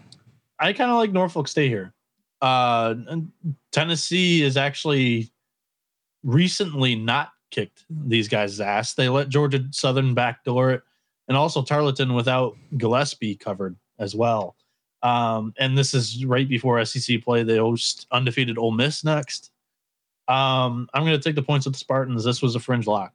I 0.60 0.74
kind 0.74 0.92
of 0.92 0.98
like 0.98 1.12
Norfolk 1.12 1.48
State 1.48 1.70
here. 1.70 1.94
Uh, 2.42 2.96
Tennessee 3.72 4.42
is 4.42 4.58
actually 4.58 5.32
recently 6.24 6.96
not 6.96 7.30
kicked 7.52 7.86
these 7.90 8.28
guys' 8.28 8.60
ass. 8.60 8.94
They 8.94 9.08
let 9.08 9.30
Georgia 9.30 9.64
Southern 9.72 10.14
backdoor 10.14 10.72
it, 10.72 10.82
and 11.30 11.38
also 11.38 11.62
Tarleton 11.62 12.14
without 12.14 12.58
Gillespie 12.78 13.36
covered 13.36 13.78
as 14.00 14.16
well. 14.16 14.58
Um, 15.04 15.54
and 15.60 15.78
this 15.78 15.94
is 15.94 16.26
right 16.26 16.48
before 16.48 16.84
SEC 16.86 17.22
play. 17.22 17.44
They 17.44 17.58
host 17.58 18.08
undefeated 18.12 18.58
Ole 18.58 18.72
Miss 18.72 19.04
next. 19.04 19.52
Um, 20.28 20.90
I'm 20.94 21.04
going 21.04 21.20
to 21.20 21.22
take 21.22 21.36
the 21.36 21.44
points 21.44 21.66
with 21.66 21.76
the 21.76 21.80
Spartans. 21.80 22.24
This 22.24 22.42
was 22.42 22.56
a 22.56 22.60
fringe 22.60 22.88
lock. 22.88 23.14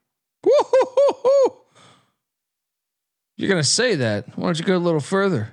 You're 3.39 3.49
gonna 3.49 3.63
say 3.63 3.95
that. 3.95 4.37
Why 4.37 4.47
don't 4.47 4.59
you 4.59 4.65
go 4.65 4.77
a 4.77 4.79
little 4.79 5.01
further? 5.01 5.53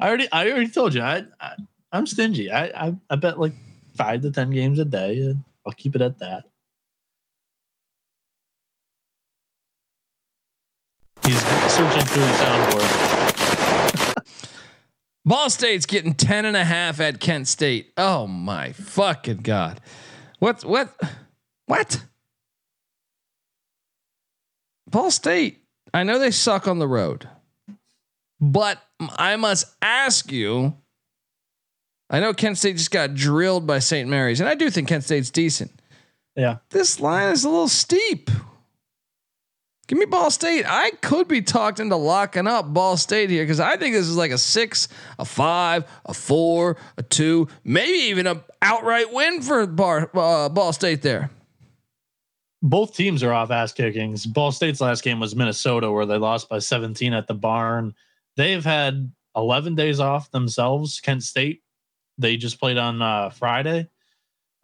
I 0.00 0.08
already, 0.08 0.28
I 0.30 0.48
already 0.48 0.68
told 0.68 0.94
you. 0.94 1.02
I, 1.02 1.24
I 1.40 1.54
I'm 1.90 2.06
stingy. 2.06 2.50
I, 2.50 2.66
I, 2.66 2.94
I 3.10 3.16
bet 3.16 3.38
like 3.38 3.52
five 3.96 4.22
to 4.22 4.30
ten 4.30 4.50
games 4.50 4.78
a 4.78 4.84
day. 4.84 5.18
And 5.18 5.42
I'll 5.66 5.72
keep 5.72 5.96
it 5.96 6.00
at 6.00 6.20
that. 6.20 6.44
He's 11.24 11.40
searching 11.72 12.06
through 12.06 12.22
the 12.22 12.28
soundboard. 12.28 13.01
Ball 15.24 15.50
State's 15.50 15.86
getting 15.86 16.14
10 16.14 16.44
and 16.44 16.56
a 16.56 16.64
half 16.64 17.00
at 17.00 17.20
Kent 17.20 17.48
State. 17.48 17.92
Oh 17.96 18.26
my 18.26 18.72
fucking 18.72 19.38
God. 19.38 19.80
What 20.38 20.64
what 20.64 20.92
what? 21.66 22.04
Ball 24.88 25.10
State. 25.10 25.60
I 25.94 26.02
know 26.02 26.18
they 26.18 26.30
suck 26.30 26.66
on 26.66 26.78
the 26.78 26.88
road. 26.88 27.28
But 28.40 28.82
I 29.16 29.36
must 29.36 29.66
ask 29.80 30.32
you. 30.32 30.76
I 32.10 32.20
know 32.20 32.34
Kent 32.34 32.58
State 32.58 32.76
just 32.76 32.90
got 32.90 33.14
drilled 33.14 33.66
by 33.66 33.78
St. 33.78 34.08
Mary's, 34.08 34.40
and 34.40 34.48
I 34.48 34.54
do 34.54 34.68
think 34.68 34.88
Kent 34.88 35.04
State's 35.04 35.30
decent. 35.30 35.70
Yeah. 36.36 36.58
This 36.70 37.00
line 37.00 37.32
is 37.32 37.44
a 37.44 37.48
little 37.48 37.68
steep. 37.68 38.30
Give 39.92 39.98
me 39.98 40.06
Ball 40.06 40.30
State. 40.30 40.64
I 40.66 40.92
could 41.02 41.28
be 41.28 41.42
talked 41.42 41.78
into 41.78 41.96
locking 41.96 42.46
up 42.46 42.72
Ball 42.72 42.96
State 42.96 43.28
here 43.28 43.42
because 43.42 43.60
I 43.60 43.76
think 43.76 43.94
this 43.94 44.08
is 44.08 44.16
like 44.16 44.30
a 44.30 44.38
six, 44.38 44.88
a 45.18 45.26
five, 45.26 45.84
a 46.06 46.14
four, 46.14 46.78
a 46.96 47.02
two, 47.02 47.46
maybe 47.62 47.98
even 48.08 48.26
a 48.26 48.42
outright 48.62 49.12
win 49.12 49.42
for 49.42 49.66
Bar, 49.66 50.08
uh, 50.14 50.48
Ball 50.48 50.72
State 50.72 51.02
there. 51.02 51.28
Both 52.62 52.96
teams 52.96 53.22
are 53.22 53.34
off 53.34 53.50
ass 53.50 53.74
kickings. 53.74 54.24
Ball 54.24 54.50
State's 54.50 54.80
last 54.80 55.04
game 55.04 55.20
was 55.20 55.36
Minnesota, 55.36 55.92
where 55.92 56.06
they 56.06 56.16
lost 56.16 56.48
by 56.48 56.58
17 56.58 57.12
at 57.12 57.26
the 57.26 57.34
barn. 57.34 57.92
They've 58.38 58.64
had 58.64 59.12
11 59.36 59.74
days 59.74 60.00
off 60.00 60.30
themselves. 60.30 61.00
Kent 61.00 61.22
State, 61.22 61.60
they 62.16 62.38
just 62.38 62.58
played 62.58 62.78
on 62.78 63.02
uh, 63.02 63.28
Friday. 63.28 63.90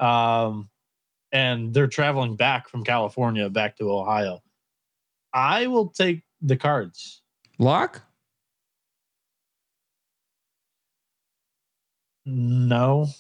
Um, 0.01 0.71
and 1.33 1.75
they're 1.75 1.87
traveling 1.87 2.37
back 2.37 2.71
from 2.71 2.83
California 2.83 3.51
back 3.51 3.77
to 3.77 3.93
Ohio. 3.93 4.41
I 5.33 5.67
will 5.67 5.89
take 5.91 6.23
the 6.41 6.57
cards. 6.57 7.23
Lock? 7.59 8.03
No. 12.27 13.07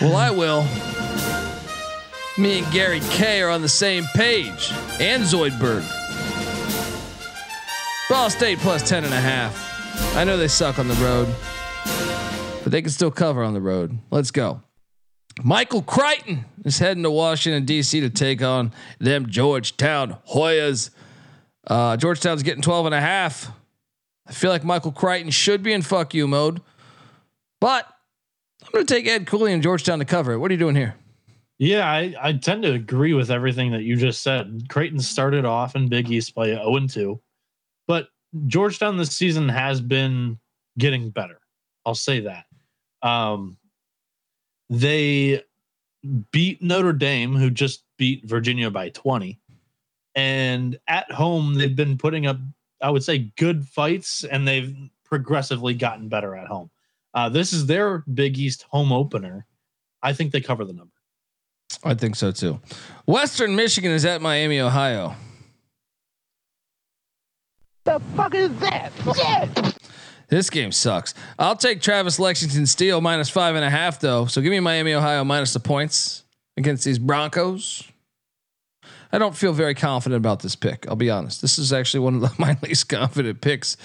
Well, 0.00 0.16
I 0.16 0.30
will. 0.30 0.62
Me 2.38 2.60
and 2.60 2.72
Gary 2.72 3.00
K 3.10 3.42
are 3.42 3.50
on 3.50 3.62
the 3.62 3.68
same 3.68 4.04
page, 4.14 4.70
and 5.00 5.24
Zoidberg. 5.24 5.84
Ball 8.08 8.30
State 8.30 8.58
plus 8.58 8.88
10 8.88 9.04
and 9.04 9.12
a 9.12 9.20
half. 9.20 10.16
I 10.16 10.22
know 10.22 10.36
they 10.36 10.46
suck 10.48 10.78
on 10.78 10.86
the 10.86 10.94
road, 10.94 11.28
but 12.62 12.70
they 12.70 12.80
can 12.80 12.90
still 12.92 13.10
cover 13.10 13.42
on 13.42 13.54
the 13.54 13.60
road. 13.60 13.98
Let's 14.10 14.30
go. 14.30 14.62
Michael 15.42 15.82
Crichton 15.82 16.44
is 16.64 16.78
heading 16.78 17.02
to 17.04 17.10
Washington, 17.10 17.64
D.C. 17.64 18.00
to 18.00 18.10
take 18.10 18.42
on 18.42 18.72
them 18.98 19.28
Georgetown 19.28 20.16
Hoyas. 20.32 20.90
Uh, 21.66 21.96
Georgetown's 21.96 22.42
getting 22.42 22.62
12 22.62 22.86
and 22.86 22.94
a 22.94 23.00
half. 23.00 23.50
I 24.26 24.32
feel 24.32 24.50
like 24.50 24.64
Michael 24.64 24.92
Crichton 24.92 25.30
should 25.30 25.62
be 25.62 25.72
in 25.72 25.82
fuck 25.82 26.12
you 26.12 26.26
mode, 26.26 26.60
but 27.60 27.86
I'm 28.62 28.70
going 28.72 28.86
to 28.86 28.94
take 28.94 29.06
Ed 29.06 29.26
Cooley 29.26 29.52
and 29.52 29.62
Georgetown 29.62 30.00
to 30.00 30.04
cover 30.04 30.32
it. 30.32 30.38
What 30.38 30.50
are 30.50 30.54
you 30.54 30.58
doing 30.58 30.76
here? 30.76 30.96
Yeah, 31.58 31.90
I, 31.90 32.14
I 32.20 32.32
tend 32.34 32.62
to 32.64 32.72
agree 32.72 33.14
with 33.14 33.30
everything 33.30 33.72
that 33.72 33.82
you 33.82 33.96
just 33.96 34.22
said. 34.22 34.64
Creighton 34.68 35.00
started 35.00 35.44
off 35.44 35.74
in 35.74 35.88
Big 35.88 36.10
East 36.10 36.34
play 36.34 36.54
0 36.54 36.86
2, 36.86 37.20
but 37.86 38.08
Georgetown 38.46 38.96
this 38.96 39.16
season 39.16 39.48
has 39.48 39.80
been 39.80 40.38
getting 40.78 41.10
better. 41.10 41.40
I'll 41.84 41.94
say 41.94 42.20
that. 42.20 42.44
Um, 43.02 43.56
they 44.70 45.42
beat 46.30 46.62
Notre 46.62 46.92
Dame, 46.92 47.34
who 47.34 47.50
just 47.50 47.84
beat 47.96 48.24
Virginia 48.24 48.70
by 48.70 48.90
20. 48.90 49.38
And 50.14 50.78
at 50.86 51.10
home, 51.10 51.54
they've 51.54 51.74
been 51.74 51.98
putting 51.98 52.26
up, 52.26 52.38
I 52.82 52.90
would 52.90 53.04
say, 53.04 53.30
good 53.36 53.66
fights, 53.66 54.24
and 54.24 54.46
they've 54.46 54.76
progressively 55.04 55.74
gotten 55.74 56.08
better 56.08 56.36
at 56.36 56.46
home. 56.46 56.70
Uh, 57.14 57.28
this 57.28 57.52
is 57.52 57.66
their 57.66 57.98
Big 58.12 58.38
East 58.38 58.66
home 58.68 58.92
opener. 58.92 59.46
I 60.02 60.12
think 60.12 60.32
they 60.32 60.40
cover 60.40 60.64
the 60.64 60.72
number. 60.72 60.92
I 61.84 61.94
think 61.94 62.16
so 62.16 62.30
too. 62.32 62.60
Western 63.06 63.56
Michigan 63.56 63.92
is 63.92 64.04
at 64.04 64.20
Miami, 64.20 64.60
Ohio. 64.60 65.14
The 67.84 68.00
fuck 68.16 68.34
is 68.34 68.50
that? 68.58 68.90
Shit! 69.16 69.77
This 70.28 70.50
game 70.50 70.72
sucks. 70.72 71.14
I'll 71.38 71.56
take 71.56 71.80
Travis 71.80 72.18
Lexington 72.18 72.66
Steele 72.66 73.00
minus 73.00 73.30
five 73.30 73.54
and 73.54 73.64
a 73.64 73.70
half 73.70 74.00
though. 74.00 74.26
So 74.26 74.40
give 74.40 74.50
me 74.50 74.60
Miami, 74.60 74.92
Ohio 74.94 75.24
minus 75.24 75.52
the 75.52 75.60
points 75.60 76.24
against 76.56 76.84
these 76.84 76.98
Broncos. 76.98 77.84
I 79.10 79.16
don't 79.18 79.34
feel 79.34 79.54
very 79.54 79.74
confident 79.74 80.18
about 80.18 80.40
this 80.40 80.54
pick. 80.54 80.86
I'll 80.86 80.96
be 80.96 81.08
honest. 81.08 81.40
This 81.40 81.58
is 81.58 81.72
actually 81.72 82.00
one 82.00 82.22
of 82.22 82.38
my 82.38 82.56
least 82.62 82.88
confident 82.88 83.40
picks 83.40 83.76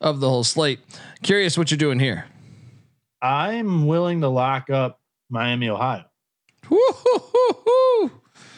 of 0.00 0.20
the 0.20 0.28
whole 0.28 0.44
slate. 0.44 0.80
Curious 1.22 1.58
what 1.58 1.70
you're 1.70 1.78
doing 1.78 2.00
here. 2.00 2.24
I'm 3.20 3.86
willing 3.86 4.22
to 4.22 4.28
lock 4.28 4.70
up 4.70 5.00
Miami, 5.28 5.68
Ohio. 5.68 6.04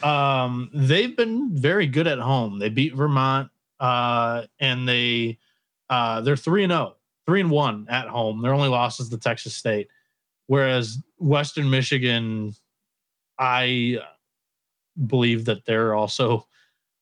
Um, 0.01 0.69
they've 0.73 1.15
been 1.15 1.55
very 1.55 1.87
good 1.87 2.07
at 2.07 2.19
home. 2.19 2.59
They 2.59 2.69
beat 2.69 2.93
Vermont, 2.93 3.49
uh, 3.79 4.43
and 4.59 4.87
they 4.87 5.39
uh, 5.89 6.21
they're 6.21 6.35
three 6.35 6.63
and 6.63 6.71
zero, 6.71 6.95
three 7.25 7.41
and 7.41 7.51
one 7.51 7.87
at 7.89 8.07
home. 8.07 8.41
Their 8.41 8.53
only 8.53 8.69
loss 8.69 8.99
is 8.99 9.09
to 9.09 9.17
Texas 9.17 9.55
State, 9.55 9.87
whereas 10.47 10.97
Western 11.17 11.69
Michigan, 11.69 12.53
I 13.39 13.99
believe 15.07 15.45
that 15.45 15.65
they're 15.65 15.95
also 15.95 16.47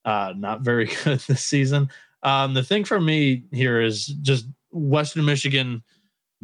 uh, 0.06 0.34
not 0.36 0.62
very 0.62 0.86
good 1.04 1.20
this 1.20 1.44
season. 1.44 1.90
Um, 2.24 2.54
the 2.54 2.64
thing 2.64 2.84
for 2.84 3.02
me 3.02 3.46
here 3.52 3.82
is 3.82 4.06
just 4.06 4.46
Western 4.72 5.26
Michigan 5.26 5.84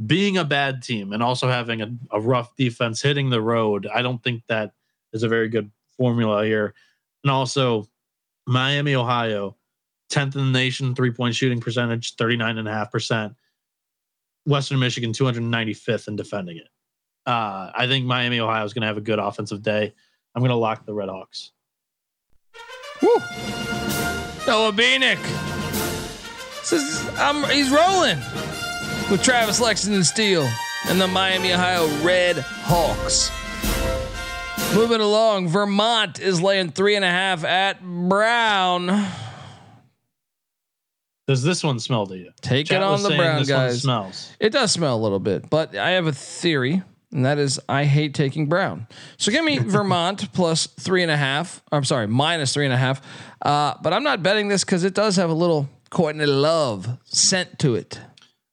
being 0.06 0.38
a 0.38 0.46
bad 0.46 0.84
team 0.84 1.14
and 1.14 1.24
also 1.24 1.48
having 1.48 1.82
a, 1.82 1.92
a 2.12 2.20
rough 2.20 2.56
defense 2.56 3.02
hitting 3.02 3.30
the 3.30 3.42
road. 3.42 3.88
I 3.94 4.02
don't 4.02 4.24
think 4.24 4.44
that 4.48 4.74
is 5.14 5.24
a 5.24 5.28
very 5.28 5.50
good 5.50 5.72
formula 5.98 6.46
here. 6.46 6.74
And 7.24 7.32
also, 7.32 7.88
Miami, 8.46 8.96
Ohio, 8.96 9.58
10th 10.12 10.36
in 10.36 10.52
the 10.52 10.60
nation, 10.60 10.96
three 10.96 11.12
point 11.12 11.36
shooting 11.36 11.60
percentage, 11.60 12.16
39.5%. 12.16 13.36
Western 14.48 14.80
Michigan, 14.80 15.12
295th 15.12 16.08
in 16.08 16.16
defending 16.16 16.58
it. 16.58 16.70
Uh, 17.26 17.70
I 17.76 17.86
think 17.88 18.06
Miami, 18.06 18.40
Ohio 18.40 18.64
is 18.64 18.74
going 18.74 18.82
to 18.82 18.88
have 18.88 18.98
a 18.98 19.02
good 19.02 19.20
offensive 19.20 19.62
day. 19.62 19.94
I'm 20.34 20.42
going 20.42 20.50
to 20.50 20.56
lock 20.56 20.86
the 20.86 20.94
Red 20.94 21.10
Hawks. 21.10 21.52
Woo. 23.02 23.10
Noah 24.48 24.72
Bieniek. 24.72 25.22
This 26.62 26.72
is, 26.72 27.10
I'm, 27.18 27.44
he's 27.50 27.70
rolling 27.70 28.18
with 29.12 29.22
Travis 29.22 29.60
Lexington 29.60 30.06
Steele 30.06 30.50
and 30.88 31.02
the 31.02 31.08
Miami, 31.08 31.52
Ohio 31.52 31.88
Red 32.02 32.38
Hawks. 32.38 33.30
Moving 34.74 35.02
along, 35.02 35.50
Vermont 35.50 36.20
is 36.20 36.42
laying 36.42 36.70
three 36.70 36.96
and 36.96 37.04
a 37.04 37.10
half 37.10 37.44
at 37.44 37.84
Brown. 37.84 39.08
Does 41.28 41.44
this 41.44 41.64
one 41.64 41.80
smell 41.80 42.08
to 42.08 42.18
you? 42.18 42.32
Take 42.42 42.68
Chat 42.68 42.78
it 42.82 42.84
on 42.84 43.04
the 43.04 43.10
Brown 43.10 43.44
guys. 43.44 43.82
smells. 43.82 44.32
It 44.40 44.52
does 44.52 44.72
smell 44.72 44.96
a 44.96 45.02
little 45.02 45.20
bit, 45.20 45.50
but 45.50 45.76
I 45.76 45.92
have 45.92 46.08
a 46.08 46.14
theory, 46.14 46.82
and 47.12 47.26
that 47.26 47.38
is 47.38 47.60
I 47.68 47.84
hate 47.84 48.14
taking 48.14 48.48
Brown. 48.48 48.88
So 49.18 49.32
give 49.32 49.44
me 49.44 49.58
Vermont 49.60 50.32
plus 50.32 50.68
three 50.68 51.02
and 51.04 51.12
a 51.12 51.18
half. 51.18 51.62
I'm 51.72 51.84
sorry, 51.84 52.08
minus 52.08 52.54
three 52.54 52.64
and 52.66 52.74
a 52.74 52.78
half. 52.78 53.02
Uh, 53.42 53.74
but 53.82 53.92
I'm 53.92 54.04
not 54.04 54.24
betting 54.24 54.48
this 54.48 54.64
because 54.64 54.86
it 54.86 54.94
does 54.94 55.18
have 55.18 55.30
a 55.30 55.34
little 55.34 55.68
Courtney 55.90 56.26
Love 56.26 56.98
scent 57.04 57.60
to 57.60 57.76
it. 57.76 58.00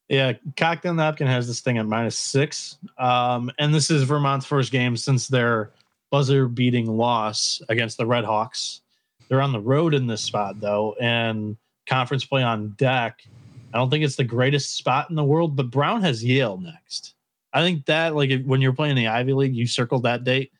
Yeah, 0.09 0.33
Cocktail 0.57 0.95
Napkin 0.95 1.29
has 1.29 1.47
this 1.47 1.61
thing 1.61 1.79
at 1.79 1.87
minus 1.87 2.19
six. 2.19 2.77
Um, 2.99 3.51
and 3.59 3.73
this 3.73 3.91
is 3.91 4.03
Vermont's 4.03 4.47
first 4.47 4.73
game 4.73 4.97
since 4.97 5.29
their 5.29 5.71
buzzer 6.11 6.47
beating 6.49 6.87
loss 6.87 7.63
against 7.69 7.99
the 7.99 8.07
Red 8.07 8.25
Hawks. 8.25 8.81
They're 9.29 9.41
on 9.41 9.53
the 9.53 9.61
road 9.61 9.95
in 9.95 10.07
this 10.07 10.21
spot, 10.21 10.61
though, 10.61 10.95
and 11.01 11.57
conference 11.87 12.25
play 12.25 12.43
on 12.43 12.71
deck. 12.77 13.23
I 13.73 13.79
don't 13.79 13.91
think 13.91 14.05
it's 14.05 14.17
the 14.17 14.25
greatest 14.25 14.77
spot 14.77 15.11
in 15.11 15.17
the 15.17 15.25
world, 15.25 15.57
but 15.57 15.71
Brown 15.71 16.03
has 16.03 16.23
Yale 16.23 16.59
next. 16.59 17.15
I 17.53 17.63
think 17.63 17.87
that, 17.87 18.15
like, 18.15 18.31
if, 18.31 18.45
when 18.45 18.61
you're 18.61 18.73
playing 18.73 18.97
the 18.97 19.09
Ivy 19.09 19.33
League, 19.33 19.55
you 19.55 19.67
circled 19.67 20.05
that 20.05 20.25
date. 20.25 20.53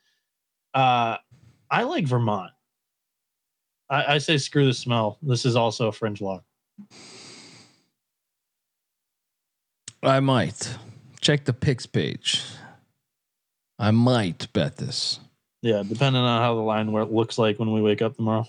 Uh, 0.73 1.17
I 1.71 1.83
like 1.85 2.07
Vermont. 2.07 2.53
I, 3.89 4.15
I 4.15 4.19
say 4.19 4.39
screw 4.39 4.67
the 4.67 4.75
smell. 4.75 5.19
This 5.23 5.45
is 5.45 5.57
also 5.57 5.89
a 5.89 5.93
fringe 5.93 6.21
lock. 6.21 6.45
I 10.03 10.21
might 10.21 10.77
check 11.21 11.45
the 11.45 11.53
picks 11.53 11.87
page. 11.87 12.43
I 13.79 13.91
might 13.91 14.53
bet 14.53 14.77
this. 14.77 15.21
Yeah, 15.63 15.83
depending 15.83 16.23
on 16.23 16.43
how 16.43 16.55
the 16.55 16.61
line 16.61 16.93
where 16.93 17.03
it 17.03 17.13
looks 17.13 17.39
like 17.39 17.59
when 17.59 17.73
we 17.73 17.81
wake 17.81 18.03
up 18.03 18.17
tomorrow. 18.17 18.47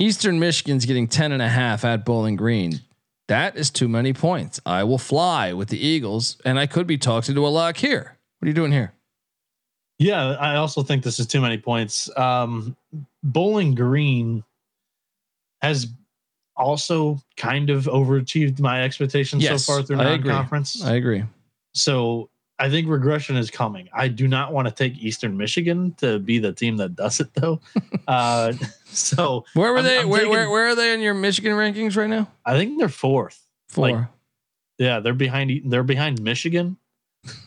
Eastern 0.00 0.40
Michigan's 0.40 0.86
getting 0.86 1.06
10 1.06 1.30
and 1.30 1.42
a 1.42 1.48
half 1.48 1.84
at 1.84 2.06
Bowling 2.06 2.34
Green. 2.34 2.80
That 3.28 3.54
is 3.56 3.70
too 3.70 3.86
many 3.86 4.12
points. 4.14 4.58
I 4.64 4.82
will 4.82 4.98
fly 4.98 5.52
with 5.52 5.68
the 5.68 5.78
Eagles, 5.78 6.38
and 6.44 6.58
I 6.58 6.66
could 6.66 6.86
be 6.86 6.96
talked 6.98 7.28
into 7.28 7.46
a 7.46 7.48
lock 7.48 7.76
here. 7.76 8.16
What 8.38 8.46
are 8.46 8.48
you 8.48 8.54
doing 8.54 8.72
here? 8.72 8.94
Yeah, 9.98 10.30
I 10.30 10.56
also 10.56 10.82
think 10.82 11.04
this 11.04 11.20
is 11.20 11.26
too 11.26 11.42
many 11.42 11.58
points. 11.58 12.08
Um, 12.16 12.74
Bowling 13.22 13.74
Green 13.74 14.42
has 15.60 15.86
also 16.56 17.20
kind 17.36 17.68
of 17.68 17.84
overachieved 17.84 18.58
my 18.58 18.82
expectations 18.82 19.42
Yes, 19.42 19.64
so 19.64 19.72
far 19.74 19.82
through 19.82 20.00
I 20.00 20.12
agree. 20.12 20.30
non-conference. 20.30 20.82
I 20.82 20.94
agree. 20.94 21.24
so 21.74 22.30
I 22.60 22.68
think 22.70 22.88
regression 22.88 23.36
is 23.36 23.50
coming. 23.50 23.88
I 23.92 24.08
do 24.08 24.28
not 24.28 24.52
want 24.52 24.68
to 24.68 24.74
take 24.74 24.98
Eastern 24.98 25.36
Michigan 25.36 25.94
to 25.98 26.18
be 26.18 26.38
the 26.38 26.52
team 26.52 26.76
that 26.76 26.94
does 26.94 27.18
it 27.18 27.32
though. 27.34 27.60
uh, 28.08 28.52
so 28.86 29.44
Where 29.54 29.72
were 29.72 29.78
I'm- 29.78 29.84
they? 29.86 29.98
I'm 30.00 30.08
where, 30.08 30.20
taking- 30.20 30.30
where, 30.32 30.50
where 30.50 30.66
are 30.68 30.74
they 30.74 30.92
in 30.94 31.00
your 31.00 31.14
Michigan 31.14 31.52
rankings 31.52 31.96
right 31.96 32.08
now? 32.10 32.28
I 32.44 32.56
think 32.58 32.78
they're 32.78 32.88
fourth. 32.88 33.40
Four. 33.68 33.90
Like- 33.90 34.06
Yeah, 34.78 35.00
they're 35.00 35.14
behind. 35.14 35.50
They're 35.72 35.82
behind 35.82 36.20
Michigan. 36.22 36.76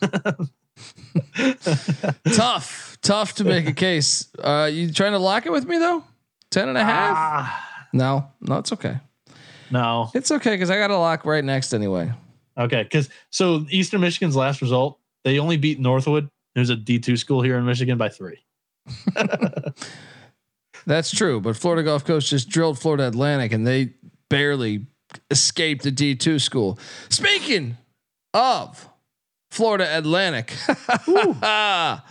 tough, 2.32 2.98
tough 3.02 3.34
to 3.36 3.44
make 3.44 3.68
a 3.68 3.72
case. 3.72 4.28
Uh, 4.38 4.68
you 4.72 4.90
trying 4.92 5.12
to 5.12 5.18
lock 5.18 5.46
it 5.46 5.52
with 5.52 5.66
me 5.66 5.78
though? 5.78 6.04
10 6.50 6.68
and 6.68 6.78
a 6.78 6.84
half? 6.84 7.16
Ah, 7.16 7.86
No, 7.92 8.28
no, 8.40 8.58
it's 8.58 8.72
okay. 8.72 8.98
no. 9.70 10.10
It's 10.14 10.30
okay 10.30 10.50
because 10.54 10.70
I 10.70 10.76
got 10.76 10.90
a 10.90 10.96
lock 10.98 11.24
right 11.24 11.44
next 11.44 11.72
anyway. 11.72 12.12
Okay, 12.56 12.84
because 12.84 13.08
so 13.30 13.66
Eastern 13.70 14.00
Michigan's 14.00 14.36
last 14.36 14.62
result, 14.62 14.98
they 15.24 15.38
only 15.38 15.56
beat 15.56 15.80
Northwood. 15.80 16.28
There's 16.54 16.70
a 16.70 16.76
D 16.76 16.98
two 16.98 17.16
school 17.16 17.42
here 17.42 17.58
in 17.58 17.66
Michigan 17.66 17.98
by 17.98 18.08
three. 18.08 18.44
That's 20.86 21.10
true, 21.10 21.40
but 21.40 21.56
Florida 21.56 21.82
Gulf 21.82 22.04
Coast 22.04 22.28
just 22.28 22.48
drilled 22.48 22.78
Florida 22.78 23.08
Atlantic 23.08 23.52
and 23.52 23.66
they 23.66 23.94
barely 24.28 24.86
escaped 25.30 25.84
the 25.84 25.92
D2 25.92 26.40
school. 26.40 26.78
Speaking 27.08 27.76
of 28.32 28.88
Florida 29.50 29.96
Atlantic, 29.96 30.52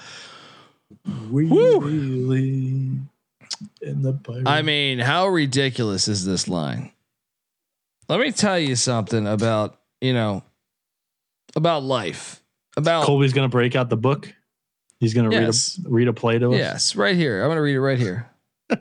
Really 1.05 2.99
in 3.81 4.01
the 4.01 4.13
pirate. 4.13 4.47
I 4.47 4.61
mean, 4.61 4.99
how 4.99 5.27
ridiculous 5.27 6.07
is 6.07 6.25
this 6.25 6.47
line? 6.47 6.91
Let 8.07 8.19
me 8.19 8.31
tell 8.31 8.59
you 8.59 8.75
something 8.75 9.27
about, 9.27 9.79
you 10.01 10.13
know, 10.13 10.43
about 11.55 11.83
life. 11.83 12.42
About 12.77 13.05
Colby's 13.05 13.33
gonna 13.33 13.49
break 13.49 13.75
out 13.75 13.89
the 13.89 13.97
book. 13.97 14.33
He's 14.99 15.13
gonna 15.13 15.31
Yes. 15.31 15.77
read 15.79 15.85
a 15.85 15.89
read 15.89 16.07
a 16.07 16.13
play 16.13 16.39
to 16.39 16.51
us. 16.51 16.57
Yes, 16.57 16.95
right 16.95 17.15
here. 17.15 17.41
I'm 17.41 17.47
going 17.47 17.57
to 17.57 17.61
read 17.61 17.75
it 17.75 17.81
right 17.81 17.99
here. 17.99 18.29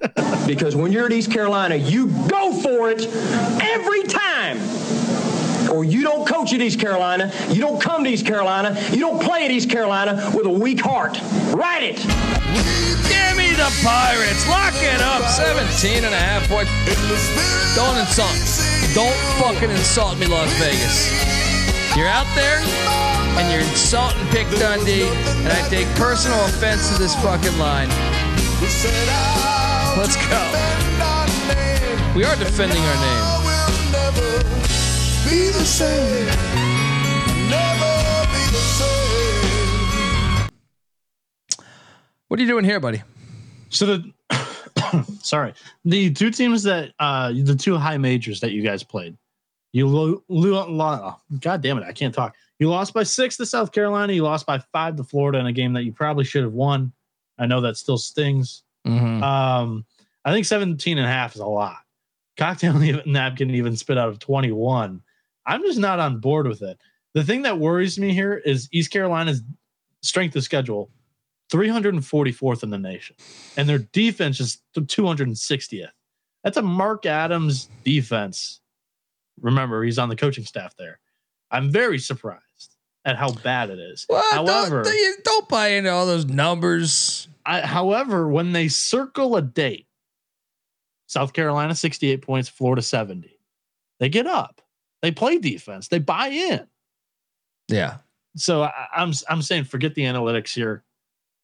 Because 0.47 0.75
when 0.75 0.91
you're 0.91 1.07
at 1.07 1.13
East 1.13 1.31
Carolina, 1.31 1.77
you 1.77 2.09
go 2.29 2.53
for 2.53 2.91
it 2.91 3.07
every 3.63 4.03
time. 4.05 4.59
Or 5.71 5.85
you 5.85 6.03
don't 6.03 6.27
coach 6.27 6.53
at 6.53 6.61
East 6.61 6.81
Carolina, 6.81 7.33
you 7.49 7.61
don't 7.61 7.81
come 7.81 8.03
to 8.05 8.11
East 8.11 8.27
Carolina, 8.27 8.77
you 8.91 8.99
don't 8.99 9.23
play 9.23 9.45
at 9.45 9.51
East 9.53 9.71
Carolina 9.71 10.33
with 10.35 10.47
a 10.47 10.51
weak 10.51 10.81
heart. 10.81 11.17
Write 11.55 11.85
it. 11.85 11.97
Give 11.97 13.37
me 13.37 13.51
the 13.55 13.71
Pirates. 13.85 14.47
Lock 14.49 14.75
it 14.77 15.01
up. 15.01 15.23
17 15.31 16.05
and 16.05 16.13
a 16.13 16.19
half 16.19 16.49
points. 16.49 16.71
Don't 17.77 17.97
insult. 17.99 18.35
Don't 18.95 19.17
fucking 19.41 19.71
insult 19.71 20.19
me, 20.19 20.27
Las 20.27 20.53
Vegas. 20.59 21.32
You're 21.95 22.09
out 22.09 22.27
there 22.35 22.59
and 23.37 23.53
you're 23.53 23.61
insulting 23.61 24.27
Pick 24.29 24.49
Dundee, 24.59 25.03
and 25.03 25.49
I 25.49 25.69
take 25.69 25.87
personal 25.97 26.43
offense 26.47 26.91
to 26.91 26.99
this 26.99 27.15
fucking 27.17 27.59
line. 27.59 27.89
Let's 29.99 30.17
go. 30.17 30.41
We 32.17 32.25
are 32.25 32.35
defending 32.37 32.83
our 32.83 32.95
name. 32.97 33.43
What 42.29 42.41
are 42.41 42.43
you 42.43 42.49
doing 42.49 42.65
here, 42.65 42.81
buddy? 42.81 43.03
So 43.69 43.85
the 43.85 44.13
sorry, 45.23 45.53
the 45.85 46.11
two 46.11 46.31
teams 46.31 46.63
that 46.63 46.93
uh 46.99 47.33
the 47.33 47.55
two 47.55 47.77
high 47.77 47.99
majors 47.99 48.41
that 48.41 48.53
you 48.53 48.63
guys 48.63 48.83
played, 48.83 49.19
you 49.73 49.89
lo- 49.89 50.23
lo- 50.29 50.71
lo- 50.71 51.17
God 51.41 51.63
damn 51.63 51.79
it, 51.79 51.85
I 51.85 51.93
can't 51.93 52.15
talk. 52.15 52.37
You 52.59 52.69
lost 52.69 52.95
by 52.95 53.03
six 53.03 53.37
to 53.39 53.47
South 53.47 53.73
Carolina. 53.73 54.13
You 54.13 54.23
lost 54.23 54.47
by 54.47 54.59
five 54.73 54.97
to 54.97 55.05
Florida 55.05 55.39
in 55.39 55.47
a 55.47 55.53
game 55.53 55.73
that 55.73 55.83
you 55.83 55.93
probably 55.93 56.25
should 56.25 56.45
have 56.45 56.53
won. 56.53 56.93
I 57.39 57.47
know 57.47 57.61
that 57.63 57.77
still 57.77 57.99
stings. 57.99 58.63
Mm-hmm. 58.87 59.23
Um, 59.23 59.85
I 60.25 60.33
think 60.33 60.47
17 60.47 60.99
and 60.99 61.07
a 61.07 61.11
half 61.11 61.35
is 61.35 61.41
a 61.41 61.47
lot. 61.47 61.79
Cocktail 62.37 62.75
napkin 63.07 63.51
even 63.51 63.77
spit 63.77 63.99
out 63.99 64.09
of 64.09 64.19
21. 64.19 65.03
I'm 65.45 65.63
just 65.63 65.79
not 65.79 65.99
on 65.99 66.19
board 66.19 66.47
with 66.47 66.63
it. 66.63 66.79
The 67.15 67.25
thing 67.25 67.43
that 67.43 67.59
worries 67.59 67.99
me 67.99 68.15
here 68.15 68.35
is 68.35 68.69
East 68.73 68.91
Carolina's 68.91 69.43
strength 70.03 70.37
of 70.37 70.45
schedule, 70.45 70.91
344th 71.53 72.63
in 72.63 72.71
the 72.71 72.79
nation, 72.79 73.17
and 73.57 73.69
their 73.69 73.79
defense 73.79 74.41
is 74.41 74.59
260th. 74.77 75.91
That's 76.45 76.57
a 76.57 76.63
Mark 76.63 77.07
Adams 77.07 77.69
defense. 77.85 78.61
Remember, 79.41 79.83
he's 79.83 79.99
on 79.99 80.09
the 80.09 80.17
coaching 80.17 80.45
staff 80.45 80.77
there. 80.77 80.99
I'm 81.51 81.71
very 81.71 81.99
surprised 81.99 82.77
at 83.05 83.17
how 83.17 83.33
bad 83.33 83.71
it 83.71 83.79
is. 83.79 84.07
Well, 84.09 84.23
However, 84.33 84.85
don't, 84.85 85.25
don't, 85.25 85.49
buy 85.49 85.69
into 85.69 85.91
all 85.91 86.07
those 86.07 86.27
numbers. 86.27 87.29
I, 87.45 87.61
however, 87.61 88.29
when 88.29 88.53
they 88.53 88.69
circle 88.69 89.37
a 89.37 89.43
date, 89.43 89.87
South 91.07 91.33
Carolina 91.33 91.75
68 91.75 92.23
points, 92.23 92.49
Florida 92.49 92.83
70, 92.83 93.37
they 93.99 94.09
get 94.09 94.27
up. 94.27 94.63
They 95.03 95.11
play 95.11 95.39
defense. 95.39 95.89
They 95.89 95.99
buy 95.99 96.29
in. 96.29 96.67
Yeah. 97.69 97.99
So 98.37 98.63
I, 98.63 98.87
I'm 98.95 99.13
I'm 99.29 99.43
saying 99.43 99.65
forget 99.65 99.95
the 99.95 100.03
analytics 100.03 100.55
here. 100.55 100.85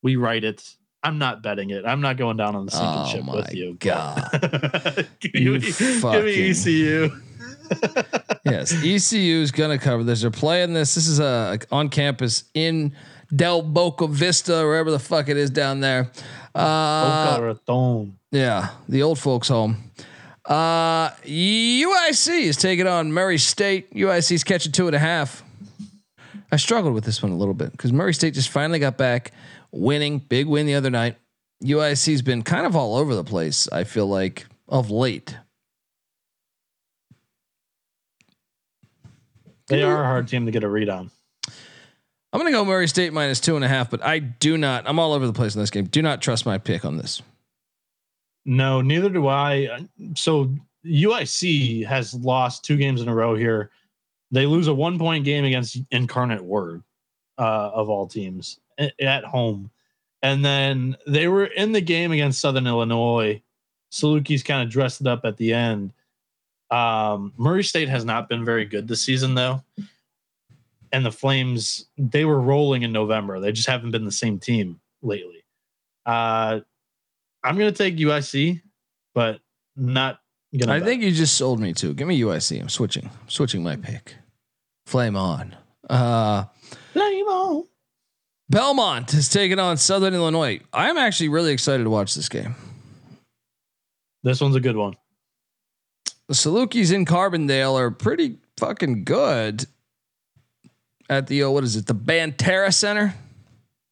We 0.03 0.17
write 0.17 0.45
it. 0.45 0.77
I'm 1.03 1.19
not 1.19 1.43
betting 1.43 1.71
it. 1.71 1.85
I'm 1.85 2.01
not 2.01 2.17
going 2.17 2.37
down 2.37 2.57
on 2.57 2.67
the 2.67 2.73
sinking 2.73 2.89
Oh 2.89 3.07
ship 3.07 3.25
with 3.27 3.55
you. 3.55 3.75
God. 3.79 5.09
give, 5.21 5.35
You 5.35 5.53
me, 5.53 5.61
give 5.61 6.03
me 6.03 6.51
ECU. 6.51 7.11
Yes, 8.45 8.73
ECU 8.73 9.41
is 9.43 9.51
going 9.51 9.77
to 9.77 9.83
cover 9.83 10.05
this. 10.05 10.23
They're 10.23 10.31
playing 10.31 10.73
this. 10.73 10.95
This 10.95 11.07
is 11.07 11.21
uh, 11.21 11.57
on 11.71 11.89
campus 11.89 12.45
in 12.55 12.95
Del 13.35 13.63
Boca 13.63 14.07
Vista, 14.07 14.53
wherever 14.65 14.91
the 14.91 14.99
fuck 14.99 15.29
it 15.29 15.37
is 15.37 15.51
down 15.51 15.81
there. 15.81 16.11
Uh, 16.55 17.37
Boca 17.37 17.47
Raton. 17.47 18.19
yeah, 18.31 18.71
the 18.89 19.03
old 19.03 19.19
folks' 19.19 19.49
home. 19.49 19.91
Uh, 20.45 21.11
UIC 21.25 22.41
is 22.41 22.57
taking 22.57 22.87
on 22.87 23.13
Murray 23.13 23.39
State. 23.39 23.93
UIC's 23.93 24.45
catching 24.45 24.73
two 24.73 24.87
and 24.87 24.97
a 24.97 24.99
half. 24.99 25.45
I 26.51 26.57
struggled 26.57 26.95
with 26.95 27.05
this 27.05 27.23
one 27.23 27.33
a 27.33 27.37
little 27.37 27.53
bit 27.53 27.73
because 27.73 27.93
Murray 27.93 28.15
State 28.15 28.33
just 28.33 28.49
finally 28.49 28.79
got 28.79 28.97
back, 28.97 29.33
winning 29.71 30.19
big 30.19 30.47
win 30.47 30.67
the 30.67 30.75
other 30.75 30.89
night. 30.89 31.17
UIC's 31.63 32.23
been 32.23 32.43
kind 32.43 32.65
of 32.67 32.75
all 32.75 32.97
over 32.97 33.15
the 33.15 33.25
place. 33.25 33.69
I 33.71 33.85
feel 33.85 34.07
like 34.07 34.47
of 34.69 34.91
late. 34.91 35.37
They 39.69 39.83
are 39.83 40.03
a 40.03 40.07
hard 40.07 40.29
team 40.29 40.47
to 40.47 40.53
get 40.53 40.65
a 40.65 40.69
read 40.69 40.89
on. 40.89 41.11
I'm 42.33 42.39
gonna 42.41 42.51
go 42.51 42.65
Murray 42.65 42.89
State 42.89 43.13
minus 43.13 43.41
two 43.41 43.57
and 43.57 43.65
a 43.65 43.69
half, 43.69 43.91
but 43.91 44.05
I 44.05 44.19
do 44.19 44.59
not. 44.59 44.87
I'm 44.87 44.99
all 44.99 45.13
over 45.13 45.27
the 45.27 45.33
place 45.33 45.55
in 45.55 45.61
this 45.61 45.71
game. 45.71 45.87
Do 45.87 46.03
not 46.03 46.21
trust 46.21 46.45
my 46.45 46.59
pick 46.59 46.85
on 46.85 46.99
this. 46.99 47.23
No, 48.45 48.81
neither 48.81 49.09
do 49.09 49.29
I. 49.29 49.87
So 50.15 50.55
UIC 50.85 51.87
has 51.87 52.15
lost 52.15 52.65
two 52.65 52.77
games 52.77 53.01
in 53.03 53.09
a 53.09 53.15
row 53.15 53.35
here. 53.35 53.71
They 54.31 54.47
lose 54.47 54.69
a 54.69 54.75
one 54.75 54.99
point 54.99 55.25
game 55.25 55.45
against 55.45 55.79
Incarnate 55.91 56.45
Word, 56.45 56.83
uh, 57.39 57.71
of 57.73 57.89
all 57.89 58.07
teams, 58.07 58.59
at 59.01 59.25
home. 59.25 59.71
And 60.23 60.45
then 60.45 60.97
they 61.07 61.29
were 61.29 61.47
in 61.47 61.73
the 61.73 61.81
game 61.81 62.13
against 62.13 62.41
Southern 62.41 62.67
Illinois. 62.67 63.41
Salukis 63.93 64.45
kind 64.45 64.63
of 64.63 64.71
dressed 64.71 65.01
it 65.01 65.07
up 65.07 65.25
at 65.25 65.37
the 65.37 65.55
end. 65.55 65.93
Um, 66.71 67.33
Murray 67.37 67.65
State 67.65 67.89
has 67.89 68.05
not 68.05 68.29
been 68.29 68.45
very 68.45 68.65
good 68.65 68.89
this 68.89 69.03
season, 69.03 69.35
though. 69.35 69.63
And 70.93 71.05
the 71.05 71.13
Flames, 71.13 71.87
they 71.99 72.25
were 72.25 72.41
rolling 72.41 72.83
in 72.83 72.93
November. 72.93 73.41
They 73.41 73.53
just 73.53 73.69
haven't 73.69 73.91
been 73.91 74.05
the 74.05 74.13
same 74.13 74.39
team 74.39 74.81
lately. 75.03 75.45
Uh, 76.07 76.61
I'm 77.45 77.57
going 77.59 77.73
to 77.73 77.77
take 77.77 77.97
UIC, 77.97 78.63
but 79.15 79.41
not 79.77 80.21
going 80.53 80.69
to. 80.69 80.73
I 80.73 80.81
think 80.81 81.03
you 81.03 81.13
just 81.13 81.35
sold 81.35 81.61
me 81.61 81.73
too. 81.73 81.95
Give 81.95 82.09
me 82.09 82.21
UIC. 82.21 82.61
I'm 82.61 82.69
switching. 82.69 83.07
I'm 83.07 83.29
switching 83.29 83.63
my 83.63 83.77
pick. 83.77 84.17
Flame 84.87 85.17
on. 85.17 85.55
Uh, 85.89 86.45
Flame 86.93 87.27
on. 87.27 87.65
Belmont 88.51 89.13
is 89.13 89.29
taking 89.29 89.59
on 89.59 89.77
Southern 89.77 90.15
Illinois. 90.15 90.61
I'm 90.73 90.97
actually 90.97 91.29
really 91.29 91.53
excited 91.53 91.85
to 91.85 91.91
watch 91.91 92.15
this 92.15 92.31
game. 92.31 92.55
This 94.23 94.41
one's 94.41 94.57
a 94.57 94.61
good 94.61 94.77
one. 94.77 94.97
The 96.29 96.35
Salukis 96.35 96.93
in 96.93 97.07
Carbondale 97.07 97.79
are 97.79 97.91
pretty 97.91 98.37
fucking 98.59 99.05
good 99.05 99.67
at 101.09 101.27
the 101.27 101.43
oh, 101.45 101.51
what 101.51 101.65
is 101.65 101.77
it? 101.77 101.87
The 101.87 101.95
Banterra 101.95 102.73
Center, 102.73 103.15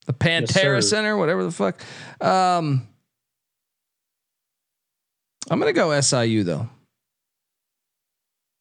the 0.04 0.12
Banterra 0.12 0.52
sir. 0.52 0.80
Center, 0.82 1.16
whatever 1.16 1.44
the 1.44 1.50
fuck. 1.50 1.80
Um, 2.20 2.86
I'm 5.50 5.58
gonna 5.58 5.72
go 5.72 5.98
SIU 5.98 6.44
though, 6.44 6.68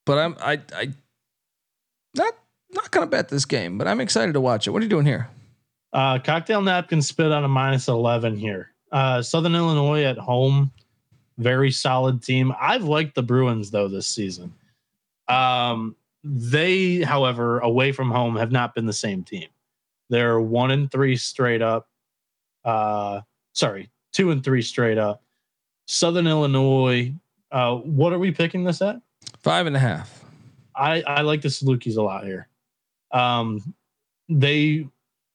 but 0.06 0.20
I'm 0.20 0.38
I 0.40 0.62
I 0.74 0.94
not 2.16 2.34
not 2.72 2.92
gonna 2.92 3.08
bet 3.08 3.28
this 3.28 3.44
game, 3.44 3.78
but 3.78 3.88
I'm 3.90 4.00
excited 4.00 4.34
to 4.34 4.42
watch 4.42 4.68
it. 4.68 4.72
What 4.72 4.82
are 4.82 4.86
you 4.86 4.90
doing 4.90 5.06
here? 5.06 5.30
Uh, 5.92 6.20
cocktail 6.20 6.62
napkin 6.62 7.02
spit 7.02 7.32
on 7.32 7.44
a 7.44 7.48
minus 7.48 7.88
11 7.88 8.36
here. 8.36 8.72
Uh, 8.92 9.22
Southern 9.22 9.56
Illinois 9.56 10.04
at 10.04 10.18
home, 10.18 10.72
very 11.38 11.72
solid 11.72 12.24
team. 12.24 12.54
I've 12.60 12.84
liked 12.84 13.16
the 13.16 13.24
Bruins 13.24 13.72
though 13.72 13.88
this 13.88 14.08
season. 14.08 14.54
Um, 15.28 15.96
they, 16.24 17.02
however, 17.02 17.60
away 17.60 17.92
from 17.92 18.10
home 18.10 18.36
have 18.36 18.52
not 18.52 18.74
been 18.74 18.86
the 18.86 18.94
same 18.94 19.24
team. 19.24 19.48
They're 20.10 20.40
one 20.40 20.72
and 20.72 20.92
three 20.92 21.16
straight 21.16 21.62
up. 21.62 21.88
Uh, 22.64 23.22
sorry, 23.54 23.90
two 24.12 24.32
and 24.32 24.44
three 24.44 24.62
straight 24.62 24.98
up. 24.98 25.22
Southern 25.86 26.28
Illinois. 26.28 27.14
Uh, 27.52 27.76
what 27.76 28.12
are 28.12 28.20
we 28.20 28.32
picking 28.32 28.64
this 28.64 28.82
at? 28.82 29.00
Five 29.40 29.68
and 29.68 29.76
a 29.76 29.80
half. 29.80 30.24
I, 30.76 31.02
I 31.04 31.22
like 31.22 31.42
the 31.42 31.48
Salukis 31.48 31.98
a 31.98 32.02
lot 32.02 32.26
here. 32.26 32.48
Um, 33.12 33.74
they 34.28 34.88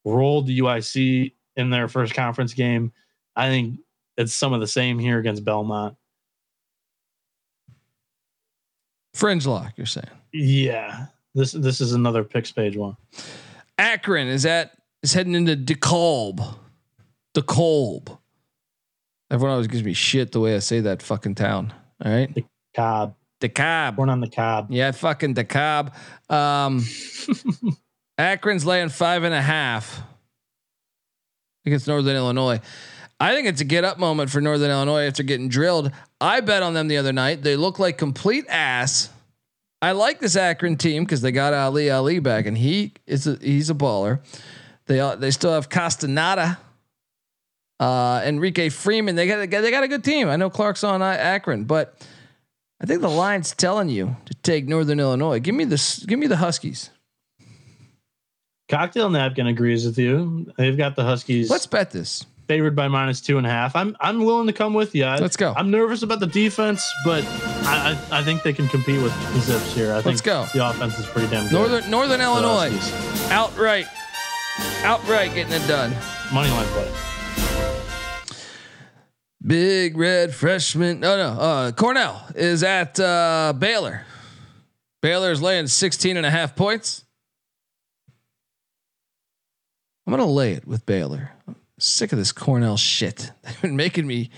rolled 0.05 0.47
the 0.47 0.59
UIC 0.59 1.33
in 1.57 1.71
their 1.71 1.89
first 1.89 2.15
conference 2.15 2.53
game. 2.53 2.93
I 3.37 3.49
think 3.49 3.79
it's 4.17 4.33
some 4.33 4.53
of 4.53 4.61
the 4.61 4.67
same 4.67 4.99
here 4.99 5.19
against 5.19 5.45
Belmont. 5.45 5.97
Fringe 9.15 9.47
lock. 9.47 9.73
You're 9.77 9.87
saying. 9.87 10.09
Yeah, 10.33 11.07
this 11.35 11.53
this 11.53 11.81
is 11.81 11.93
another 11.93 12.25
picks 12.25 12.53
page 12.53 12.77
one. 12.77 12.97
Akron 13.79 14.29
is 14.29 14.47
at 14.47 14.73
is 15.03 15.13
heading 15.13 15.35
into 15.35 15.57
DeKalb. 15.57 16.57
DeKalb. 17.35 18.19
Everyone 19.31 19.53
always 19.53 19.69
gives 19.69 19.85
me 19.85 19.93
shit 19.93 20.33
the 20.33 20.41
way 20.41 20.57
I 20.57 20.59
say 20.59 20.81
that 20.81 21.03
fucking 21.03 21.37
town. 21.37 21.73
All 22.05 22.11
right, 22.11 22.45
Cobb, 22.75 23.15
DeKalb. 23.41 23.97
born 23.97 24.09
on 24.11 24.21
the 24.21 24.29
Cobb. 24.29 24.69
Yeah, 24.71 24.91
fucking 24.93 25.35
DeKalb. 25.35 25.93
Um, 26.31 26.85
Akron's 28.19 28.67
laying 28.67 28.89
five 28.89 29.23
and 29.25 29.35
a 29.35 29.41
half 29.43 30.03
against 31.65 31.87
Northern 31.87 32.17
Illinois. 32.17 32.61
I 33.21 33.35
think 33.35 33.47
it's 33.47 33.61
a 33.61 33.65
get 33.65 33.85
up 33.85 33.99
moment 33.99 34.31
for 34.31 34.41
Northern 34.41 34.71
Illinois 34.71 35.07
after 35.07 35.23
getting 35.23 35.51
drilled. 35.51 35.93
I 36.21 36.41
bet 36.41 36.63
on 36.63 36.73
them 36.73 36.89
the 36.89 36.97
other 36.97 37.13
night. 37.13 37.43
They 37.43 37.55
look 37.55 37.79
like 37.79 37.99
complete 37.99 38.47
ass. 38.49 39.11
I 39.83 39.93
like 39.93 40.21
this 40.21 40.37
Akron 40.37 40.77
team 40.77 41.05
because 41.05 41.21
they 41.21 41.31
got 41.31 41.53
Ali 41.53 41.91
Ali 41.91 42.19
back, 42.19 42.47
and 42.47 42.57
he 42.57 42.95
is 43.07 43.27
a, 43.27 43.37
he's 43.37 43.69
a 43.69 43.75
baller. 43.75 44.21
They 44.87 45.01
uh, 45.01 45.17
they 45.17 45.31
still 45.31 45.53
have 45.53 45.69
Castaneda, 45.69 46.59
uh, 47.79 48.23
Enrique 48.25 48.71
Freeman. 48.71 49.17
They 49.17 49.27
got 49.27 49.39
they 49.51 49.71
got 49.71 49.85
a 49.85 49.89
good 49.89 50.05
team. 50.05 50.29
I 50.29 50.37
know 50.37 50.51
Clark's 50.51 50.85
on 50.85 51.03
Akron, 51.03 51.65
but 51.65 52.07
I 52.83 52.87
think 52.87 53.03
the 53.03 53.11
line's 53.11 53.55
telling 53.55 53.91
you 53.91 54.17
to 54.27 54.35
take 54.43 54.67
Northern 54.67 54.99
Illinois. 54.99 55.41
Give 55.41 55.55
me 55.55 55.65
this. 55.65 56.05
Give 56.05 56.19
me 56.19 56.27
the 56.27 56.37
Huskies. 56.37 56.91
Cocktail 58.69 59.11
napkin 59.11 59.47
agrees 59.47 59.85
with 59.85 59.99
you. 59.99 60.53
They've 60.57 60.77
got 60.77 60.95
the 60.95 61.05
Huskies 61.05 61.51
Let's 61.51 61.67
bet 61.67 61.91
this. 61.91 62.25
Favored 62.51 62.75
by 62.75 62.89
minus 62.89 63.21
two 63.21 63.39
and 63.39 63.47
a 63.47 63.49
half. 63.49 63.77
I'm 63.77 63.97
I'm 64.01 64.25
willing 64.25 64.49
to 64.49 64.53
come 64.53 64.75
with 64.75 64.93
you. 64.93 65.05
I, 65.05 65.19
Let's 65.19 65.37
go. 65.37 65.55
I'm 65.57 65.71
nervous 65.71 66.03
about 66.03 66.19
the 66.19 66.27
defense, 66.27 66.85
but 67.05 67.25
I 67.63 67.97
I, 68.11 68.19
I 68.19 68.23
think 68.25 68.43
they 68.43 68.53
can 68.53 68.67
compete 68.67 69.01
with 69.01 69.15
the 69.35 69.39
Zips 69.39 69.73
here. 69.73 69.93
I 69.93 70.03
think 70.03 70.07
Let's 70.07 70.21
go. 70.21 70.47
The 70.53 70.69
offense 70.69 70.99
is 70.99 71.07
pretty 71.07 71.29
damn 71.29 71.45
good. 71.45 71.53
Northern 71.53 71.89
Northern 71.89 72.21
Illinois 72.21 72.71
Huskies. 72.73 73.31
outright, 73.31 73.87
outright 74.83 75.33
getting 75.33 75.53
it 75.53 75.65
done. 75.69 75.95
money 76.35 76.51
line 76.51 76.67
play. 76.67 76.91
Big 79.47 79.97
red 79.97 80.35
freshman. 80.35 80.99
No, 80.99 81.17
no. 81.17 81.41
Uh, 81.41 81.71
Cornell 81.71 82.21
is 82.35 82.65
at 82.65 82.99
uh, 82.99 83.55
Baylor. 83.57 84.05
Baylor's 85.03 85.41
laying 85.41 85.69
16 85.69 86.17
and 86.17 86.27
a 86.27 86.31
half 86.31 86.57
points. 86.57 87.05
I'm 90.05 90.17
going 90.17 90.27
to 90.27 90.33
lay 90.33 90.55
it 90.55 90.67
with 90.67 90.85
Baylor. 90.85 91.31
Sick 91.83 92.13
of 92.13 92.19
this 92.19 92.33
Cornell 92.33 92.77
shit. 92.77 93.31
They've 93.43 93.61
been 93.63 93.77
making 93.77 94.07
me. 94.07 94.31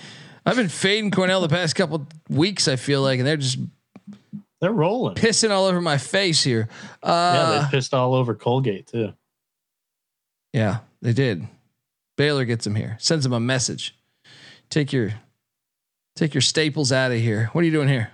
I've 0.47 0.57
been 0.57 0.69
fading 0.69 1.11
Cornell 1.11 1.41
the 1.41 1.49
past 1.49 1.75
couple 1.77 2.07
weeks. 2.29 2.67
I 2.69 2.77
feel 2.77 3.03
like, 3.03 3.19
and 3.21 3.27
they're 3.29 3.37
just 3.37 3.59
They're 4.61 4.73
rolling. 4.73 5.15
pissing 5.15 5.51
all 5.51 5.67
over 5.67 5.81
my 5.81 5.99
face 5.99 6.43
here. 6.43 6.69
yeah, 7.05 7.11
Uh, 7.11 7.63
they 7.63 7.69
pissed 7.77 7.95
all 7.95 8.15
over 8.15 8.35
Colgate 8.35 8.87
too. 8.89 9.13
yeah, 10.53 10.79
they 11.01 11.13
did. 11.13 11.47
Baylor 12.17 12.45
gets 12.45 12.65
them 12.65 12.75
here. 12.75 12.97
Sends 13.01 13.25
them 13.25 13.33
a 13.33 13.41
message. 13.41 13.97
Take 14.69 14.93
your, 14.93 15.15
take 16.17 16.35
your 16.35 16.41
staples 16.43 16.93
out 16.93 17.11
of 17.13 17.19
here. 17.19 17.51
What 17.53 17.63
are 17.63 17.65
you 17.65 17.71
doing 17.73 17.89
here? 17.89 18.11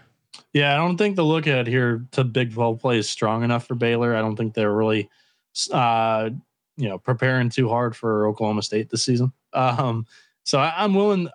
Yeah, 0.53 0.73
I 0.75 0.77
don't 0.77 0.97
think 0.97 1.17
the 1.17 1.25
look 1.25 1.47
at 1.47 1.67
here 1.67 2.05
to 2.13 2.25
Big 2.25 2.53
12 2.55 2.79
play 2.81 2.99
is 2.99 3.09
strong 3.09 3.43
enough 3.43 3.67
for 3.67 3.75
Baylor. 3.75 4.15
I 4.17 4.21
don't 4.21 4.37
think 4.37 4.55
they're 4.55 4.73
really, 4.73 5.09
uh, 5.73 6.31
you 6.79 6.89
know, 6.89 6.97
preparing 6.97 7.51
too 7.51 7.69
hard 7.69 7.95
for 7.95 8.27
Oklahoma 8.29 8.63
State 8.63 8.89
this 8.89 9.05
season. 9.05 9.33
Um, 9.53 10.07
so 10.45 10.59
I, 10.61 10.73
I'm 10.77 10.95
willing, 10.95 11.29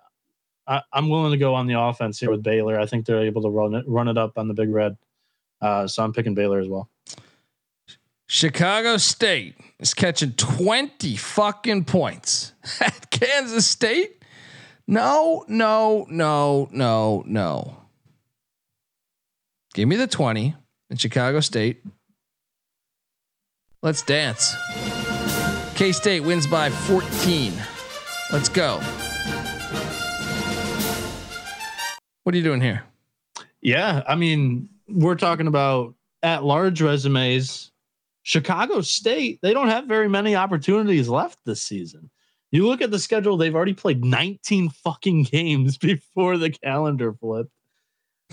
I, 0.66 0.80
I'm 0.92 1.10
willing 1.10 1.32
to 1.32 1.38
go 1.38 1.54
on 1.54 1.66
the 1.66 1.78
offense 1.78 2.18
here 2.18 2.30
with 2.30 2.42
Baylor. 2.42 2.80
I 2.80 2.86
think 2.86 3.04
they're 3.04 3.22
able 3.22 3.42
to 3.42 3.50
run 3.50 3.74
it, 3.74 3.84
run 3.86 4.08
it 4.08 4.16
up 4.16 4.38
on 4.38 4.48
the 4.48 4.54
Big 4.54 4.70
Red. 4.70 4.96
Uh, 5.60 5.86
so 5.86 6.02
I'm 6.02 6.12
picking 6.12 6.34
Baylor 6.34 6.58
as 6.58 6.68
well. 6.68 6.88
Chicago 8.26 8.96
State 8.96 9.54
is 9.78 9.92
catching 9.92 10.32
20 10.32 11.14
fucking 11.16 11.84
points 11.84 12.52
at 12.80 13.10
Kansas 13.10 13.66
State. 13.66 14.22
No, 14.86 15.44
no, 15.46 16.06
no, 16.08 16.68
no, 16.72 17.22
no. 17.26 17.76
Give 19.74 19.88
me 19.88 19.96
the 19.96 20.06
20 20.06 20.54
in 20.90 20.96
Chicago 20.96 21.40
State. 21.40 21.82
Let's 23.82 24.00
dance. 24.00 24.54
K 25.74 25.90
State 25.90 26.20
wins 26.20 26.46
by 26.46 26.70
14. 26.70 27.52
Let's 28.32 28.48
go. 28.48 28.80
What 32.22 32.32
are 32.34 32.38
you 32.38 32.44
doing 32.44 32.60
here? 32.60 32.84
Yeah, 33.60 34.02
I 34.06 34.14
mean, 34.14 34.68
we're 34.88 35.16
talking 35.16 35.48
about 35.48 35.94
at 36.22 36.44
large 36.44 36.80
resumes. 36.80 37.72
Chicago 38.22 38.82
State, 38.82 39.40
they 39.42 39.52
don't 39.52 39.68
have 39.68 39.86
very 39.86 40.08
many 40.08 40.36
opportunities 40.36 41.08
left 41.08 41.38
this 41.44 41.60
season. 41.60 42.08
You 42.52 42.68
look 42.68 42.80
at 42.80 42.92
the 42.92 42.98
schedule, 43.00 43.36
they've 43.36 43.54
already 43.54 43.74
played 43.74 44.04
19 44.04 44.70
fucking 44.70 45.24
games 45.24 45.76
before 45.78 46.38
the 46.38 46.50
calendar 46.50 47.12
flipped. 47.12 47.50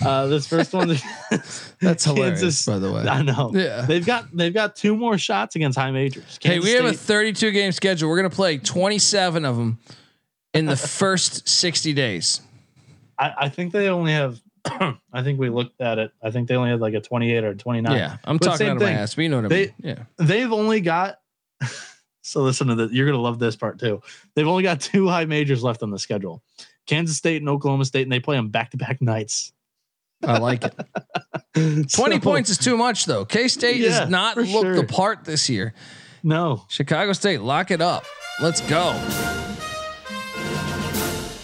Uh, 0.04 0.28
this 0.28 0.48
first 0.48 0.74
one, 0.74 0.88
That's 1.82 2.06
hilarious, 2.06 2.42
Kansas- 2.42 2.66
by 2.66 2.80
the 2.80 2.92
way. 2.92 3.08
I 3.08 3.22
know. 3.22 3.52
Yeah. 3.54 3.82
They've 3.82 4.06
got 4.06 4.36
they've 4.36 4.54
got 4.54 4.76
two 4.76 4.96
more 4.96 5.18
shots 5.18 5.56
against 5.56 5.78
high 5.78 5.92
majors. 5.92 6.39
Hey, 6.42 6.54
Kansas 6.54 6.66
we 6.70 6.76
have 6.76 6.86
a 6.86 6.94
32 6.94 7.52
game 7.52 7.72
schedule. 7.72 8.10
We're 8.10 8.18
going 8.18 8.30
to 8.30 8.36
play 8.36 8.58
27 8.58 9.46
of 9.46 9.58
them 9.58 9.80
in 10.54 10.66
the 10.66 10.76
first 10.78 11.48
60 11.48 11.94
days. 11.94 12.42
I, 13.20 13.34
I 13.38 13.50
think 13.50 13.74
they 13.74 13.89
only 13.89 14.14
have. 14.14 14.39
I 14.66 15.24
think 15.24 15.39
we 15.39 15.50
looked 15.50 15.82
at 15.82 15.98
it. 16.00 16.12
I 16.24 16.32
think 16.32 16.48
they 16.48 16.56
only 16.56 16.70
had 16.70 16.80
like 16.82 16.94
a 16.94 17.02
28 17.02 17.44
or 17.44 17.56
29. 17.56 17.92
Yeah, 17.98 18.18
I'm 18.24 18.38
But 18.38 18.46
talking 18.46 18.68
out 18.68 18.78
of 18.78 18.82
my 18.82 18.88
thing. 18.89 18.96
ass, 18.98 19.16
but 19.16 19.22
you 19.24 19.30
know 19.30 19.38
what 19.38 19.46
I 19.46 19.50
They- 19.50 19.66
mean. 19.66 19.74
Yeah. 19.80 20.04
they've 20.18 20.52
only 20.54 20.82
got 20.82 21.20
so 22.22 22.42
listen 22.44 22.68
to 22.68 22.76
this 22.76 22.92
you're 22.92 23.06
going 23.08 23.18
to 23.18 23.22
love 23.22 23.39
this 23.39 23.56
part 23.56 23.80
too 23.80 24.02
they've 24.36 24.48
only 24.48 24.62
got 24.64 24.80
two 24.80 25.08
high 25.08 25.26
majors 25.26 25.64
left 25.64 25.82
on 25.84 25.89
the 25.92 25.98
schedule 26.00 26.42
kansas 26.88 27.18
state 27.18 27.42
and 27.42 27.50
oklahoma 27.50 27.84
state 27.86 28.04
and 28.04 28.12
they 28.12 28.20
play 28.20 28.36
them 28.36 28.50
back-to-back 28.50 29.02
nights 29.02 29.52
I 30.24 30.38
like 30.39 30.63
it. 30.63 30.74
20 31.53 31.88
So, 31.89 32.19
points 32.19 32.49
is 32.49 32.57
too 32.57 32.78
much, 32.78 33.05
though. 33.05 33.26
K 33.26 33.47
State 33.47 33.78
Yeah, 33.78 34.01
has 34.01 34.09
not 34.09 34.38
looked 34.38 34.76
the 34.76 34.84
part 34.86 35.26
this 35.26 35.49
year. 35.49 35.74
no 36.24 36.65
Chicago 36.69 37.13
State, 37.13 37.41
lock 37.41 37.72
it 37.72 37.82
up. 37.82 38.05
Let's 38.41 38.61
go. 38.61 38.93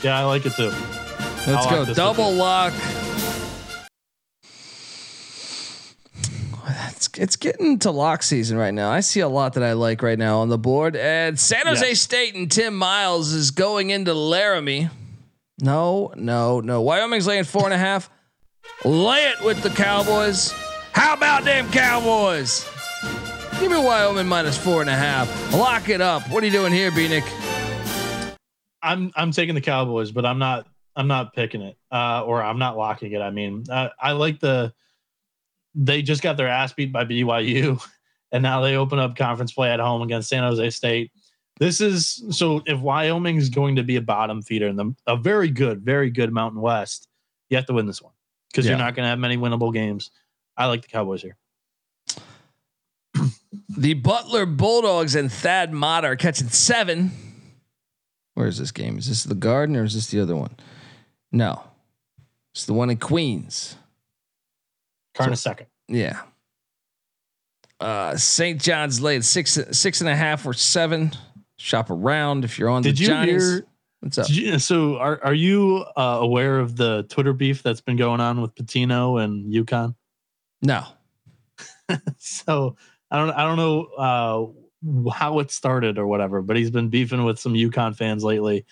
yeah 0.03 0.19
i 0.19 0.23
like 0.23 0.45
it 0.45 0.53
too 0.53 0.71
Let's 1.47 1.65
I 1.65 1.75
like 1.78 1.88
go. 1.88 1.93
Double 1.93 2.32
lock. 2.34 2.73
It's, 6.89 7.09
it's 7.17 7.36
getting 7.36 7.80
to 7.80 7.91
lock 7.91 8.23
season 8.23 8.57
right 8.57 8.73
now. 8.73 8.89
I 8.91 8.99
see 8.99 9.19
a 9.21 9.28
lot 9.30 9.53
that 9.53 9.63
I 9.63 9.73
like 9.73 10.01
right 10.01 10.17
now 10.19 10.39
on 10.39 10.49
the 10.49 10.57
board. 10.57 10.95
And 10.95 11.39
San 11.39 11.65
Jose 11.65 11.88
Yeah. 11.88 11.93
State 11.93 12.36
and 12.36 12.51
Tim 12.51 12.75
Miles 12.75 13.32
is 13.32 13.51
going 13.51 13.89
into 13.91 14.13
Laramie. 14.13 14.89
No, 15.61 16.11
no, 16.15 16.59
no. 16.59 16.82
Wyoming's 16.82 17.25
laying 17.28 17.43
four 17.45 17.65
and 17.65 17.73
a 17.73 17.78
half. 17.78 18.09
Lay 18.86 19.26
it 19.26 19.43
with 19.43 19.61
the 19.63 19.70
Cowboys. 19.70 20.53
How 20.93 21.13
about 21.13 21.43
them 21.43 21.70
Cowboys? 21.72 22.68
Give 23.59 23.72
me 23.72 23.80
Wyoming 23.80 24.28
minus 24.28 24.57
four 24.57 24.82
and 24.82 24.89
a 24.89 24.95
half. 24.95 25.53
Lock 25.53 25.89
it 25.89 26.01
up. 26.01 26.30
What 26.30 26.43
are 26.43 26.45
you 26.45 26.51
doing 26.51 26.72
here, 26.72 26.91
Bieniek? 26.91 27.26
i'm 28.88 29.11
i'm 29.15 29.32
taking 29.32 29.55
the 29.55 29.61
cowboys 29.61 30.11
but 30.11 30.26
i'm 30.26 30.39
not 30.39 30.68
i'm 30.95 31.07
not 31.07 31.34
picking 31.34 31.61
it 31.61 31.78
uh 31.91 32.24
or 32.26 32.41
i'm 32.41 32.59
not 32.59 32.78
locking 32.78 33.11
it 33.11 33.22
i 33.22 33.30
mean 33.30 33.63
uh, 33.70 33.89
i 34.01 34.11
like 34.11 34.39
the 34.39 34.74
they 35.76 36.01
just 36.01 36.22
got 36.22 36.38
their 36.38 36.47
ass 36.47 36.74
beat 36.74 36.91
by 36.91 37.03
byu 37.03 37.82
and 38.32 38.43
now 38.43 38.61
they 38.61 38.76
open 38.76 38.99
up 38.99 39.15
conference 39.15 39.51
play 39.51 39.70
at 39.70 39.80
home 39.80 40.01
against 40.01 40.30
san 40.30 40.43
jose 40.43 40.70
state 40.70 41.11
this 41.59 41.82
is 41.82 42.24
so 42.30 42.61
if 42.65 42.80
wyoming's 42.80 43.49
going 43.49 43.76
to 43.76 43.84
be 43.84 43.95
a 43.95 44.01
bottom 44.01 44.41
feeder 44.41 44.68
in 44.68 44.76
the 44.76 44.93
a 45.07 45.18
very 45.18 45.49
good 45.49 45.82
very 45.82 46.09
good 46.09 46.32
mountain 46.32 46.61
west 46.61 47.07
you 47.49 47.57
have 47.57 47.65
to 47.65 47.74
win 47.74 47.86
this 47.86 48.01
one 48.01 48.13
because 48.52 48.66
Yeah. 48.66 48.72
you're 48.72 48.78
not 48.80 48.95
going 48.95 49.04
to 49.06 49.10
have 49.10 49.20
many 49.20 49.38
winnable 49.38 49.74
games 49.74 50.12
i 50.58 50.66
like 50.66 50.82
the 50.82 50.88
cowboys 50.88 51.22
here 51.22 51.36
The 53.70 53.93
Butler 53.93 54.45
Bulldogs 54.45 55.16
and 55.16 55.32
Thad 55.32 55.72
Matta 55.74 56.08
are 56.08 56.16
catching 56.16 56.48
seven. 56.50 57.12
Where 58.34 58.48
is 58.48 58.58
this 58.58 58.72
game? 58.72 58.98
Is 58.98 59.08
this 59.08 59.24
the 59.24 59.36
Garden 59.36 59.76
or 59.76 59.84
is 59.84 59.93
this 59.93 60.08
the 60.08 60.20
other 60.20 60.36
one? 60.36 60.56
No, 61.32 61.62
it's 62.54 62.66
the 62.66 62.74
one 62.74 62.89
in 62.89 62.98
Queens. 62.98 63.76
Carnesecca 65.16 65.66
Yeah. 65.88 66.22
Uh, 67.80 68.16
St. 68.18 68.60
John's 68.62 69.02
laid 69.02 69.24
six 69.24 69.60
six 69.72 70.02
and 70.02 70.10
a 70.10 70.16
half 70.16 70.45
or 70.45 70.54
seven. 70.54 71.12
Shop 71.58 71.89
around 71.89 72.45
if 72.45 72.58
you're 72.58 72.70
on 72.70 72.82
Did 72.84 72.98
the 72.98 73.02
you 73.02 73.08
Johnnies. 73.08 73.43
hear- 73.52 73.66
What's 74.02 74.18
up? 74.18 74.30
You- 74.30 74.60
so 74.60 74.98
are, 74.98 75.20
are 75.24 75.34
you 75.34 75.86
uh, 75.95 76.20
aware 76.22 76.60
of 76.60 76.76
the 76.76 77.04
twitter 77.10 77.34
beef 77.34 77.64
that's 77.64 77.82
been 77.82 77.98
going 77.98 78.22
on 78.22 78.41
with 78.41 78.54
pitino 78.56 79.22
and 79.24 79.52
uconn 79.54 79.95
No. 80.62 80.84
so 82.18 82.76
I 83.10 83.18
don't 83.18 83.32
I 83.32 83.43
don't 83.43 83.58
know 83.58 84.54
uh, 85.08 85.12
how 85.12 85.39
it 85.39 85.50
started 85.52 85.98
or 85.98 86.06
whatever, 86.08 86.41
but 86.41 86.56
he's 86.58 86.70
been 86.72 86.89
beefing 86.89 87.24
with 87.24 87.39
some 87.39 87.54
UConn 87.54 87.95
fans 87.95 88.24
lately, 88.24 88.66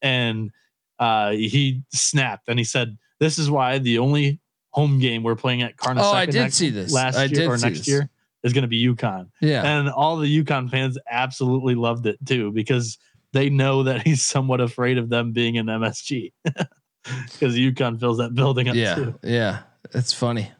and 0.00 0.50
uh, 0.98 1.32
he 1.32 1.82
snapped 1.92 2.48
and 2.48 2.58
he 2.58 2.64
said, 2.64 2.96
"This 3.18 3.38
is 3.38 3.50
why 3.50 3.78
the 3.78 3.98
only 3.98 4.40
home 4.70 5.00
game 5.00 5.22
we're 5.24 5.34
playing 5.36 5.62
at 5.62 5.76
Carnesecca 5.76 6.00
Oh, 6.02 6.12
I 6.12 6.26
did 6.26 6.36
next, 6.36 6.54
see 6.54 6.70
this. 6.70 6.92
last 6.92 7.16
I 7.18 7.24
year 7.24 7.50
or 7.50 7.58
next 7.58 7.80
this. 7.80 7.88
year 7.88 8.08
is 8.44 8.52
going 8.52 8.62
to 8.62 8.68
be 8.68 8.82
UConn." 8.86 9.28
Yeah. 9.40 9.64
And 9.64 9.88
all 9.90 10.16
the 10.16 10.44
UConn 10.44 10.70
fans 10.70 10.96
absolutely 11.10 11.74
loved 11.74 12.06
it 12.06 12.24
too 12.24 12.52
because 12.52 12.96
they 13.32 13.50
know 13.50 13.84
that 13.84 14.02
he's 14.06 14.22
somewhat 14.22 14.60
afraid 14.60 14.98
of 14.98 15.08
them 15.08 15.32
being 15.32 15.56
in 15.56 15.66
MSG 15.66 16.32
because 16.54 16.74
UConn 17.56 17.98
fills 18.00 18.18
that 18.18 18.34
building 18.34 18.68
up 18.68 18.74
yeah. 18.74 18.94
too. 18.94 19.18
Yeah. 19.22 19.60
It's 19.94 20.12
funny. 20.12 20.50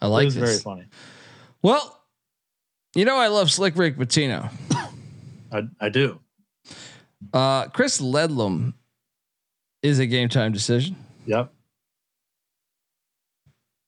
I 0.00 0.06
It 0.06 0.08
like 0.08 0.24
was 0.26 0.34
this. 0.34 0.44
very 0.44 0.58
funny. 0.76 0.88
Well, 1.62 2.00
you 2.94 3.04
know 3.04 3.16
I 3.16 3.28
love 3.28 3.50
Slick 3.50 3.76
Rick 3.76 3.96
Pitino. 3.96 4.50
I, 5.52 5.62
I 5.80 5.88
do. 5.88 6.18
Uh, 7.32 7.66
Chris 7.68 8.00
Ledlum 8.00 8.74
is 9.82 9.98
a 9.98 10.06
game 10.06 10.28
time 10.28 10.52
decision. 10.52 10.96
Yep. 11.26 11.52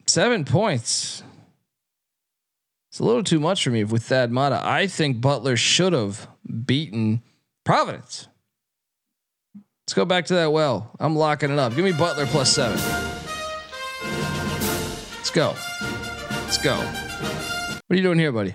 Seven 0.06 0.44
points. 0.44 1.22
It's 2.90 3.00
a 3.00 3.04
little 3.04 3.24
too 3.24 3.40
much 3.40 3.64
for 3.64 3.70
me 3.70 3.82
with 3.82 4.04
Thad 4.04 4.30
Matta. 4.30 4.60
I 4.62 4.86
think 4.86 5.20
Butler 5.20 5.56
should 5.56 5.92
have 5.92 6.28
beaten 6.64 7.22
Providence. 7.64 8.28
Let's 9.84 9.94
go 9.94 10.04
back 10.04 10.26
to 10.26 10.34
that 10.34 10.52
well. 10.52 10.94
I'm 10.98 11.16
locking 11.16 11.50
it 11.50 11.58
up. 11.58 11.74
Give 11.74 11.84
me 11.84 11.92
Butler 11.92 12.26
plus 12.26 12.50
seven. 12.52 12.78
Let's 15.16 15.30
go. 15.30 15.54
Let's 16.30 16.58
go. 16.58 16.76
What 16.76 17.82
are 17.90 17.96
you 17.96 18.02
doing 18.02 18.18
here, 18.18 18.32
buddy? 18.32 18.54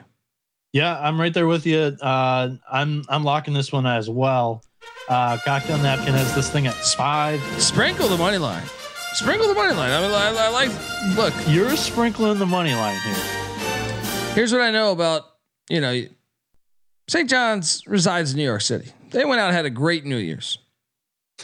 Yeah, 0.73 0.99
I'm 0.99 1.19
right 1.19 1.33
there 1.33 1.47
with 1.47 1.65
you. 1.65 1.79
Uh, 2.01 2.51
I'm 2.71 3.03
I'm 3.09 3.23
locking 3.23 3.53
this 3.53 3.71
one 3.71 3.85
as 3.87 4.09
well. 4.09 4.63
Uh, 5.07 5.37
cocktail 5.43 5.79
napkin 5.79 6.13
has 6.13 6.33
this 6.35 6.49
thing 6.49 6.67
at 6.67 6.75
five. 6.75 7.41
Sprinkle 7.61 8.07
the 8.07 8.17
money 8.17 8.37
line. 8.37 8.63
Sprinkle 9.13 9.47
the 9.47 9.55
money 9.55 9.73
line. 9.73 9.91
I 9.91 10.01
mean, 10.01 10.11
I, 10.11 10.45
I 10.45 10.49
like. 10.49 10.69
Look, 11.17 11.33
You're 11.47 11.75
sprinkling 11.75 12.37
the 12.37 12.45
money 12.45 12.75
line 12.75 12.99
here. 13.01 14.33
here's 14.35 14.51
what 14.51 14.61
I 14.61 14.69
know 14.69 14.91
about 14.91 15.23
you 15.69 15.81
know, 15.81 16.03
St. 17.07 17.29
John's 17.29 17.83
resides 17.87 18.31
in 18.31 18.37
New 18.37 18.43
York 18.43 18.61
City. 18.61 18.91
They 19.11 19.25
went 19.25 19.39
out 19.41 19.47
and 19.47 19.55
had 19.55 19.65
a 19.65 19.69
great 19.69 20.05
New 20.05 20.17
Year's. 20.17 20.59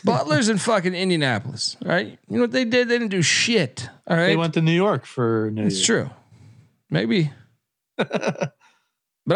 Butler's 0.03 0.49
in 0.49 0.57
fucking 0.57 0.93
Indianapolis, 0.93 1.77
right? 1.83 2.19
You 2.27 2.35
know 2.35 2.41
what 2.41 2.51
they 2.51 2.65
did? 2.65 2.89
They 2.89 2.95
didn't 2.97 3.11
do 3.11 3.21
shit. 3.21 3.87
All 4.07 4.17
right, 4.17 4.27
They 4.27 4.35
went 4.35 4.53
to 4.55 4.61
New 4.61 4.73
York 4.73 5.05
for 5.05 5.49
New 5.53 5.61
Year's. 5.61 5.79
it's 5.79 5.87
Year's. 5.87 6.07
true. 6.07 6.15
maybe. 6.89 7.31
but 7.97 8.51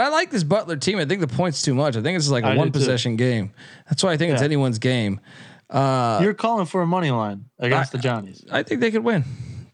I 0.01 0.09
like 0.09 0.31
this 0.31 0.43
Butler 0.43 0.75
team. 0.75 0.99
I 0.99 1.05
think 1.05 1.21
the 1.21 1.27
points 1.27 1.61
too 1.61 1.73
much. 1.73 1.95
I 1.95 2.01
think 2.01 2.17
it's 2.17 2.29
like 2.29 2.43
I 2.43 2.51
a 2.51 2.53
do 2.53 2.57
one 2.59 2.67
too. 2.67 2.79
possession 2.79 3.15
game. 3.15 3.53
That's 3.89 4.03
why 4.03 4.11
I 4.11 4.17
think 4.17 4.33
it's 4.33 4.41
Yeah. 4.41 4.45
anyone's 4.45 4.79
game. 4.79 5.21
Uh, 5.69 6.19
You're 6.21 6.33
calling 6.33 6.65
for 6.65 6.81
a 6.81 6.87
money 6.87 7.11
line 7.11 7.45
against 7.59 7.93
I- 7.93 7.97
the 7.97 8.01
Johnnies. 8.03 8.43
I 8.51 8.63
think 8.63 8.81
they 8.81 8.91
could 8.91 9.03
win. 9.03 9.23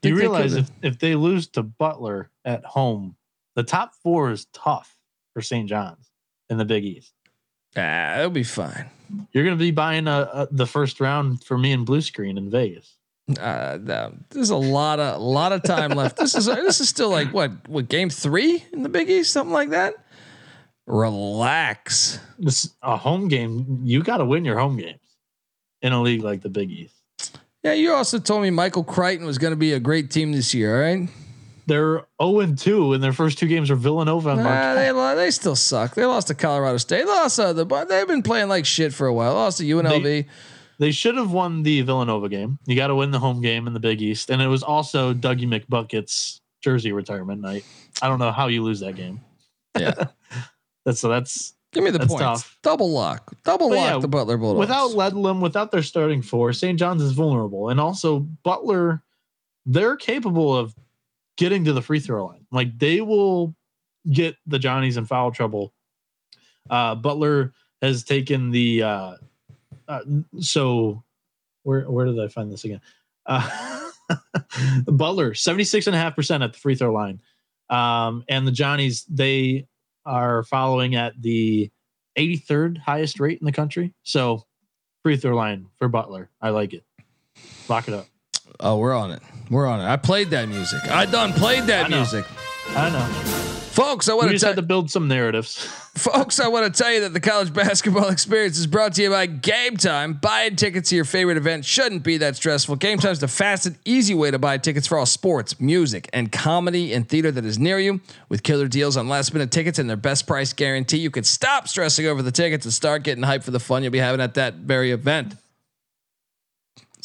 Do 0.01 0.10
you 0.10 0.16
they 0.16 0.22
realize 0.22 0.53
could 0.53 0.66
if, 0.84 0.93
if 0.93 0.99
they 0.99 1.16
lose 1.16 1.47
to 1.49 1.64
Butler 1.64 2.30
at 2.43 2.64
home, 2.64 3.16
the 3.56 3.64
top 3.64 3.93
four 4.03 4.30
is 4.32 4.45
tough 4.53 4.95
for 5.34 5.41
St. 5.41 5.68
John's 5.68 6.12
in 6.49 6.58
the 6.58 6.66
Big 6.66 6.86
East. 6.86 7.14
Ah, 7.78 8.17
it'll 8.19 8.30
be 8.30 8.43
fine. 8.43 8.89
You're 9.32 9.43
going 9.43 9.57
to 9.57 9.63
be 9.63 9.71
buying 9.71 10.07
a, 10.07 10.30
a, 10.34 10.47
the 10.51 10.65
first 10.65 10.99
round 10.99 11.43
for 11.43 11.57
me 11.57 11.71
and 11.71 11.86
Blue 11.86 12.01
Screen 12.01 12.38
in 12.38 12.49
Vegas. 12.49 12.97
Uh, 13.39 13.80
no, 13.82 14.13
there's 14.30 14.51
a 14.51 14.55
lot 14.55 14.99
of 14.99 15.19
a 15.19 15.23
lot 15.23 15.51
of 15.51 15.63
time 15.63 15.91
left. 15.91 16.17
This 16.17 16.36
is 16.36 16.45
this 16.45 16.80
is 16.80 16.89
still 16.89 17.09
like 17.09 17.34
what 17.34 17.67
what 17.67 17.89
game 17.89 18.09
three 18.09 18.63
in 18.71 18.84
the 18.84 18.89
Big 18.89 19.09
East, 19.09 19.32
something 19.32 19.53
like 19.53 19.71
that. 19.71 19.95
Relax. 20.86 22.19
This 22.38 22.69
a 22.84 22.97
home 22.97 23.28
game. 23.28 23.82
You 23.84 24.03
got 24.03 24.17
to 24.17 24.26
win 24.26 24.45
your 24.45 24.59
home 24.59 24.78
games 24.78 24.99
in 25.82 25.91
a 25.91 26.01
league 26.01 26.21
like 26.21 26.41
the 26.41 26.49
Big 26.49 26.69
East. 26.69 26.93
Yeah, 27.63 27.73
you 27.73 27.93
also 27.93 28.19
told 28.19 28.43
me 28.43 28.51
Michael 28.51 28.84
Crichton 28.84 29.26
was 29.26 29.39
going 29.39 29.53
to 29.53 29.57
be 29.57 29.73
a 29.73 29.80
great 29.80 30.11
team 30.11 30.32
this 30.32 30.53
year, 30.53 30.76
all 30.76 30.84
right? 30.84 31.09
They're 31.68 32.05
0 32.22 32.39
and 32.41 32.57
2 32.57 32.93
in 32.93 33.01
their 33.01 33.13
first 33.13 33.38
two 33.39 33.47
games 33.47 33.72
are 33.72 33.76
Villanova 33.76 34.30
and 34.32 34.39
Nah, 34.43 34.49
Marquette. 34.49 34.76
they 34.76 34.91
lo- 34.91 35.16
they 35.16 35.32
still 35.32 35.55
suck. 35.55 35.95
They 35.95 36.05
lost 36.05 36.28
to 36.28 36.36
Colorado 36.36 36.78
State. 36.78 36.99
They 36.99 37.05
lost 37.05 37.39
uh, 37.39 37.53
the 37.53 37.66
but 37.66 37.89
they've 37.89 38.07
been 38.07 38.22
playing 38.24 38.49
like 38.49 38.66
shit 38.66 38.93
for 38.93 39.07
a 39.07 39.13
while. 39.13 39.34
Lost 39.34 39.57
to 39.57 39.63
UNLV. 39.63 40.26
They 40.78 40.91
should 40.91 41.16
have 41.16 41.32
won 41.32 41.63
the 41.63 41.82
Villanova 41.82 42.28
game. 42.30 42.59
You 42.66 42.76
got 42.76 42.88
to 42.88 42.95
win 42.95 43.11
the 43.11 43.20
home 43.20 43.41
game 43.41 43.66
in 43.66 43.74
the 43.74 43.80
Big 43.80 44.01
East. 44.01 44.30
And 44.30 44.41
it 44.41 44.47
was 44.47 44.61
also 44.61 45.13
Dougie 45.13 45.47
McBucket's 45.47 46.41
jersey 46.61 46.91
retirement 46.91 47.41
night. 47.41 47.63
I 48.01 48.09
don't 48.09 48.20
know 48.20 48.32
how 48.32 48.47
you 48.47 48.61
lose 48.61 48.82
that 48.82 48.95
game. 48.95 49.22
yeah, 49.78 49.93
That's 50.86 50.99
so 50.99 51.07
that's 51.09 51.53
give 51.72 51.84
me 51.84 51.89
the 51.91 51.97
That's 51.99 52.09
points. 52.11 52.22
tough. 52.43 52.57
Double 52.61 52.91
lock, 52.91 53.34
double 53.43 53.70
But 53.70 53.76
lock 53.78 53.91
yeah, 53.93 53.97
the 53.99 54.07
Butler 54.07 54.38
Bulldogs. 54.38 54.59
without 54.59 54.91
Ledlum, 54.91 55.39
without 55.41 55.72
their 55.72 55.82
starting 55.82 56.22
four, 56.22 56.53
St. 56.53 56.78
John's 56.78 57.01
is 57.01 57.13
vulnerable. 57.13 57.70
And 57.70 57.80
also 57.80 58.20
Butler, 58.43 59.01
they're 59.66 59.95
capable 59.95 60.55
of 60.55 60.76
getting 61.38 61.65
to 61.65 61.73
the 61.73 61.81
free 61.81 61.99
throw 61.99 62.27
line. 62.27 62.45
Like 62.51 62.77
they 62.77 63.01
will 63.01 63.55
get 64.11 64.36
the 64.45 64.59
Johnnies 64.59 64.97
in 64.97 65.05
foul 65.05 65.31
trouble. 65.31 65.73
Uh, 66.69 66.95
Butler 66.95 67.53
has 67.81 68.03
taken 68.03 68.51
the 68.51 68.83
uh, 68.83 69.15
uh, 69.88 70.01
so 70.39 71.03
where 71.63 71.89
where 71.89 72.05
did 72.05 72.19
I 72.19 72.27
find 72.27 72.51
this 72.51 72.63
again? 72.63 72.81
Uh, 73.25 73.89
Butler 74.86 75.31
76.5% 75.31 76.43
at 76.43 76.53
the 76.53 76.59
free 76.59 76.75
throw 76.75 76.93
line. 76.93 77.21
Um, 77.69 78.23
and 78.29 78.47
the 78.47 78.51
Johnnies, 78.51 79.05
they 79.09 79.67
are 80.05 80.43
following 80.43 80.95
at 80.95 81.19
the 81.19 81.71
83rd 82.17 82.77
highest 82.77 83.19
rate 83.19 83.39
in 83.39 83.45
the 83.45 83.51
country. 83.51 83.93
So 84.03 84.45
free 85.03 85.17
throw 85.17 85.36
line 85.36 85.67
for 85.77 85.88
Butler. 85.88 86.29
I 86.41 86.49
like 86.49 86.73
it. 86.73 86.83
Lock 87.67 87.88
it 87.88 87.93
up. 87.93 88.07
Oh, 88.60 88.78
we're 88.78 88.95
on 88.95 89.12
it. 89.12 89.22
We're 89.49 89.68
on 89.68 89.80
it. 89.80 89.86
I 89.86 89.95
played 89.97 90.30
that 90.32 90.49
music. 90.49 90.82
I 90.89 91.06
done 91.06 91.34
played 91.34 91.64
that 91.66 91.86
I 91.86 91.89
music, 91.89 92.26
I 92.70 92.89
know. 92.89 93.06
folks. 93.72 94.10
I 94.10 94.14
want 94.14 94.32
to 94.32 94.39
tell 94.39 94.56
to 94.56 94.62
build 94.62 94.89
some 94.89 95.08
narratives. 95.08 95.66
Folks, 95.95 96.41
I 96.41 96.49
want 96.49 96.74
to 96.74 96.84
tell 96.84 96.91
you 96.91 96.99
that 97.01 97.14
the 97.14 97.22
college 97.22 97.53
basketball 97.53 98.10
experience 98.12 98.58
is 98.60 98.68
brought 98.68 98.95
to 98.95 99.01
you 99.01 99.10
by 99.12 99.28
Game 99.28 99.78
Time. 99.78 100.12
Buying 100.12 100.58
tickets 100.58 100.89
to 100.89 100.95
your 100.97 101.06
favorite 101.06 101.38
event 101.38 101.64
shouldn't 101.64 102.03
be 102.03 102.18
that 102.18 102.36
stressful. 102.36 102.76
Game 102.76 102.97
Time 102.97 103.14
is 103.14 103.20
the 103.20 103.30
fast 103.30 103.66
and 103.66 103.78
easy 103.86 104.14
way 104.14 104.30
to 104.30 104.38
buy 104.38 104.58
tickets 104.58 104.88
for 104.88 104.97
all 104.97 105.06
sports, 105.06 105.58
music, 105.62 106.10
and 106.12 106.34
comedy 106.34 106.91
and 106.91 107.08
theater 107.08 107.32
that 107.32 107.45
is 107.45 107.58
near 107.58 107.80
you. 107.80 108.01
With 108.28 108.43
killer 108.43 108.68
deals 108.68 108.97
on 108.97 109.08
last 109.08 109.32
minute 109.32 109.51
tickets 109.51 109.80
and 109.80 109.89
their 109.89 109.95
best 109.95 110.28
price 110.28 110.51
guarantee, 110.51 110.97
you 110.97 111.10
can 111.10 111.24
stop 111.24 111.70
stressing 111.70 112.06
over 112.08 112.22
the 112.22 112.32
tickets 112.32 112.66
and 112.66 112.74
start 112.74 113.03
getting 113.03 113.24
hyped 113.24 113.43
for 113.43 113.51
the 113.51 113.60
fun 113.62 113.82
you'll 113.82 113.93
be 113.93 113.99
having 113.99 114.20
at 114.20 114.34
that 114.34 114.56
very 114.56 114.91
event. 114.91 115.36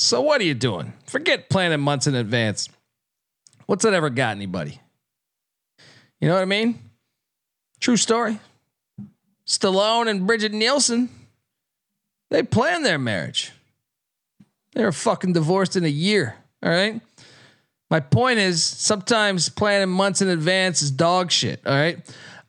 So, 0.02 0.22
what 0.22 0.40
are 0.40 0.44
you 0.44 0.54
doing? 0.54 0.94
Forget 1.04 1.50
planning 1.50 1.80
months 1.80 2.06
in 2.06 2.14
advance. 2.14 2.70
What's 3.66 3.84
that 3.84 3.92
ever 3.92 4.08
got 4.08 4.34
anybody? 4.34 4.80
You 6.22 6.28
know 6.28 6.36
what 6.36 6.40
I 6.40 6.46
mean? 6.46 6.78
True 7.80 7.98
story. 7.98 8.40
Stallone 9.46 10.08
and 10.08 10.26
Brigitte 10.26 10.54
Nielsen, 10.54 11.10
they 12.30 12.42
planned 12.42 12.82
their 12.82 12.98
marriage. 12.98 13.52
They 14.72 14.84
were 14.84 14.90
fucking 14.90 15.34
divorced 15.34 15.76
in 15.76 15.84
a 15.84 15.88
year. 15.88 16.34
All 16.62 16.70
right. 16.70 16.98
My 17.90 18.00
point 18.00 18.38
is 18.38 18.64
sometimes 18.64 19.50
planning 19.50 19.90
months 19.90 20.22
in 20.22 20.28
advance 20.28 20.80
is 20.80 20.90
dog 20.90 21.30
shit. 21.30 21.60
All 21.66 21.74
right. 21.74 21.98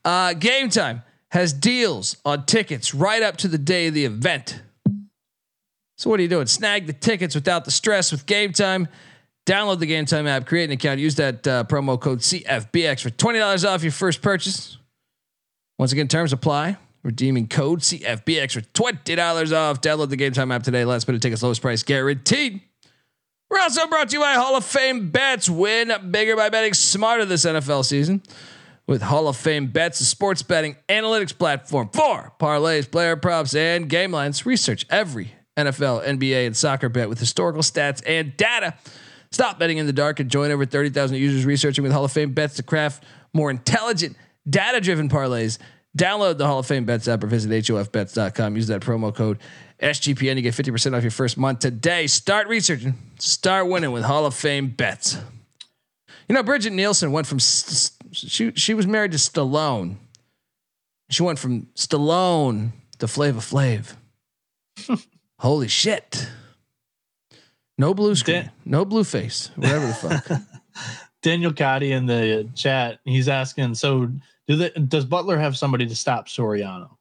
Uh, 0.06 0.36
Game 0.36 0.70
Time 0.70 1.04
has 1.32 1.52
deals 1.52 2.16
on 2.24 2.46
tickets 2.46 2.94
right 2.94 3.22
up 3.22 3.36
to 3.38 3.50
the 3.50 3.58
day 3.58 3.88
of 3.88 3.94
the 3.94 4.06
event. 4.06 4.62
So 6.02 6.10
what 6.10 6.20
are 6.20 6.24
you 6.24 6.30
doing? 6.30 6.48
Snag 6.48 6.88
the 6.88 6.94
tickets 6.94 7.36
without 7.36 7.64
the 7.64 7.70
stress 7.70 8.12
with 8.12 8.26
Game 8.26 8.54
Time. 8.54 8.88
Download 9.46 9.78
the 9.78 9.86
Game 9.86 10.06
Time 10.06 10.26
app, 10.26 10.48
create 10.48 10.64
an 10.64 10.72
account, 10.72 11.00
use 11.00 11.14
that 11.18 11.46
uh, 11.46 11.64
promo 11.66 12.02
code 12.02 12.22
CFBX 12.22 13.02
for 13.02 13.12
twenty 13.12 13.38
dollars 13.38 13.64
off 13.64 13.84
your 13.84 13.92
first 13.92 14.24
purchase. 14.24 14.80
Once 15.78 15.92
again, 15.92 16.08
terms 16.08 16.34
apply. 16.34 16.78
Redeeming 17.04 17.48
code 17.48 17.82
CFBX 17.82 18.52
for 18.52 18.62
twenty 18.62 19.14
dollars 19.14 19.54
off. 19.54 19.80
Download 19.82 20.10
the 20.10 20.16
Game 20.16 20.32
Time 20.32 20.52
app 20.52 20.64
today. 20.64 20.86
Last 20.86 21.08
minute 21.08 21.22
tickets, 21.22 21.44
lowest 21.44 21.62
price 21.62 21.84
guaranteed. 21.84 22.62
We're 23.52 23.60
also 23.60 23.86
brought 23.86 24.10
to 24.10 24.16
you 24.16 24.22
by 24.22 24.34
Hall 24.34 24.56
of 24.56 24.66
Fame 24.66 25.12
Bets. 25.12 25.52
Win 25.52 25.94
bigger 26.10 26.36
by 26.36 26.50
betting 26.50 26.74
smarter 26.74 27.26
this 27.26 27.46
NFL 27.46 27.86
season 27.86 28.24
with 28.88 29.04
Hall 29.04 29.28
of 29.28 29.38
Fame 29.38 29.68
Bets, 29.68 30.02
a 30.02 30.06
sports 30.06 30.42
betting 30.42 30.78
analytics 30.90 31.38
platform 31.38 31.92
for 31.94 32.34
parlays, 32.40 32.90
player 32.90 33.16
props, 33.16 33.54
and 33.54 33.88
game 33.88 34.12
lines. 34.12 34.48
Research 34.48 34.88
every 34.90 35.36
NFL, 35.58 36.06
NBA, 36.06 36.46
and 36.46 36.56
soccer 36.56 36.90
bet 36.90 37.10
with 37.10 37.20
historical 37.20 37.62
stats 37.62 38.02
and 38.06 38.36
data. 38.38 38.74
Stop 39.32 39.60
betting 39.60 39.78
in 39.78 39.86
the 39.86 39.94
dark 39.94 40.20
and 40.20 40.30
join 40.30 40.52
over 40.52 40.66
30,000 40.66 41.18
users 41.18 41.46
researching 41.46 41.84
with 41.84 41.92
Hall 41.92 42.04
of 42.04 42.12
Fame 42.12 42.34
Bets 42.34 42.56
to 42.56 42.64
craft 42.64 43.04
more 43.34 43.50
intelligent, 43.50 44.18
data 44.50 44.82
driven 44.82 45.10
parlays. 45.10 45.58
Download 45.98 46.38
the 46.38 46.48
Hall 46.48 46.60
of 46.60 46.66
Fame 46.66 46.86
Bets 46.86 47.08
app 47.08 47.24
or 47.24 47.28
visit 47.28 47.52
HOFBets.com. 47.52 48.56
Use 48.56 48.68
that 48.68 48.82
promo 48.82 49.14
code 49.14 49.40
SGPN. 49.82 50.38
You 50.38 50.42
get 50.42 50.54
50% 50.54 50.96
off 50.96 51.04
your 51.04 51.12
first 51.12 51.38
month 51.38 51.60
today. 51.60 52.08
Start 52.08 52.48
researching, 52.48 52.96
start 53.20 53.68
winning 53.68 53.92
with 53.92 54.04
Hall 54.04 54.26
of 54.26 54.34
Fame 54.34 54.70
Bets. 54.70 55.18
You 56.30 56.36
know, 56.36 56.44
Brigitte 56.44 56.72
Nielsen 56.72 57.12
went 57.12 57.28
from 57.28 57.40
she 57.40 58.52
she 58.54 58.74
was 58.74 58.88
married 58.88 59.12
to 59.12 59.18
Stallone. 59.18 59.98
She 61.10 61.24
went 61.24 61.40
from 61.40 61.68
Stallone 61.76 62.72
to 63.00 63.08
Flava 63.08 63.40
Flav. 63.40 63.96
Holy 65.42 65.68
shit! 65.68 66.30
No 67.80 67.96
blue 67.96 68.14
screen, 68.14 68.44
Dan- 68.44 68.52
no 68.64 68.86
blue 68.86 69.04
face, 69.04 69.50
whatever 69.56 69.88
the 69.88 69.94
fuck. 69.94 70.42
Daniel 71.24 71.52
Cotty 71.52 71.90
in 71.92 72.06
the 72.06 72.48
chat, 72.54 73.00
he's 73.06 73.28
asking, 73.28 73.74
so 73.74 74.12
do 74.48 74.56
they, 74.56 74.70
does 74.70 75.04
Butler 75.04 75.40
have 75.40 75.58
somebody 75.58 75.88
to 75.88 75.96
stop 75.96 76.28
Soriano? 76.28 76.92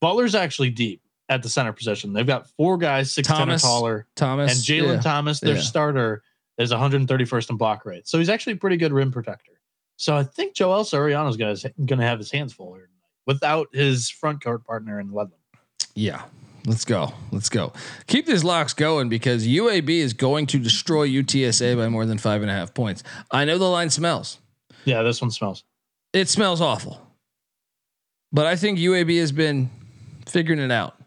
Butler's 0.00 0.34
actually 0.34 0.70
deep 0.70 1.00
at 1.28 1.44
the 1.44 1.48
center 1.48 1.72
position. 1.72 2.12
They've 2.12 2.26
got 2.26 2.48
four 2.50 2.76
guys, 2.76 3.12
six 3.12 3.28
ten 3.28 3.36
or 3.36 3.38
Thomas, 3.40 3.62
taller, 3.62 4.06
Thomas 4.16 4.52
and 4.52 4.60
Jalen 4.64 4.96
yeah. 4.96 5.00
Thomas, 5.00 5.38
their 5.38 5.54
Yeah. 5.54 5.60
starter, 5.60 6.22
is 6.58 6.72
131st 6.72 7.50
in 7.50 7.56
block 7.56 7.84
rate. 7.86 8.08
So 8.08 8.18
he's 8.18 8.28
actually 8.28 8.54
a 8.54 8.56
pretty 8.56 8.78
good 8.78 8.92
rim 8.92 9.12
protector. 9.12 9.52
So 9.96 10.16
I 10.16 10.24
think 10.24 10.54
Joel 10.56 10.82
Soriano's 10.82 11.36
going 11.36 12.00
to 12.00 12.04
have 12.06 12.18
his 12.18 12.32
hands 12.32 12.52
full 12.52 12.74
here 12.74 12.86
tonight 12.86 13.10
without 13.26 13.68
his 13.72 14.10
front 14.10 14.42
court 14.42 14.64
partner 14.64 14.98
in 14.98 15.10
Ledlum. 15.10 15.38
Yeah. 15.94 16.22
Let's 16.66 16.84
go. 16.84 17.12
Let's 17.30 17.48
go. 17.48 17.72
Keep 18.08 18.26
these 18.26 18.42
locks 18.42 18.74
going 18.74 19.08
because 19.08 19.46
UAB 19.46 19.88
is 19.88 20.12
going 20.12 20.46
to 20.46 20.58
destroy 20.58 21.08
UTSA 21.08 21.76
by 21.76 21.88
more 21.88 22.04
than 22.04 22.18
five 22.18 22.42
and 22.42 22.50
a 22.50 22.54
half 22.54 22.74
points. 22.74 23.04
I 23.30 23.44
know 23.44 23.56
the 23.56 23.64
line 23.64 23.88
smells. 23.88 24.38
Yeah, 24.84 25.02
this 25.02 25.22
one 25.22 25.30
smells. 25.30 25.62
It 26.12 26.28
smells 26.28 26.60
awful. 26.60 27.00
But 28.32 28.46
I 28.46 28.56
think 28.56 28.80
UAB 28.80 29.18
has 29.20 29.30
been 29.30 29.70
figuring 30.26 30.58
it 30.58 30.72
out. 30.72 31.00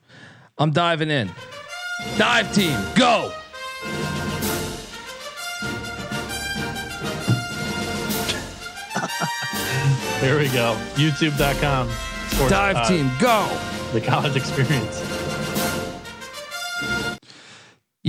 I'm 0.57 0.71
diving 0.71 1.09
in. 1.09 1.29
Dive 2.17 2.53
team, 2.55 2.79
go. 2.95 3.33
There 10.19 10.37
we 10.37 10.49
go. 10.49 10.77
YouTube.com. 10.95 11.87
Dive 12.49 12.75
uh, 12.75 12.87
team, 12.89 13.09
go. 13.19 13.47
The 13.93 14.01
college 14.01 14.35
experience. 14.35 15.08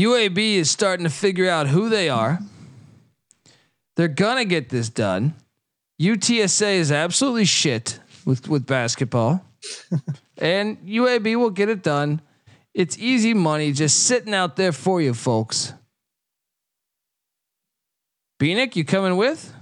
UAB 0.00 0.54
is 0.54 0.70
starting 0.70 1.04
to 1.04 1.10
figure 1.10 1.48
out 1.48 1.68
who 1.68 1.90
they 1.90 2.08
are. 2.08 2.38
They're 3.96 4.08
gonna 4.08 4.46
get 4.46 4.70
this 4.70 4.88
done. 4.88 5.34
UTSA 6.00 6.76
is 6.76 6.90
absolutely 6.90 7.44
shit 7.44 8.00
with 8.24 8.48
with 8.48 8.64
basketball, 8.66 9.44
and 10.38 10.78
UAB 10.78 11.36
will 11.36 11.50
get 11.50 11.68
it 11.68 11.82
done. 11.82 12.22
It's 12.72 12.98
easy 12.98 13.34
money 13.34 13.72
just 13.72 14.04
sitting 14.04 14.32
out 14.32 14.56
there 14.56 14.72
for 14.72 15.02
you, 15.02 15.12
folks. 15.12 15.74
Bieniek, 18.40 18.76
you 18.76 18.86
coming 18.86 19.18
with? 19.18 19.52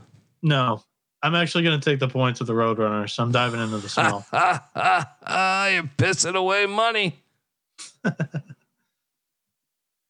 No, 0.40 0.84
I'm 1.20 1.34
actually 1.34 1.64
going 1.64 1.80
to 1.80 1.90
take 1.90 1.98
the 1.98 2.06
points 2.06 2.40
of 2.40 2.46
the 2.46 2.52
Roadrunners. 2.52 3.10
So 3.10 3.24
I'm 3.24 3.32
diving 3.32 3.60
into 3.60 3.78
the 3.78 3.88
small. 3.88 4.24
You're 4.32 5.90
pissing 5.96 6.36
away 6.36 6.66
money. 6.66 7.18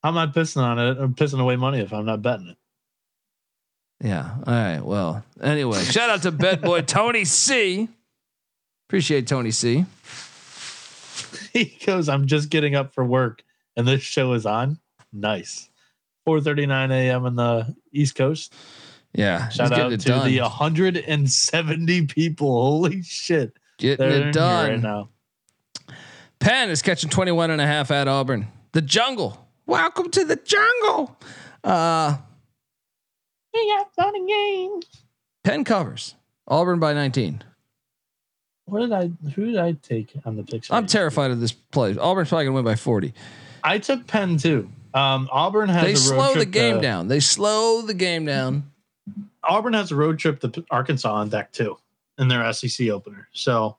I'm 0.02 0.14
not 0.14 0.34
pissing 0.34 0.62
on 0.62 0.78
it. 0.78 0.98
I'm 0.98 1.14
pissing 1.14 1.40
away 1.40 1.56
money 1.56 1.80
if 1.80 1.92
I'm 1.92 2.04
not 2.06 2.22
betting 2.22 2.48
it. 2.48 2.56
Yeah. 4.06 4.36
All 4.46 4.54
right. 4.54 4.80
Well, 4.80 5.24
anyway, 5.42 5.82
shout 5.82 6.08
out 6.08 6.22
to 6.22 6.30
bed 6.30 6.62
boy 6.62 6.82
Tony 6.82 7.24
C. 7.24 7.88
Appreciate 8.88 9.26
Tony 9.26 9.50
C. 9.50 9.84
He 11.52 11.76
goes, 11.84 12.08
I'm 12.08 12.26
just 12.26 12.50
getting 12.50 12.74
up 12.76 12.94
for 12.94 13.04
work 13.04 13.42
and 13.76 13.88
this 13.88 14.02
show 14.02 14.32
is 14.34 14.46
on. 14.46 14.78
Nice. 15.12 15.68
4:39 16.26 16.90
a.m. 16.92 17.26
in 17.26 17.36
the 17.36 17.74
East 17.92 18.14
Coast. 18.14 18.54
Yeah. 19.14 19.48
Shout 19.48 19.72
out 19.72 19.88
to 19.90 19.96
done. 19.96 20.28
the 20.28 20.40
170 20.40 22.06
people. 22.06 22.48
Holy 22.48 23.02
shit. 23.02 23.56
getting 23.78 24.08
They're 24.08 24.28
it 24.28 24.32
done. 24.32 24.70
right 24.70 24.80
now. 24.80 25.08
Penn 26.38 26.70
is 26.70 26.82
catching 26.82 27.10
21 27.10 27.50
and 27.50 27.60
a 27.60 27.66
half 27.66 27.90
at 27.90 28.06
Auburn. 28.06 28.46
The 28.72 28.82
jungle. 28.82 29.47
Welcome 29.72 30.10
to 30.12 30.24
the 30.24 30.36
jungle. 30.36 31.14
Uh, 31.62 32.16
We 33.52 33.76
got 33.76 33.94
fun 33.94 34.16
and 34.16 34.26
games. 34.26 34.86
Penn 35.44 35.62
covers. 35.62 36.14
Auburn 36.46 36.78
by 36.80 36.94
19. 36.94 37.44
What 38.64 38.80
did 38.80 38.92
I 38.92 39.10
who 39.34 39.44
did 39.44 39.58
I 39.58 39.72
take 39.72 40.10
on 40.24 40.36
the 40.36 40.42
picks? 40.42 40.70
I'm 40.70 40.86
terrified 40.86 41.30
of 41.32 41.40
this 41.40 41.52
play. 41.52 41.94
Auburn's 41.98 42.30
probably 42.30 42.46
going 42.46 42.54
to 42.54 42.62
win 42.62 42.64
by 42.64 42.76
40. 42.76 43.12
I 43.62 43.76
took 43.78 44.06
Penn 44.06 44.38
too. 44.38 44.70
Um, 44.94 45.28
Auburn 45.30 45.68
has 45.68 45.82
They 45.84 45.90
a 46.14 46.16
road 46.16 46.30
slow 46.32 46.34
the 46.34 46.46
game 46.46 46.76
to- 46.76 46.80
down. 46.80 47.08
They 47.08 47.20
slow 47.20 47.82
the 47.82 47.92
game 47.92 48.24
down. 48.24 48.70
Auburn 49.44 49.74
has 49.74 49.92
a 49.92 49.96
road 49.96 50.18
trip 50.18 50.40
to 50.40 50.64
Arkansas 50.70 51.12
on 51.12 51.28
deck 51.28 51.52
too 51.52 51.76
in 52.16 52.28
their 52.28 52.50
SEC 52.54 52.88
opener. 52.88 53.28
So 53.32 53.76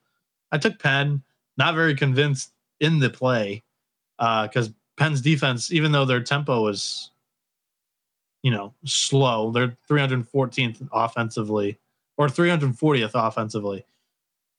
I 0.51 0.59
took 0.59 0.77
Penn. 0.77 1.23
Not 1.57 1.73
very 1.73 1.95
convinced 1.95 2.51
in 2.79 2.99
the 2.99 3.09
play 3.09 3.63
because 4.19 4.71
Penn's 4.99 5.21
defense, 5.21 5.71
even 5.71 5.93
though 5.93 6.03
their 6.03 6.21
tempo 6.21 6.67
is, 6.67 7.09
you 8.43 8.51
know, 8.51 8.73
slow, 8.83 9.49
they're 9.49 9.77
314th 9.89 10.87
offensively 10.91 11.79
or 12.17 12.27
340th 12.27 13.11
offensively. 13.13 13.85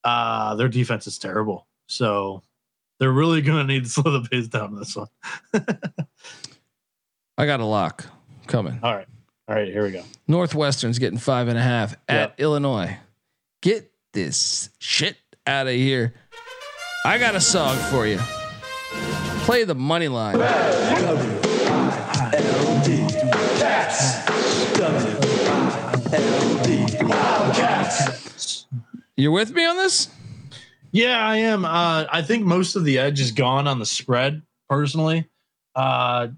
Uh, 0.03 0.55
their 0.55 0.69
defense 0.69 1.07
is 1.07 1.19
terrible. 1.19 1.67
So 1.87 2.43
they're 2.99 3.13
really 3.13 3.43
going 3.43 3.67
to 3.67 3.73
need 3.73 3.85
to 3.85 3.91
slow 3.91 4.19
the 4.19 4.29
pace 4.29 4.49
down 4.49 4.75
this 4.75 4.97
one. 4.97 5.09
I 7.39 7.47
got 7.47 7.61
a 7.61 7.65
lock 7.65 8.07
coming. 8.47 8.81
All 8.83 8.97
right. 8.97 9.07
All 9.47 9.55
right. 9.55 9.69
Here 9.69 9.85
we 9.85 9.91
go. 9.91 10.03
Northwestern's 10.27 10.99
getting 10.99 11.19
five 11.19 11.49
and 11.49 11.59
a 11.59 11.63
half 11.63 11.97
at 12.09 12.35
Illinois. 12.39 12.97
Get 13.61 13.93
this 14.15 14.71
shit 14.79 15.17
out 15.47 15.67
of 15.67 15.75
here. 15.75 16.15
I 17.05 17.19
got 17.19 17.35
a 17.35 17.41
song 17.41 17.77
for 17.91 18.07
you. 18.07 18.19
Play 19.51 19.65
the 19.65 19.75
money 19.75 20.07
line. 20.07 20.37
You're 29.17 29.33
with 29.33 29.53
me 29.53 29.67
on 29.67 29.77
this? 29.77 30.09
Yeah, 30.93 31.19
I 31.19 31.39
am. 31.39 31.65
Uh, 31.65 32.05
I 32.13 32.23
think 32.23 32.45
most 32.45 32.77
of 32.77 32.85
the 32.85 33.01
edge 33.01 33.19
is 33.19 33.33
gone 33.33 33.67
on 33.67 33.81
the 33.81 33.87
spread. 33.87 34.41
Personally, 34.69 35.29
uh, 35.75 36.29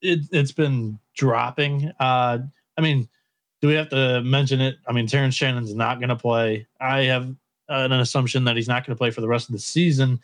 it, 0.00 0.20
it's 0.32 0.52
been 0.52 0.98
dropping. 1.14 1.92
Uh, 2.00 2.38
I 2.78 2.80
mean, 2.80 3.10
do 3.60 3.68
we 3.68 3.74
have 3.74 3.90
to 3.90 4.22
mention 4.22 4.62
it? 4.62 4.76
I 4.88 4.92
mean, 4.92 5.06
Terrence 5.06 5.34
Shannon's 5.34 5.74
not 5.74 5.98
going 6.00 6.08
to 6.08 6.16
play. 6.16 6.66
I 6.80 7.02
have 7.02 7.28
an 7.68 7.92
assumption 7.92 8.44
that 8.44 8.56
he's 8.56 8.68
not 8.68 8.86
going 8.86 8.96
to 8.96 8.98
play 8.98 9.10
for 9.10 9.20
the 9.20 9.28
rest 9.28 9.50
of 9.50 9.52
the 9.52 9.58
season. 9.58 10.18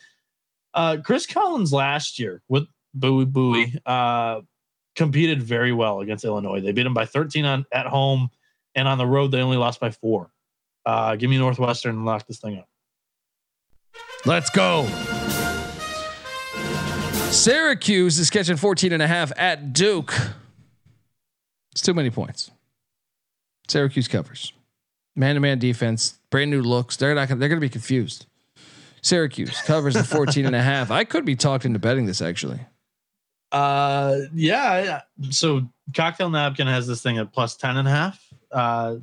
Uh, 0.76 0.98
Chris 1.02 1.26
Collins 1.26 1.72
last 1.72 2.18
year 2.18 2.42
with 2.48 2.64
Boo 2.92 3.24
Buie 3.24 3.78
uh, 3.86 4.42
competed 4.94 5.42
very 5.42 5.72
well 5.72 6.00
against 6.00 6.24
Illinois. 6.24 6.60
They 6.60 6.72
beat 6.72 6.84
him 6.84 6.92
by 6.92 7.06
13 7.06 7.46
on 7.46 7.64
at 7.72 7.86
home, 7.86 8.28
and 8.74 8.86
on 8.86 8.98
the 8.98 9.06
road 9.06 9.32
they 9.32 9.40
only 9.40 9.56
lost 9.56 9.80
by 9.80 9.90
four. 9.90 10.30
Uh, 10.84 11.16
give 11.16 11.30
me 11.30 11.38
Northwestern 11.38 11.96
and 11.96 12.04
lock 12.04 12.26
this 12.26 12.38
thing 12.40 12.58
up. 12.58 12.68
Let's 14.26 14.50
go. 14.50 14.86
Syracuse 17.30 18.18
is 18.18 18.28
catching 18.28 18.56
14 18.56 18.92
and 18.92 19.02
a 19.02 19.06
half 19.06 19.32
at 19.36 19.72
Duke. 19.72 20.14
It's 21.72 21.80
too 21.80 21.94
many 21.94 22.10
points. 22.10 22.50
Syracuse 23.68 24.08
covers. 24.08 24.52
Man 25.14 25.34
to 25.34 25.40
man 25.40 25.58
defense, 25.58 26.18
brand 26.30 26.50
new 26.50 26.60
looks. 26.60 26.96
They're 26.96 27.14
not 27.14 27.28
they're 27.28 27.48
going 27.48 27.52
to 27.52 27.60
be 27.60 27.70
confused. 27.70 28.26
Syracuse 29.06 29.62
covers 29.62 29.94
the 29.94 30.02
14 30.02 30.46
and 30.46 30.56
a 30.56 30.62
half. 30.62 30.90
I 30.90 31.04
could 31.04 31.24
be 31.24 31.36
talked 31.36 31.64
into 31.64 31.78
betting 31.78 32.06
this 32.06 32.20
actually. 32.20 32.60
Uh, 33.52 34.18
yeah. 34.34 35.02
So 35.30 35.68
cocktail 35.94 36.28
napkin 36.28 36.66
has 36.66 36.88
this 36.88 37.02
thing 37.02 37.18
at 37.18 37.32
plus 37.32 37.56
10 37.56 37.76
and 37.76 37.86
a 37.86 37.90
half. 37.90 38.28
Uh, 38.50 38.96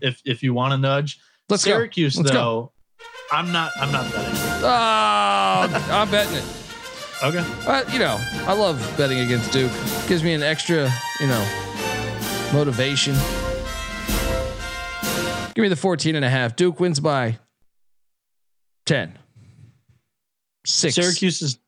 if, 0.00 0.22
if 0.24 0.42
you 0.42 0.54
want 0.54 0.72
to 0.72 0.78
nudge 0.78 1.20
Let's 1.50 1.64
go. 1.64 1.72
Syracuse 1.72 2.16
Let's 2.16 2.30
go. 2.30 2.34
though, 2.34 2.72
I'm 3.30 3.52
not, 3.52 3.72
I'm 3.76 3.92
not 3.92 4.10
betting. 4.10 4.34
Oh, 4.62 5.88
I'm 5.92 6.10
betting 6.10 6.36
it. 6.36 6.44
Okay. 7.22 7.46
But 7.64 7.92
you 7.92 7.98
know, 7.98 8.18
I 8.46 8.54
love 8.54 8.94
betting 8.96 9.20
against 9.20 9.52
Duke. 9.52 9.72
Gives 10.08 10.22
me 10.22 10.32
an 10.32 10.42
extra, 10.42 10.90
you 11.20 11.26
know, 11.26 11.46
motivation. 12.52 13.14
Give 15.54 15.62
me 15.62 15.68
the 15.68 15.76
14 15.76 16.16
and 16.16 16.24
a 16.24 16.30
half. 16.30 16.56
Duke 16.56 16.80
wins 16.80 17.00
by 17.00 17.38
10. 18.86 19.18
Six. 20.66 20.94
Syracuse 20.96 21.42
is, 21.42 21.58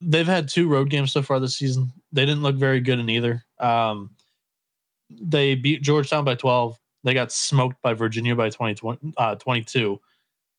they've 0.00 0.26
had 0.26 0.48
two 0.48 0.68
road 0.68 0.90
games 0.90 1.12
so 1.12 1.22
far 1.22 1.40
this 1.40 1.56
season. 1.56 1.92
They 2.12 2.26
didn't 2.26 2.42
look 2.42 2.56
very 2.56 2.80
good 2.80 2.98
in 2.98 3.08
either. 3.08 3.44
Um, 3.58 4.10
they 5.10 5.54
beat 5.54 5.82
Georgetown 5.82 6.24
by 6.24 6.34
12. 6.34 6.78
They 7.04 7.14
got 7.14 7.30
smoked 7.30 7.80
by 7.82 7.94
Virginia 7.94 8.34
by 8.34 8.50
20, 8.50 9.14
uh, 9.16 9.36
22. 9.36 10.00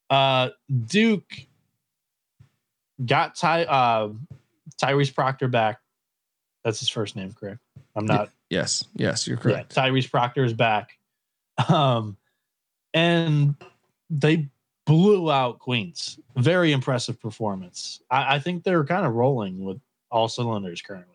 Uh, 0.09 0.49
Duke 0.85 1.29
got 3.05 3.35
Ty, 3.35 3.65
uh, 3.65 4.13
Tyrese 4.81 5.13
Proctor 5.13 5.49
back. 5.49 5.79
That's 6.63 6.79
his 6.79 6.89
first 6.89 7.15
name, 7.15 7.33
correct? 7.33 7.59
I'm 7.95 8.05
not. 8.05 8.29
Yes. 8.49 8.85
Yes, 8.95 9.27
you're 9.27 9.37
correct. 9.37 9.75
Yeah, 9.75 9.83
Tyrese 9.83 10.09
Proctor 10.09 10.45
is 10.45 10.53
back. 10.53 10.91
Um, 11.67 12.17
and 12.93 13.55
they 14.09 14.47
blew 14.87 15.29
out 15.29 15.59
Queens. 15.59 16.17
Very 16.37 16.71
impressive 16.71 17.19
performance. 17.19 18.01
I, 18.09 18.35
I 18.35 18.39
think 18.39 18.63
they're 18.63 18.85
kind 18.85 19.05
of 19.05 19.13
rolling 19.13 19.63
with 19.63 19.79
all 20.09 20.29
cylinders 20.29 20.81
currently. 20.81 21.13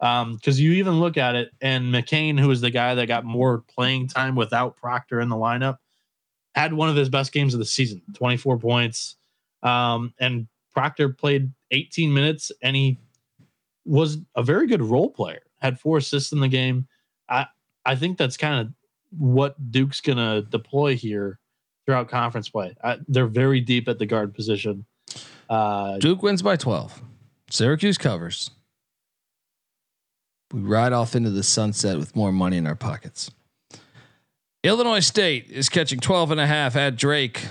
Um, 0.00 0.36
because 0.36 0.58
you 0.58 0.72
even 0.72 0.98
look 0.98 1.18
at 1.18 1.36
it, 1.36 1.50
and 1.60 1.92
McCain, 1.94 2.40
who 2.40 2.50
is 2.50 2.62
the 2.62 2.70
guy 2.70 2.94
that 2.94 3.06
got 3.06 3.26
more 3.26 3.62
playing 3.68 4.08
time 4.08 4.34
without 4.34 4.78
Proctor 4.78 5.20
in 5.20 5.28
the 5.28 5.36
lineup, 5.36 5.76
had 6.54 6.72
one 6.72 6.88
of 6.88 6.96
his 6.96 7.10
best 7.10 7.32
games 7.32 7.52
of 7.52 7.60
the 7.60 7.66
season 7.66 8.00
24 8.14 8.58
points. 8.58 9.16
Um, 9.62 10.14
and 10.18 10.48
Proctor 10.72 11.10
played 11.10 11.52
18 11.70 12.12
minutes 12.12 12.50
and 12.62 12.74
he 12.74 12.98
was 13.84 14.16
a 14.34 14.42
very 14.42 14.66
good 14.66 14.82
role 14.82 15.10
player, 15.10 15.42
had 15.58 15.78
four 15.78 15.98
assists 15.98 16.32
in 16.32 16.40
the 16.40 16.48
game. 16.48 16.88
I, 17.28 17.46
I 17.84 17.94
think 17.94 18.16
that's 18.16 18.38
kind 18.38 18.66
of 18.66 18.72
what 19.10 19.70
Duke's 19.70 20.00
going 20.00 20.18
to 20.18 20.48
deploy 20.48 20.96
here 20.96 21.39
throughout 21.90 22.08
conference 22.08 22.48
play. 22.48 22.72
I, 22.84 22.98
they're 23.08 23.26
very 23.26 23.60
deep 23.60 23.88
at 23.88 23.98
the 23.98 24.06
guard 24.06 24.32
position. 24.32 24.84
Uh, 25.48 25.98
Duke 25.98 26.22
wins 26.22 26.40
by 26.40 26.54
12. 26.54 27.02
Syracuse 27.50 27.98
covers. 27.98 28.50
We 30.52 30.60
ride 30.60 30.92
off 30.92 31.16
into 31.16 31.30
the 31.30 31.42
sunset 31.42 31.98
with 31.98 32.14
more 32.14 32.30
money 32.30 32.58
in 32.58 32.66
our 32.68 32.76
pockets. 32.76 33.32
Illinois 34.62 35.00
State 35.00 35.50
is 35.50 35.68
catching 35.68 35.98
12 35.98 36.30
and 36.30 36.40
a 36.40 36.46
half 36.46 36.76
at 36.76 36.94
Drake. 36.94 37.48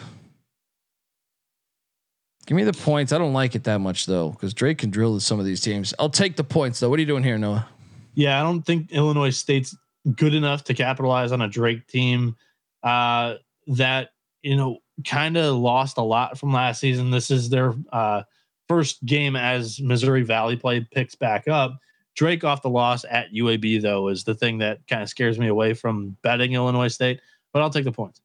Give 2.45 2.55
me 2.55 2.63
the 2.63 2.71
points. 2.71 3.11
I 3.11 3.17
don't 3.17 3.33
like 3.33 3.55
it 3.55 3.65
that 3.65 3.79
much 3.79 4.05
though, 4.05 4.29
because 4.29 4.53
Drake 4.53 4.77
can 4.77 4.89
drill 4.89 5.19
some 5.19 5.37
of 5.37 5.45
these 5.45 5.59
teams. 5.59 5.93
I'll 5.99 6.09
take 6.09 6.37
the 6.37 6.45
points 6.45 6.79
though. 6.79 6.89
What 6.89 6.97
are 6.97 7.01
you 7.01 7.07
doing 7.07 7.23
here, 7.23 7.37
Noah? 7.37 7.67
yeah, 8.15 8.39
I 8.39 8.43
don't 8.43 8.61
think 8.61 8.91
Illinois 8.91 9.29
State's 9.29 9.75
good 10.15 10.33
enough 10.33 10.63
to 10.65 10.73
capitalize 10.73 11.31
on 11.33 11.41
a 11.41 11.47
Drake 11.47 11.87
team 11.87 12.35
uh, 12.83 13.35
that 13.67 14.09
you 14.41 14.55
know 14.55 14.79
kind 15.07 15.37
of 15.37 15.55
lost 15.55 15.97
a 15.97 16.01
lot 16.01 16.37
from 16.37 16.53
last 16.53 16.79
season. 16.79 17.11
This 17.11 17.31
is 17.31 17.49
their 17.49 17.73
uh, 17.91 18.23
first 18.67 19.03
game 19.05 19.35
as 19.35 19.79
Missouri 19.79 20.23
Valley 20.23 20.55
play 20.55 20.81
picks 20.91 21.15
back 21.15 21.47
up. 21.47 21.77
Drake 22.15 22.43
off 22.43 22.61
the 22.61 22.69
loss 22.69 23.05
at 23.09 23.31
UAB 23.31 23.81
though 23.81 24.09
is 24.09 24.23
the 24.23 24.35
thing 24.35 24.57
that 24.59 24.79
kind 24.87 25.01
of 25.01 25.09
scares 25.09 25.39
me 25.39 25.47
away 25.47 25.73
from 25.73 26.17
betting 26.21 26.53
Illinois 26.53 26.89
State. 26.89 27.21
But 27.53 27.61
I'll 27.61 27.69
take 27.69 27.85
the 27.85 27.91
points. 27.91 28.21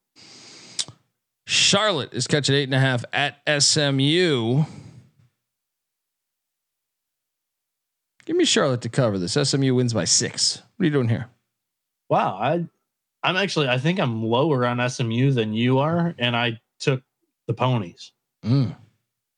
Charlotte 1.47 2.13
is 2.13 2.27
catching 2.27 2.55
eight 2.55 2.63
and 2.63 2.73
a 2.73 2.79
half 2.79 3.05
at 3.13 3.37
SMU. 3.61 4.63
Give 8.25 8.35
me 8.35 8.45
Charlotte 8.45 8.81
to 8.81 8.89
cover 8.89 9.19
this. 9.19 9.33
SMU 9.33 9.75
wins 9.75 9.93
by 9.93 10.05
six. 10.05 10.61
What 10.75 10.83
are 10.83 10.85
you 10.85 10.91
doing 10.91 11.09
here? 11.09 11.29
Wow, 12.09 12.37
I 12.41 12.65
I'm 13.25 13.37
actually 13.37 13.67
I 13.67 13.79
think 13.79 13.99
I'm 13.99 14.23
lower 14.23 14.67
on 14.67 14.87
SMU 14.87 15.31
than 15.31 15.51
you 15.51 15.79
are, 15.79 16.13
and 16.19 16.35
I 16.35 16.59
took 16.79 17.01
the 17.47 17.53
ponies. 17.53 18.11
Mm. 18.45 18.75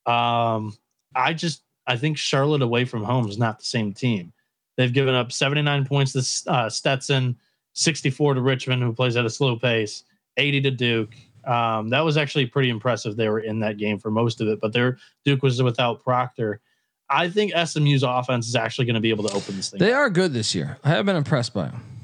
Um, 0.06 0.76
I 1.14 1.32
just 1.32 1.62
I 1.86 1.96
think 1.96 2.18
Charlotte 2.18 2.60
away 2.60 2.84
from 2.84 3.02
home 3.02 3.28
is 3.28 3.38
not 3.38 3.58
the 3.58 3.64
same 3.64 3.94
team. 3.94 4.32
They've 4.76 4.92
given 4.92 5.14
up 5.14 5.32
79 5.32 5.86
points 5.86 6.12
to 6.12 6.52
uh, 6.52 6.68
Stetson, 6.68 7.36
64 7.72 8.34
to 8.34 8.40
Richmond, 8.42 8.82
who 8.82 8.92
plays 8.92 9.16
at 9.16 9.24
a 9.24 9.30
slow 9.30 9.56
pace, 9.56 10.04
80 10.36 10.60
to 10.60 10.70
Duke. 10.70 11.14
Um, 11.44 11.88
that 11.88 12.04
was 12.04 12.18
actually 12.18 12.44
pretty 12.46 12.68
impressive. 12.68 13.16
They 13.16 13.30
were 13.30 13.40
in 13.40 13.58
that 13.60 13.78
game 13.78 13.98
for 13.98 14.10
most 14.10 14.42
of 14.42 14.48
it, 14.48 14.60
but 14.60 14.74
their 14.74 14.98
Duke 15.24 15.42
was 15.42 15.62
without 15.62 16.04
Proctor. 16.04 16.60
I 17.08 17.30
think 17.30 17.52
SMU's 17.56 18.02
offense 18.02 18.48
is 18.48 18.54
actually 18.54 18.84
going 18.84 18.96
to 18.96 19.00
be 19.00 19.08
able 19.08 19.24
to 19.24 19.34
open 19.34 19.56
this 19.56 19.70
thing. 19.70 19.78
They 19.78 19.94
up. 19.94 19.98
are 19.98 20.10
good 20.10 20.34
this 20.34 20.54
year. 20.54 20.76
I 20.84 20.90
have 20.90 21.06
been 21.06 21.16
impressed 21.16 21.54
by 21.54 21.68
them. 21.68 21.97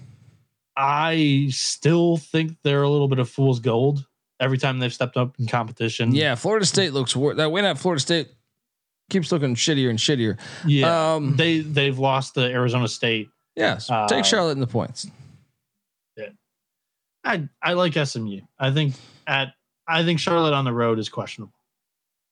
I 0.76 1.48
still 1.50 2.16
think 2.16 2.56
they're 2.62 2.82
a 2.82 2.88
little 2.90 3.08
bit 3.08 3.18
of 3.18 3.28
fool's 3.30 3.60
gold 3.60 4.04
every 4.40 4.58
time 4.58 4.78
they've 4.80 4.92
stepped 4.92 5.16
up 5.16 5.34
in 5.38 5.46
competition. 5.46 6.14
Yeah, 6.14 6.34
Florida 6.34 6.66
State 6.66 6.92
looks 6.92 7.14
wor- 7.14 7.34
that 7.34 7.52
win 7.52 7.64
at 7.64 7.78
Florida 7.78 8.00
State 8.00 8.28
keeps 9.10 9.30
looking 9.30 9.54
shittier 9.54 9.90
and 9.90 9.98
shittier. 9.98 10.38
yeah. 10.66 11.14
Um, 11.14 11.36
they 11.36 11.60
they've 11.60 11.98
lost 11.98 12.34
to 12.34 12.40
Arizona 12.40 12.88
State. 12.88 13.28
yes, 13.54 13.88
uh, 13.90 14.06
take 14.08 14.24
Charlotte 14.24 14.52
in 14.52 14.60
the 14.60 14.66
points. 14.66 15.06
Yeah, 16.16 16.28
I 17.24 17.48
I 17.62 17.74
like 17.74 17.94
SMU. 17.94 18.40
I 18.58 18.70
think 18.72 18.94
at 19.26 19.54
I 19.86 20.02
think 20.04 20.18
Charlotte 20.20 20.54
on 20.54 20.64
the 20.64 20.72
road 20.72 20.98
is 20.98 21.08
questionable. 21.08 21.52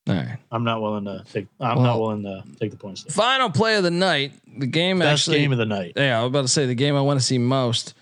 All 0.09 0.15
right. 0.17 0.37
I'm 0.51 0.65
not 0.65 0.83
willing 0.83 1.05
to 1.05 1.23
take. 1.33 1.47
I'm 1.61 1.77
Well, 1.77 1.85
not 1.85 2.01
willing 2.01 2.23
to 2.25 2.43
take 2.59 2.73
the 2.73 2.77
points. 2.77 3.05
There. 3.05 3.13
Final 3.15 3.51
play 3.51 3.77
of 3.77 3.85
the 3.85 3.91
night. 3.93 4.33
The 4.59 4.67
game 4.67 4.99
Best 4.99 5.29
actually. 5.29 5.39
game 5.39 5.53
of 5.53 5.59
the 5.59 5.67
night. 5.67 5.93
yeah, 5.95 6.19
I 6.19 6.23
was 6.23 6.29
about 6.31 6.43
to 6.43 6.49
say 6.49 6.67
the 6.67 6.75
game 6.75 6.97
I 6.97 7.01
want 7.03 7.21
to 7.21 7.25
see 7.25 7.39
most. 7.39 7.95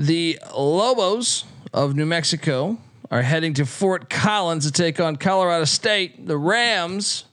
The 0.00 0.38
Lobos 0.56 1.44
of 1.74 1.94
New 1.94 2.06
Mexico 2.06 2.78
are 3.10 3.20
heading 3.20 3.52
to 3.52 3.66
Fort 3.66 4.08
Collins 4.08 4.64
to 4.64 4.72
take 4.72 4.98
on 4.98 5.16
Colorado 5.16 5.66
State. 5.66 6.26
The 6.26 6.38
Rams. 6.38 7.24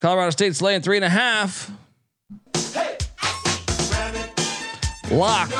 Colorado 0.00 0.30
State's 0.30 0.60
laying 0.60 0.82
three 0.82 0.96
and 0.96 1.04
a 1.04 1.08
half. 1.08 1.70
Lock. 5.12 5.50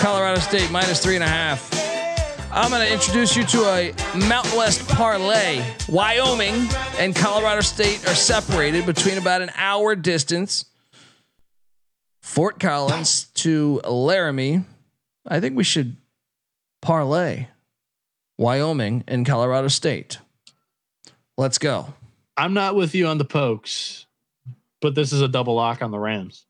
Colorado 0.00 0.38
State 0.38 0.70
minus 0.70 1.02
three 1.02 1.16
and 1.16 1.24
a 1.24 1.28
half. 1.28 1.68
I'm 2.52 2.70
going 2.70 2.86
to 2.86 2.92
introduce 2.92 3.34
you 3.34 3.42
to 3.46 3.64
a 3.64 3.92
Mountain 4.28 4.56
West 4.56 4.86
parlay. 4.90 5.64
Wyoming 5.88 6.68
and 6.96 7.16
Colorado 7.16 7.62
State 7.62 8.06
are 8.06 8.14
separated 8.14 8.86
between 8.86 9.18
about 9.18 9.42
an 9.42 9.50
hour 9.56 9.96
distance. 9.96 10.66
Fort 12.30 12.60
Collins 12.60 13.24
to 13.34 13.80
Laramie. 13.80 14.62
I 15.26 15.40
think 15.40 15.56
we 15.56 15.64
should 15.64 15.96
parlay 16.80 17.48
Wyoming 18.38 19.02
and 19.08 19.26
Colorado 19.26 19.66
State. 19.66 20.18
Let's 21.36 21.58
go. 21.58 21.92
I'm 22.36 22.54
not 22.54 22.76
with 22.76 22.94
you 22.94 23.08
on 23.08 23.18
the 23.18 23.24
pokes, 23.24 24.06
but 24.80 24.94
this 24.94 25.12
is 25.12 25.22
a 25.22 25.26
double 25.26 25.56
lock 25.56 25.82
on 25.82 25.90
the 25.90 25.98
Rams. 25.98 26.46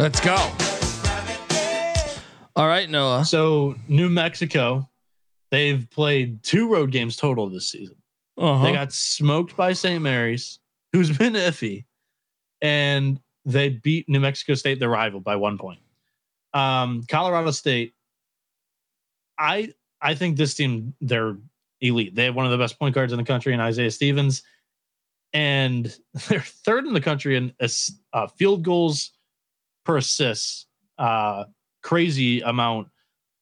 Let's 0.00 0.20
go. 0.20 0.36
All 2.56 2.66
right, 2.66 2.90
Noah. 2.90 3.24
So 3.24 3.76
New 3.86 4.08
Mexico, 4.08 4.90
they've 5.52 5.88
played 5.90 6.42
two 6.42 6.68
road 6.68 6.90
games 6.90 7.14
total 7.14 7.48
this 7.48 7.70
season. 7.70 7.94
Uh-huh. 8.36 8.64
They 8.64 8.72
got 8.72 8.92
smoked 8.92 9.56
by 9.56 9.74
St. 9.74 10.02
Mary's, 10.02 10.58
who's 10.98 11.16
been 11.16 11.34
iffy, 11.34 11.84
and 12.60 13.20
they 13.44 13.68
beat 13.68 14.08
New 14.08 14.20
Mexico 14.20 14.54
State, 14.54 14.80
their 14.80 14.88
rival, 14.88 15.20
by 15.20 15.36
one 15.36 15.58
point. 15.58 15.80
Um, 16.54 17.04
Colorado 17.08 17.52
State, 17.52 17.94
I 19.38 19.72
I 20.00 20.14
think 20.14 20.36
this 20.36 20.54
team 20.54 20.94
they're 21.00 21.36
elite. 21.80 22.14
They 22.14 22.24
have 22.24 22.34
one 22.34 22.46
of 22.46 22.50
the 22.50 22.58
best 22.58 22.78
point 22.78 22.94
guards 22.94 23.12
in 23.12 23.18
the 23.18 23.24
country 23.24 23.54
in 23.54 23.60
Isaiah 23.60 23.90
Stevens, 23.90 24.42
and 25.32 25.96
they're 26.28 26.40
third 26.40 26.86
in 26.86 26.94
the 26.94 27.00
country 27.00 27.36
in 27.36 27.52
uh, 28.12 28.26
field 28.26 28.64
goals 28.64 29.12
per 29.84 29.98
assist. 29.98 30.66
Uh, 30.98 31.44
crazy 31.82 32.40
amount 32.40 32.88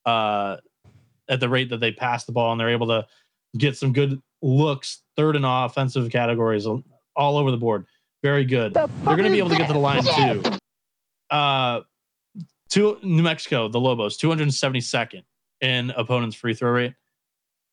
uh, 0.05 0.59
at 1.29 1.41
the 1.41 1.49
rate 1.49 1.71
that 1.71 1.81
they 1.81 1.93
pass 1.93 2.25
the 2.25 2.33
ball, 2.33 2.53
and 2.53 2.61
they're 2.61 2.69
able 2.69 2.89
to 2.89 3.07
get 3.57 3.77
some 3.77 3.95
good 3.95 4.21
looks. 4.43 5.03
Third 5.17 5.37
in 5.37 5.45
offensive 5.45 6.11
categories 6.11 6.67
all 7.17 7.37
over 7.39 7.51
the 7.51 7.57
board. 7.57 7.87
Very 8.23 8.45
good. 8.45 8.75
they're 8.75 8.87
going 9.05 9.25
to 9.25 9.31
be 9.31 9.39
able 9.39 9.51
to 9.51 9.57
get 9.57 9.67
to 9.69 9.73
the 9.73 9.79
line 9.79 10.03
too. 10.03 10.43
Uh, 11.31 11.81
to 12.71 12.99
New 13.03 13.23
Mexico, 13.23 13.69
the 13.69 13.79
Lobos, 13.81 14.19
272nd 14.19 15.23
in 15.61 15.91
opponents' 15.91 16.37
free 16.37 16.53
throw 16.55 16.71
rate, 16.73 16.95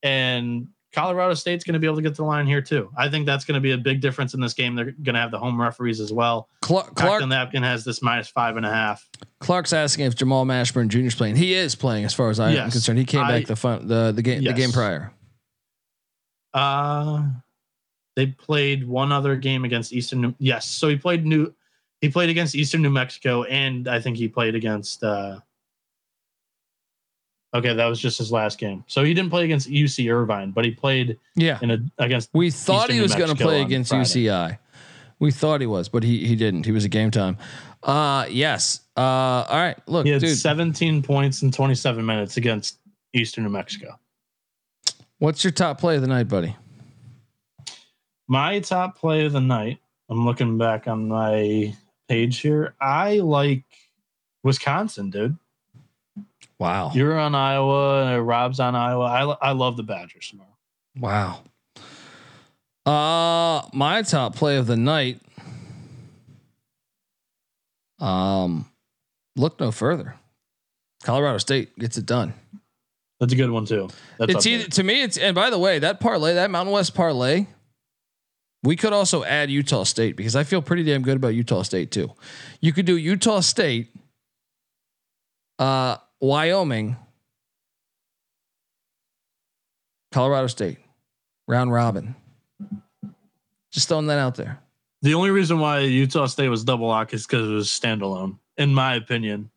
and 0.03 0.67
Colorado 0.93 1.33
State's 1.33 1.63
going 1.63 1.73
to 1.73 1.79
be 1.79 1.87
able 1.87 1.95
to 1.95 2.01
get 2.03 2.09
to 2.09 2.17
the 2.21 2.23
line 2.25 2.45
here 2.45 2.61
too. 2.61 2.91
I 2.95 3.09
think 3.09 3.25
that's 3.25 3.45
going 3.45 3.55
to 3.55 3.61
be 3.61 3.71
a 3.71 3.77
big 3.77 3.99
difference 3.99 4.35
in 4.35 4.39
this 4.39 4.53
game. 4.53 4.75
They're 4.75 4.91
going 4.91 5.15
to 5.15 5.19
have 5.19 5.31
the 5.31 5.39
home 5.39 5.59
referees 5.59 5.99
as 5.99 6.13
well. 6.13 6.49
Clark, 6.61 6.93
Clark 6.95 7.19
Clark 7.19 7.27
Napkin 7.27 7.63
has 7.63 7.83
this 7.83 8.03
minus 8.03 8.27
five 8.29 8.55
and 8.57 8.65
a 8.65 8.69
half. 8.71 9.07
Clark's 9.39 9.73
asking 9.73 10.05
if 10.05 10.15
Jamal 10.15 10.45
Mashburn 10.45 10.89
Jr. 10.89 10.99
is 10.99 11.15
playing. 11.15 11.35
He 11.35 11.55
is 11.55 11.73
playing, 11.73 12.05
as 12.05 12.13
far 12.13 12.29
as 12.29 12.39
I 12.39 12.49
am 12.49 12.53
Yes. 12.55 12.71
concerned. 12.73 12.99
He 12.99 13.05
came 13.05 13.21
I- 13.21 13.39
back 13.39 13.47
the 13.47 13.55
fun, 13.55 13.87
the 13.87 14.11
the 14.11 14.21
game 14.21 14.43
the 14.43 14.53
game 14.53 14.71
prior. 14.71 15.11
Uh 16.53 17.23
they 18.15 18.27
played 18.27 18.87
one 18.87 19.11
other 19.11 19.35
game 19.35 19.65
against 19.65 19.91
Eastern. 19.93 20.21
New- 20.21 20.35
yes, 20.39 20.67
so 20.69 20.87
he 20.87 20.95
played 20.95 21.25
New. 21.25 21.53
He 22.01 22.09
played 22.09 22.29
against 22.29 22.53
Eastern 22.55 22.81
New 22.81 22.89
Mexico, 22.89 23.43
and 23.43 23.87
I 23.87 23.99
think 23.99 24.17
he 24.17 24.27
played 24.27 24.55
against. 24.55 25.03
uh 25.03 25.39
Okay, 27.55 27.73
that 27.73 27.85
was 27.85 27.99
just 27.99 28.17
his 28.17 28.31
last 28.31 28.57
game. 28.57 28.83
So 28.87 29.03
he 29.03 29.13
didn't 29.13 29.29
play 29.29 29.43
against 29.43 29.69
UC 29.69 30.11
Irvine, 30.11 30.49
but 30.51 30.65
he 30.65 30.71
played 30.71 31.19
Yeah, 31.35 31.59
in 31.61 31.69
a 31.71 31.77
against. 31.99 32.29
we 32.33 32.49
thought 32.49 32.85
Eastern 32.89 32.95
he 32.95 33.01
was 33.01 33.13
going 33.13 33.29
to 33.29 33.35
play 33.35 33.61
against 33.61 33.89
Friday. 33.91 34.03
UCI. 34.25 34.57
We 35.19 35.31
thought 35.31 35.61
he 35.61 35.67
was, 35.67 35.87
but 35.87 36.03
he 36.03 36.25
he 36.27 36.35
didn't. 36.35 36.65
He 36.65 36.71
was 36.71 36.83
a 36.83 36.89
game 36.89 37.11
time. 37.11 37.37
Uh 37.83 38.25
yes. 38.29 38.81
Uh 38.97 39.01
all 39.01 39.45
right. 39.57 39.77
Look, 39.87 40.05
He 40.05 40.11
had 40.11 40.21
dude, 40.21 40.35
17 40.37 41.03
points 41.03 41.43
in 41.43 41.51
27 41.51 42.03
minutes 42.05 42.37
against 42.37 42.79
Eastern 43.13 43.43
New 43.43 43.51
Mexico. 43.51 43.99
what's 45.19 45.43
your 45.43 45.51
top 45.51 45.79
play 45.79 45.95
of 45.95 46.01
the 46.01 46.07
night, 46.07 46.27
buddy? 46.27 46.55
My 48.27 48.59
top 48.59 48.97
play 48.97 49.25
of 49.25 49.33
the 49.33 49.41
night. 49.41 49.79
I'm 50.09 50.25
looking 50.25 50.57
back 50.57 50.87
on 50.87 51.07
my 51.07 51.75
page 52.07 52.39
here. 52.39 52.75
I 52.79 53.17
like 53.17 53.63
Wisconsin, 54.43 55.09
dude. 55.09 55.37
Wow. 56.59 56.91
You're 56.93 57.17
on 57.19 57.35
Iowa. 57.35 58.21
Rob's 58.21 58.59
on 58.59 58.75
Iowa. 58.75 59.05
I, 59.05 59.49
I 59.49 59.51
love 59.51 59.77
the 59.77 59.83
Badgers 59.83 60.29
tomorrow. 60.29 60.49
Wow. 60.99 61.43
Uh 62.85 63.65
my 63.73 64.01
top 64.01 64.35
play 64.35 64.57
of 64.57 64.67
the 64.67 64.75
night. 64.75 65.21
Um 67.99 68.69
look 69.35 69.59
no 69.59 69.71
further. 69.71 70.15
Colorado 71.03 71.37
State 71.37 71.77
gets 71.79 71.97
it 71.97 72.05
done. 72.05 72.33
That's 73.19 73.33
a 73.33 73.37
good 73.37 73.51
one 73.51 73.65
too. 73.65 73.89
That's 74.19 74.33
it's 74.35 74.45
either 74.45 74.67
to 74.67 74.83
me 74.83 75.01
it's 75.01 75.17
and 75.17 75.33
by 75.33 75.49
the 75.49 75.57
way, 75.57 75.79
that 75.79 76.01
parlay, 76.01 76.33
that 76.33 76.51
Mountain 76.51 76.73
West 76.73 76.93
parlay, 76.93 77.47
we 78.63 78.75
could 78.75 78.93
also 78.93 79.23
add 79.23 79.51
Utah 79.51 79.83
State 79.83 80.15
because 80.15 80.35
I 80.35 80.43
feel 80.43 80.61
pretty 80.61 80.83
damn 80.83 81.01
good 81.01 81.17
about 81.17 81.29
Utah 81.29 81.63
State 81.63 81.91
too. 81.91 82.11
You 82.61 82.71
could 82.71 82.85
do 82.85 82.95
Utah 82.97 83.41
State, 83.41 83.93
uh, 85.59 85.97
Wyoming, 86.21 86.95
Colorado 90.11 90.47
State, 90.47 90.77
round 91.47 91.71
robin. 91.73 92.15
Just 93.71 93.89
throwing 93.89 94.07
that 94.07 94.19
out 94.19 94.35
there. 94.35 94.59
The 95.01 95.15
only 95.15 95.31
reason 95.31 95.59
why 95.59 95.79
Utah 95.79 96.27
State 96.27 96.47
was 96.47 96.63
double 96.63 96.87
lock 96.87 97.13
is 97.13 97.27
because 97.27 97.49
it 97.49 97.53
was 97.53 97.67
standalone. 97.67 98.37
In 98.55 98.73
my 98.73 98.95
opinion, 98.95 99.49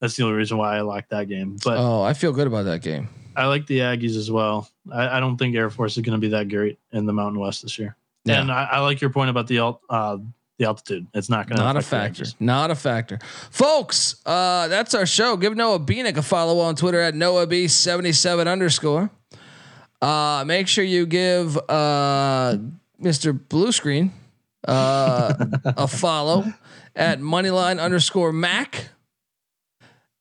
that's 0.00 0.16
the 0.16 0.24
only 0.24 0.36
reason 0.36 0.58
why 0.58 0.76
I 0.76 0.80
like 0.82 1.08
that 1.08 1.28
game. 1.28 1.56
But 1.64 1.78
Oh, 1.78 2.02
I 2.02 2.12
feel 2.12 2.32
good 2.32 2.48
about 2.48 2.64
that 2.64 2.82
game. 2.82 3.08
I 3.34 3.46
like 3.46 3.66
the 3.66 3.78
Aggies 3.78 4.16
as 4.16 4.30
well. 4.30 4.68
I, 4.92 5.16
I 5.16 5.20
don't 5.20 5.38
think 5.38 5.56
Air 5.56 5.70
Force 5.70 5.96
is 5.96 6.02
going 6.02 6.20
to 6.20 6.20
be 6.20 6.28
that 6.30 6.50
great 6.50 6.78
in 6.90 7.06
the 7.06 7.14
Mountain 7.14 7.40
West 7.40 7.62
this 7.62 7.78
year. 7.78 7.96
Yeah. 8.24 8.40
And 8.40 8.52
I, 8.52 8.64
I 8.72 8.80
like 8.80 9.00
your 9.00 9.10
point 9.10 9.30
about 9.30 9.46
the 9.46 9.58
alt, 9.58 9.80
uh, 9.90 10.18
the 10.58 10.66
altitude. 10.66 11.06
It's 11.14 11.28
not 11.28 11.48
going 11.48 11.58
to 11.58 11.64
Not 11.64 11.76
a 11.76 11.82
factor. 11.82 12.24
Not 12.38 12.70
a 12.70 12.74
factor. 12.74 13.18
Folks, 13.50 14.16
uh, 14.26 14.68
that's 14.68 14.94
our 14.94 15.06
show. 15.06 15.36
Give 15.36 15.56
Noah 15.56 15.80
Bieniek 15.80 16.16
a 16.16 16.22
follow 16.22 16.60
on 16.60 16.76
Twitter 16.76 17.00
at 17.00 17.14
NoahB77 17.14 18.46
underscore. 18.46 19.10
Uh, 20.00 20.44
make 20.46 20.68
sure 20.68 20.84
you 20.84 21.06
give 21.06 21.56
uh, 21.68 22.58
Mr. 23.00 23.38
Blue 23.48 23.72
Screen 23.72 24.12
uh, 24.66 25.34
a 25.64 25.88
follow 25.88 26.44
at 26.94 27.20
Moneyline 27.20 27.80
underscore 27.80 28.32
Mac. 28.32 28.88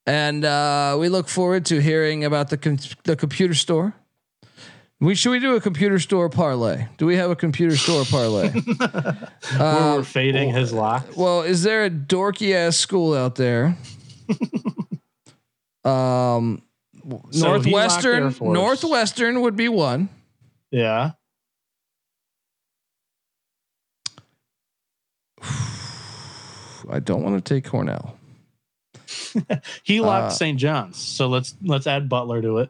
And 0.08 0.44
uh, 0.44 0.98
we 1.00 1.10
look 1.10 1.30
forward 1.30 1.66
to 1.68 1.80
hearing 1.82 2.24
about 2.26 2.50
the 2.50 2.58
com- 2.58 2.80
the 3.04 3.16
computer 3.16 3.54
store 3.54 3.94
We 5.02 5.16
should 5.16 5.32
we 5.32 5.40
do 5.40 5.56
a 5.56 5.62
computer 5.62 5.98
store 5.98 6.30
parlay? 6.30 6.86
Do 7.00 7.08
we 7.08 7.16
have 7.16 7.32
a 7.32 7.36
computer 7.36 7.76
store 7.76 8.06
parlay? 8.06 8.50
Where 9.58 9.96
we're 9.98 10.04
fading 10.04 10.52
his 10.54 10.72
lock. 10.72 11.08
well, 11.18 11.42
is 11.42 11.64
there 11.64 11.86
a 11.86 11.90
dorky 11.90 12.54
ass 12.54 12.78
school 12.78 13.16
out 13.16 13.34
there? 13.36 13.76
um, 15.84 16.62
So 17.32 17.60
he 17.60 17.74
locked 17.74 18.06
Air 18.06 18.20
Northwestern. 18.22 18.54
Northwestern 18.54 19.42
would 19.42 19.56
be 19.56 19.70
one. 19.70 20.10
Yeah. 20.70 21.14
I 26.90 27.00
don't 27.00 27.24
want 27.24 27.44
to 27.44 27.54
take 27.56 27.66
Cornell. 27.66 28.18
He 29.84 30.00
locked 30.02 30.28
Uh, 30.28 30.30
St. 30.36 30.60
John's. 30.60 30.98
So 30.98 31.28
let's 31.28 31.56
let's 31.64 31.88
add 31.88 32.08
Butler 32.10 32.42
to 32.42 32.58
it. 32.60 32.70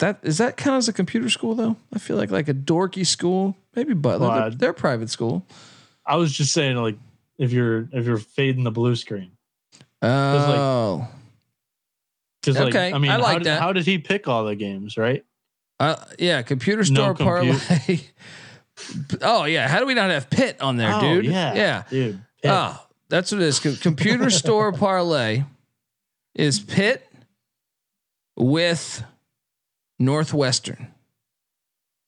That 0.00 0.18
is 0.22 0.38
that 0.38 0.56
count 0.56 0.78
as 0.78 0.88
a 0.88 0.94
computer 0.94 1.28
school 1.28 1.54
though? 1.54 1.76
I 1.94 1.98
feel 1.98 2.16
like 2.16 2.30
like 2.30 2.48
a 2.48 2.54
dorky 2.54 3.06
school. 3.06 3.56
Maybe 3.76 3.92
Butler. 3.92 4.28
Well, 4.28 4.40
they're, 4.40 4.50
they're 4.50 4.72
private 4.72 5.10
school. 5.10 5.46
I 6.06 6.16
was 6.16 6.32
just 6.32 6.52
saying, 6.52 6.76
like, 6.76 6.96
if 7.38 7.52
you're 7.52 7.88
if 7.92 8.06
you're 8.06 8.16
fading 8.16 8.64
the 8.64 8.70
blue 8.70 8.96
screen, 8.96 9.32
Oh, 10.02 11.06
because 12.40 12.58
like, 12.58 12.74
Okay, 12.74 12.92
I 12.92 12.98
mean, 12.98 13.10
I 13.10 13.16
like 13.16 13.26
how, 13.26 13.38
did, 13.38 13.44
that. 13.44 13.60
how 13.60 13.72
did 13.74 13.84
he 13.84 13.98
pick 13.98 14.26
all 14.26 14.44
the 14.44 14.56
games? 14.56 14.96
Right? 14.96 15.24
uh, 15.78 15.96
yeah, 16.18 16.40
computer 16.42 16.82
store 16.82 17.08
No 17.08 17.14
parlay. 17.14 18.00
oh 19.22 19.44
yeah, 19.44 19.68
how 19.68 19.80
do 19.80 19.86
we 19.86 19.94
not 19.94 20.08
have 20.10 20.30
Pitt 20.30 20.62
on 20.62 20.78
there, 20.78 20.94
oh, 20.94 21.00
dude? 21.00 21.26
Yeah, 21.26 21.54
yeah. 21.54 21.82
dude. 21.90 22.22
Pitt. 22.42 22.50
Oh, 22.50 22.78
that's 23.10 23.32
what 23.32 23.42
it 23.42 23.44
is. 23.44 23.58
Computer 23.80 24.30
store 24.30 24.72
parlay 24.74 25.44
is 26.34 26.58
Pitt 26.58 27.06
with 28.36 29.04
Northwestern. 30.00 30.88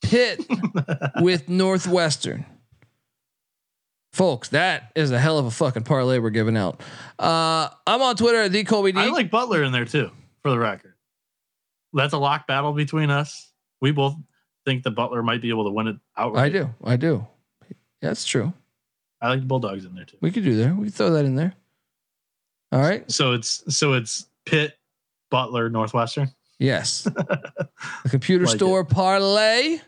Pitt 0.02 0.44
with 1.20 1.48
Northwestern. 1.48 2.44
Folks, 4.12 4.48
that 4.48 4.90
is 4.94 5.10
a 5.10 5.18
hell 5.18 5.38
of 5.38 5.46
a 5.46 5.50
fucking 5.50 5.84
parlay 5.84 6.18
we're 6.18 6.30
giving 6.30 6.56
out. 6.56 6.82
Uh, 7.18 7.68
I'm 7.86 8.02
on 8.02 8.16
Twitter 8.16 8.42
at 8.42 8.52
the 8.52 8.64
Colby 8.64 8.92
D. 8.92 8.98
I 8.98 9.06
like 9.06 9.30
Butler 9.30 9.62
in 9.62 9.72
there 9.72 9.84
too, 9.84 10.10
for 10.42 10.50
the 10.50 10.58
record. 10.58 10.94
That's 11.94 12.12
a 12.12 12.18
lock 12.18 12.46
battle 12.46 12.72
between 12.72 13.10
us. 13.10 13.50
We 13.80 13.92
both 13.92 14.16
think 14.64 14.82
the 14.82 14.90
Butler 14.90 15.22
might 15.22 15.40
be 15.40 15.50
able 15.50 15.64
to 15.64 15.70
win 15.70 15.88
it 15.88 15.96
outright. 16.16 16.44
I 16.44 16.48
do. 16.48 16.70
I 16.84 16.96
do. 16.96 17.26
Yeah, 17.68 18.08
that's 18.08 18.24
true. 18.24 18.52
I 19.20 19.28
like 19.28 19.40
the 19.40 19.46
Bulldogs 19.46 19.84
in 19.84 19.94
there 19.94 20.04
too. 20.04 20.18
We 20.20 20.30
could 20.30 20.44
do 20.44 20.56
that. 20.56 20.76
We 20.76 20.86
could 20.86 20.94
throw 20.94 21.10
that 21.10 21.24
in 21.24 21.36
there. 21.36 21.54
All 22.72 22.80
right. 22.80 23.08
So 23.10 23.32
it's 23.32 23.62
so 23.74 23.92
it's 23.92 24.26
Pitt, 24.44 24.74
Butler, 25.30 25.70
Northwestern. 25.70 26.30
Yes. 26.62 27.02
the 27.04 28.08
computer 28.08 28.46
Like 28.46 28.56
store 28.56 28.84
parlay. 28.84 29.80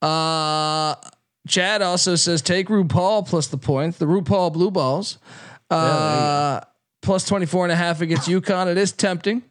Uh 0.00 0.94
Chad 1.48 1.82
also 1.82 2.14
says 2.14 2.42
take 2.42 2.68
RuPaul 2.68 3.26
plus 3.26 3.48
the 3.48 3.58
points, 3.58 3.98
the 3.98 4.06
RuPaul 4.06 4.52
blue 4.52 4.70
balls. 4.70 5.18
Uh 5.70 6.60
plus 7.02 7.24
24 7.26 7.64
and 7.64 7.72
a 7.72 7.76
half 7.76 8.00
against 8.00 8.28
UConn. 8.28 8.70
It 8.70 8.78
is 8.78 8.92
tempting. 8.92 9.42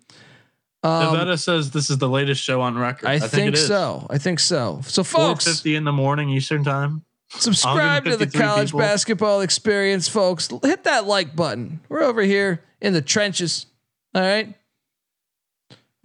Um, 0.84 1.16
Iveta 1.16 1.40
says 1.40 1.72
this 1.72 1.90
is 1.90 1.98
the 1.98 2.08
latest 2.08 2.42
show 2.42 2.62
on 2.62 2.78
record. 2.78 3.08
I, 3.10 3.20
think, 3.20 3.50
it 3.50 3.54
is. 3.56 3.68
so. 3.68 4.06
I 4.10 4.20
think 4.20 4.40
so. 4.40 4.82
So 4.84 5.04
folks, 5.04 5.46
fifty 5.46 5.76
in 5.76 5.84
the 5.84 5.92
morning 5.92 6.30
Eastern 6.30 6.64
time. 6.64 7.04
subscribe 7.30 8.06
to 8.06 8.16
the 8.16 8.28
college 8.28 8.70
people. 8.70 8.80
basketball 8.80 9.42
experience, 9.42 10.08
folks. 10.08 10.50
Hit 10.64 10.84
that 10.84 11.06
like 11.06 11.36
button. 11.36 11.82
We're 11.90 12.04
over 12.04 12.22
here 12.22 12.64
in 12.80 12.94
the 12.94 13.02
trenches. 13.02 13.66
All 14.14 14.22
right. 14.22 14.54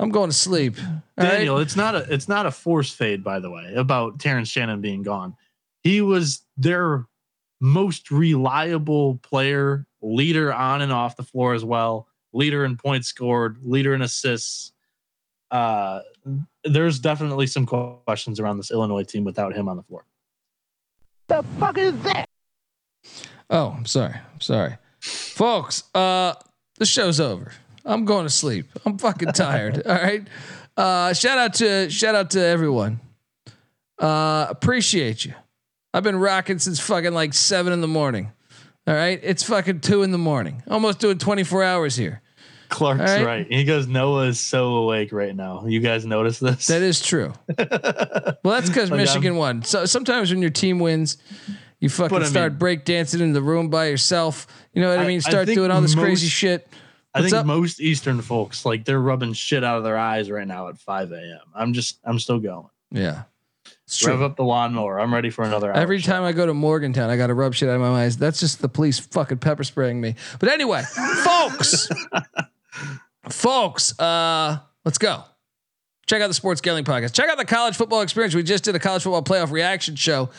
I'm 0.02 0.10
going 0.10 0.30
to 0.30 0.36
sleep. 0.36 0.76
All 0.78 1.02
right? 1.16 1.30
Daniel, 1.30 1.58
it's 1.58 1.76
not 1.76 1.94
a 1.94 2.12
it's 2.12 2.28
not 2.28 2.46
a 2.46 2.50
force 2.50 2.92
fade, 2.92 3.22
by 3.22 3.38
the 3.40 3.50
way, 3.50 3.72
about 3.74 4.18
Terrence 4.18 4.48
Shannon 4.48 4.80
being 4.80 5.02
gone. 5.02 5.36
He 5.82 6.00
was 6.00 6.42
their 6.56 7.06
most 7.60 8.10
reliable 8.10 9.16
player, 9.18 9.86
leader 10.00 10.52
on 10.52 10.82
and 10.82 10.92
off 10.92 11.16
the 11.16 11.22
floor 11.22 11.54
as 11.54 11.64
well, 11.64 12.08
leader 12.32 12.64
in 12.64 12.76
points 12.76 13.08
scored, 13.08 13.58
leader 13.62 13.94
in 13.94 14.02
assists. 14.02 14.72
Uh, 15.50 16.00
there's 16.64 16.98
definitely 16.98 17.46
some 17.46 17.66
questions 17.66 18.40
around 18.40 18.56
this 18.56 18.70
Illinois 18.70 19.04
team 19.04 19.22
without 19.22 19.54
him 19.54 19.68
on 19.68 19.76
the 19.76 19.82
floor. 19.82 20.04
The 21.28 21.42
fuck 21.60 21.78
is 21.78 21.96
that? 22.02 22.28
Oh, 23.50 23.74
I'm 23.76 23.86
sorry. 23.86 24.14
I'm 24.14 24.40
sorry. 24.40 24.76
Folks, 25.00 25.84
uh, 25.94 26.34
the 26.78 26.86
show's 26.86 27.20
over. 27.20 27.52
I'm 27.84 28.04
going 28.04 28.24
to 28.24 28.30
sleep. 28.30 28.66
I'm 28.84 28.98
fucking 28.98 29.32
tired. 29.32 29.82
all 29.86 29.94
right. 29.94 30.26
Uh, 30.76 31.12
shout 31.12 31.38
out 31.38 31.54
to 31.54 31.90
shout 31.90 32.14
out 32.14 32.30
to 32.30 32.40
everyone. 32.44 33.00
Uh, 33.98 34.46
appreciate 34.48 35.24
you. 35.24 35.34
I've 35.94 36.02
been 36.02 36.16
rocking 36.16 36.58
since 36.58 36.80
fucking 36.80 37.12
like 37.12 37.34
seven 37.34 37.72
in 37.72 37.80
the 37.80 37.88
morning. 37.88 38.32
All 38.86 38.94
right. 38.94 39.20
It's 39.22 39.42
fucking 39.42 39.80
two 39.80 40.02
in 40.02 40.10
the 40.10 40.18
morning. 40.18 40.62
Almost 40.68 40.98
doing 40.98 41.18
24 41.18 41.62
hours 41.62 41.94
here. 41.96 42.22
Clark's 42.70 43.00
right. 43.02 43.24
right. 43.24 43.46
He 43.52 43.64
goes, 43.64 43.86
Noah 43.86 44.28
is 44.28 44.40
so 44.40 44.76
awake 44.76 45.12
right 45.12 45.36
now. 45.36 45.66
You 45.66 45.80
guys 45.80 46.06
notice 46.06 46.38
this? 46.38 46.66
That 46.68 46.80
is 46.80 47.02
true. 47.02 47.34
well, 47.58 47.68
that's 48.42 48.68
because 48.68 48.90
Like, 48.90 48.98
Michigan 49.00 49.36
won. 49.36 49.62
So 49.62 49.84
sometimes 49.84 50.30
when 50.30 50.40
your 50.40 50.50
team 50.50 50.78
wins, 50.78 51.18
you 51.80 51.90
fucking 51.90 52.16
But 52.16 52.22
I 52.22 52.28
start 52.28 52.52
mean- 52.52 52.58
break 52.58 52.84
dancing 52.86 53.20
in 53.20 53.34
the 53.34 53.42
room 53.42 53.68
by 53.68 53.86
yourself. 53.88 54.46
You 54.72 54.80
know 54.80 54.88
what 54.88 55.00
I, 55.00 55.04
I- 55.04 55.06
mean? 55.06 55.20
Start 55.20 55.48
doing 55.48 55.70
all 55.70 55.82
this 55.82 55.94
crazy 55.94 56.28
shit. 56.28 56.66
I 57.14 57.20
What's 57.20 57.30
think 57.32 57.40
up? 57.40 57.46
most 57.46 57.80
Eastern 57.80 58.22
folks 58.22 58.64
like 58.64 58.84
they're 58.84 59.00
rubbing 59.00 59.34
shit 59.34 59.62
out 59.62 59.76
of 59.76 59.84
their 59.84 59.98
eyes 59.98 60.30
right 60.30 60.46
now 60.46 60.68
at 60.68 60.78
5 60.78 61.12
a.m. 61.12 61.40
I'm 61.54 61.72
just 61.72 61.98
I'm 62.04 62.18
still 62.18 62.38
going. 62.38 62.68
Yeah. 62.90 63.24
It's 63.84 63.98
true. 63.98 64.12
Rev 64.12 64.22
up 64.22 64.36
the 64.36 64.44
lawnmower. 64.44 64.98
I'm 64.98 65.12
ready 65.12 65.28
for 65.28 65.44
another 65.44 65.70
hour. 65.70 65.76
Every 65.76 65.98
show. 66.00 66.12
time 66.12 66.22
I 66.22 66.32
go 66.32 66.46
to 66.46 66.54
Morgantown, 66.54 67.10
I 67.10 67.16
got 67.16 67.26
to 67.26 67.34
rub 67.34 67.54
shit 67.54 67.68
out 67.68 67.74
of 67.74 67.80
my 67.82 68.04
eyes. 68.04 68.16
That's 68.16 68.40
just 68.40 68.62
the 68.62 68.68
police 68.68 68.98
fucking 68.98 69.38
pepper 69.38 69.64
spraying 69.64 70.00
me. 70.00 70.14
But 70.38 70.48
anyway, 70.48 70.82
folks, 71.24 71.88
folks, 73.28 73.98
uh, 73.98 74.58
let's 74.84 74.98
go. 74.98 75.24
Check 76.06 76.22
out 76.22 76.28
the 76.28 76.34
Sports 76.34 76.60
Gambling 76.60 76.84
Podcast. 76.84 77.12
Check 77.12 77.28
out 77.28 77.38
the 77.38 77.44
college 77.44 77.76
football 77.76 78.00
experience. 78.00 78.34
We 78.34 78.42
just 78.42 78.64
did 78.64 78.74
a 78.74 78.78
college 78.80 79.02
football 79.02 79.22
playoff 79.22 79.50
reaction 79.52 79.96
show. 79.96 80.30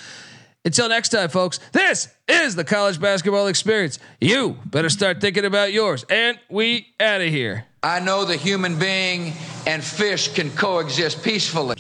Until 0.66 0.88
next 0.88 1.10
time, 1.10 1.28
folks, 1.28 1.60
this 1.74 2.08
is 2.28 2.56
the 2.56 2.64
college 2.64 3.00
basketball 3.00 3.48
experience. 3.48 4.00
You 4.22 4.58
better 4.66 4.90
start 4.90 5.20
thinking 5.20 5.44
about 5.44 5.74
yours. 5.74 6.06
And 6.10 6.40
we 6.50 6.88
out 7.02 7.20
of 7.20 7.28
here. 7.28 7.66
I 7.84 8.00
know 8.00 8.24
the 8.24 8.38
human 8.38 8.80
being 8.80 9.34
and 9.68 9.84
fish 9.84 10.34
can 10.34 10.50
coexist 10.52 11.22
peacefully. 11.22 11.76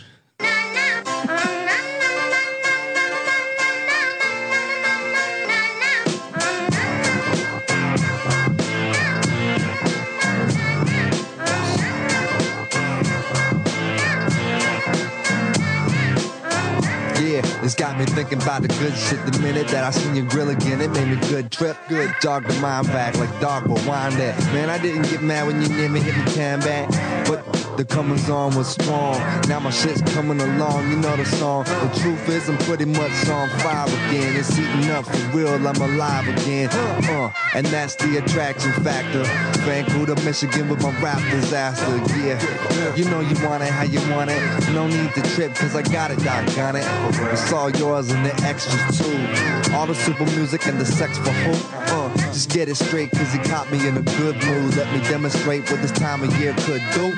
Got 17.84 18.00
me 18.00 18.06
thinking 18.06 18.42
about 18.42 18.62
the 18.62 18.70
good 18.70 18.96
shit 18.96 19.20
the 19.26 19.38
minute 19.40 19.68
that 19.68 19.84
I 19.84 19.92
seen 19.92 20.16
your 20.16 20.26
grill 20.26 20.48
again. 20.48 20.80
It 20.80 20.90
made 20.92 21.06
me 21.06 21.18
good 21.28 21.52
trip, 21.52 21.76
good 21.90 22.16
dog 22.22 22.48
the 22.48 22.54
mind 22.62 22.88
back 22.88 23.18
like 23.18 23.30
dog 23.42 23.68
will 23.68 23.76
wind 23.86 24.16
that. 24.16 24.40
Man, 24.54 24.70
I 24.70 24.78
didn't 24.78 25.02
get 25.10 25.22
mad 25.22 25.48
when 25.48 25.62
you 25.62 25.68
near 25.68 25.90
me 25.90 26.00
hit 26.00 26.16
me 26.16 26.24
can 26.32 26.62
back, 26.62 26.88
but 27.28 27.44
the 27.78 27.86
comings 27.86 28.30
on 28.30 28.56
was 28.56 28.68
strong. 28.68 29.20
Now 29.48 29.60
my 29.60 29.72
shit's 29.72 30.02
coming 30.14 30.40
along, 30.40 30.90
you 30.90 30.98
know 30.98 31.16
the 31.16 31.26
song. 31.26 31.64
The 31.66 32.00
truth 32.02 32.30
is 32.30 32.50
I'm 32.50 32.58
pretty 32.60 32.86
much 32.86 33.30
on 33.30 33.50
fire 33.60 33.88
again. 33.88 34.36
It's 34.36 34.56
heating 34.56 34.90
up 34.92 35.06
for 35.06 35.38
real, 35.38 35.56
I'm 35.68 35.76
alive 35.76 36.28
again. 36.28 36.70
Uh, 36.72 37.32
and 37.54 37.66
that's 37.68 37.96
the 37.96 38.18
attraction 38.18 38.72
factor. 38.84 39.24
Vancouver, 39.62 40.16
Michigan 40.24 40.70
with 40.70 40.82
my 40.84 40.92
rap 41.02 41.20
disaster. 41.32 41.98
Yeah, 42.20 42.96
you 42.96 43.06
know 43.06 43.22
you 43.22 43.36
want 43.48 43.64
it 43.64 43.70
how 43.70 43.84
you 43.84 44.00
want 44.12 44.30
it. 44.30 44.42
No 44.74 44.88
need 44.88 45.14
to 45.14 45.22
trip, 45.34 45.56
cause 45.56 45.76
I 45.76 45.82
got 45.82 46.12
it, 46.12 46.20
doggone 46.20 46.76
it. 46.76 46.86
It's 47.32 47.52
all 47.52 47.70
yours 47.72 48.12
and 48.12 48.26
the 48.26 48.34
extras 48.44 49.00
too. 49.00 49.74
All 49.74 49.88
the 49.88 49.96
super 49.96 50.26
music 50.38 50.68
and 50.68 50.80
the 50.80 50.86
sex 50.86 51.18
for 51.18 51.32
who? 51.32 51.52
Uh, 51.94 52.16
just 52.32 52.52
get 52.52 52.70
it 52.70 52.76
straight, 52.76 53.12
cause 53.12 53.34
you 53.34 53.42
caught 53.42 53.72
me 53.72 53.88
in 53.88 53.98
a 53.98 54.02
good 54.02 54.36
mood. 54.44 54.76
Let 54.76 54.94
me 54.94 55.02
demonstrate 55.10 55.70
what 55.72 55.82
this 55.82 55.92
time 55.92 56.24
of 56.24 56.36
year 56.40 56.54
could 56.60 56.82
do 56.94 57.14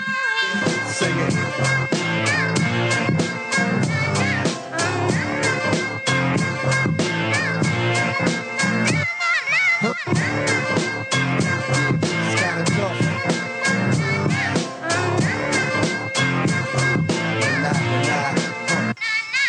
singing. 0.88 2.45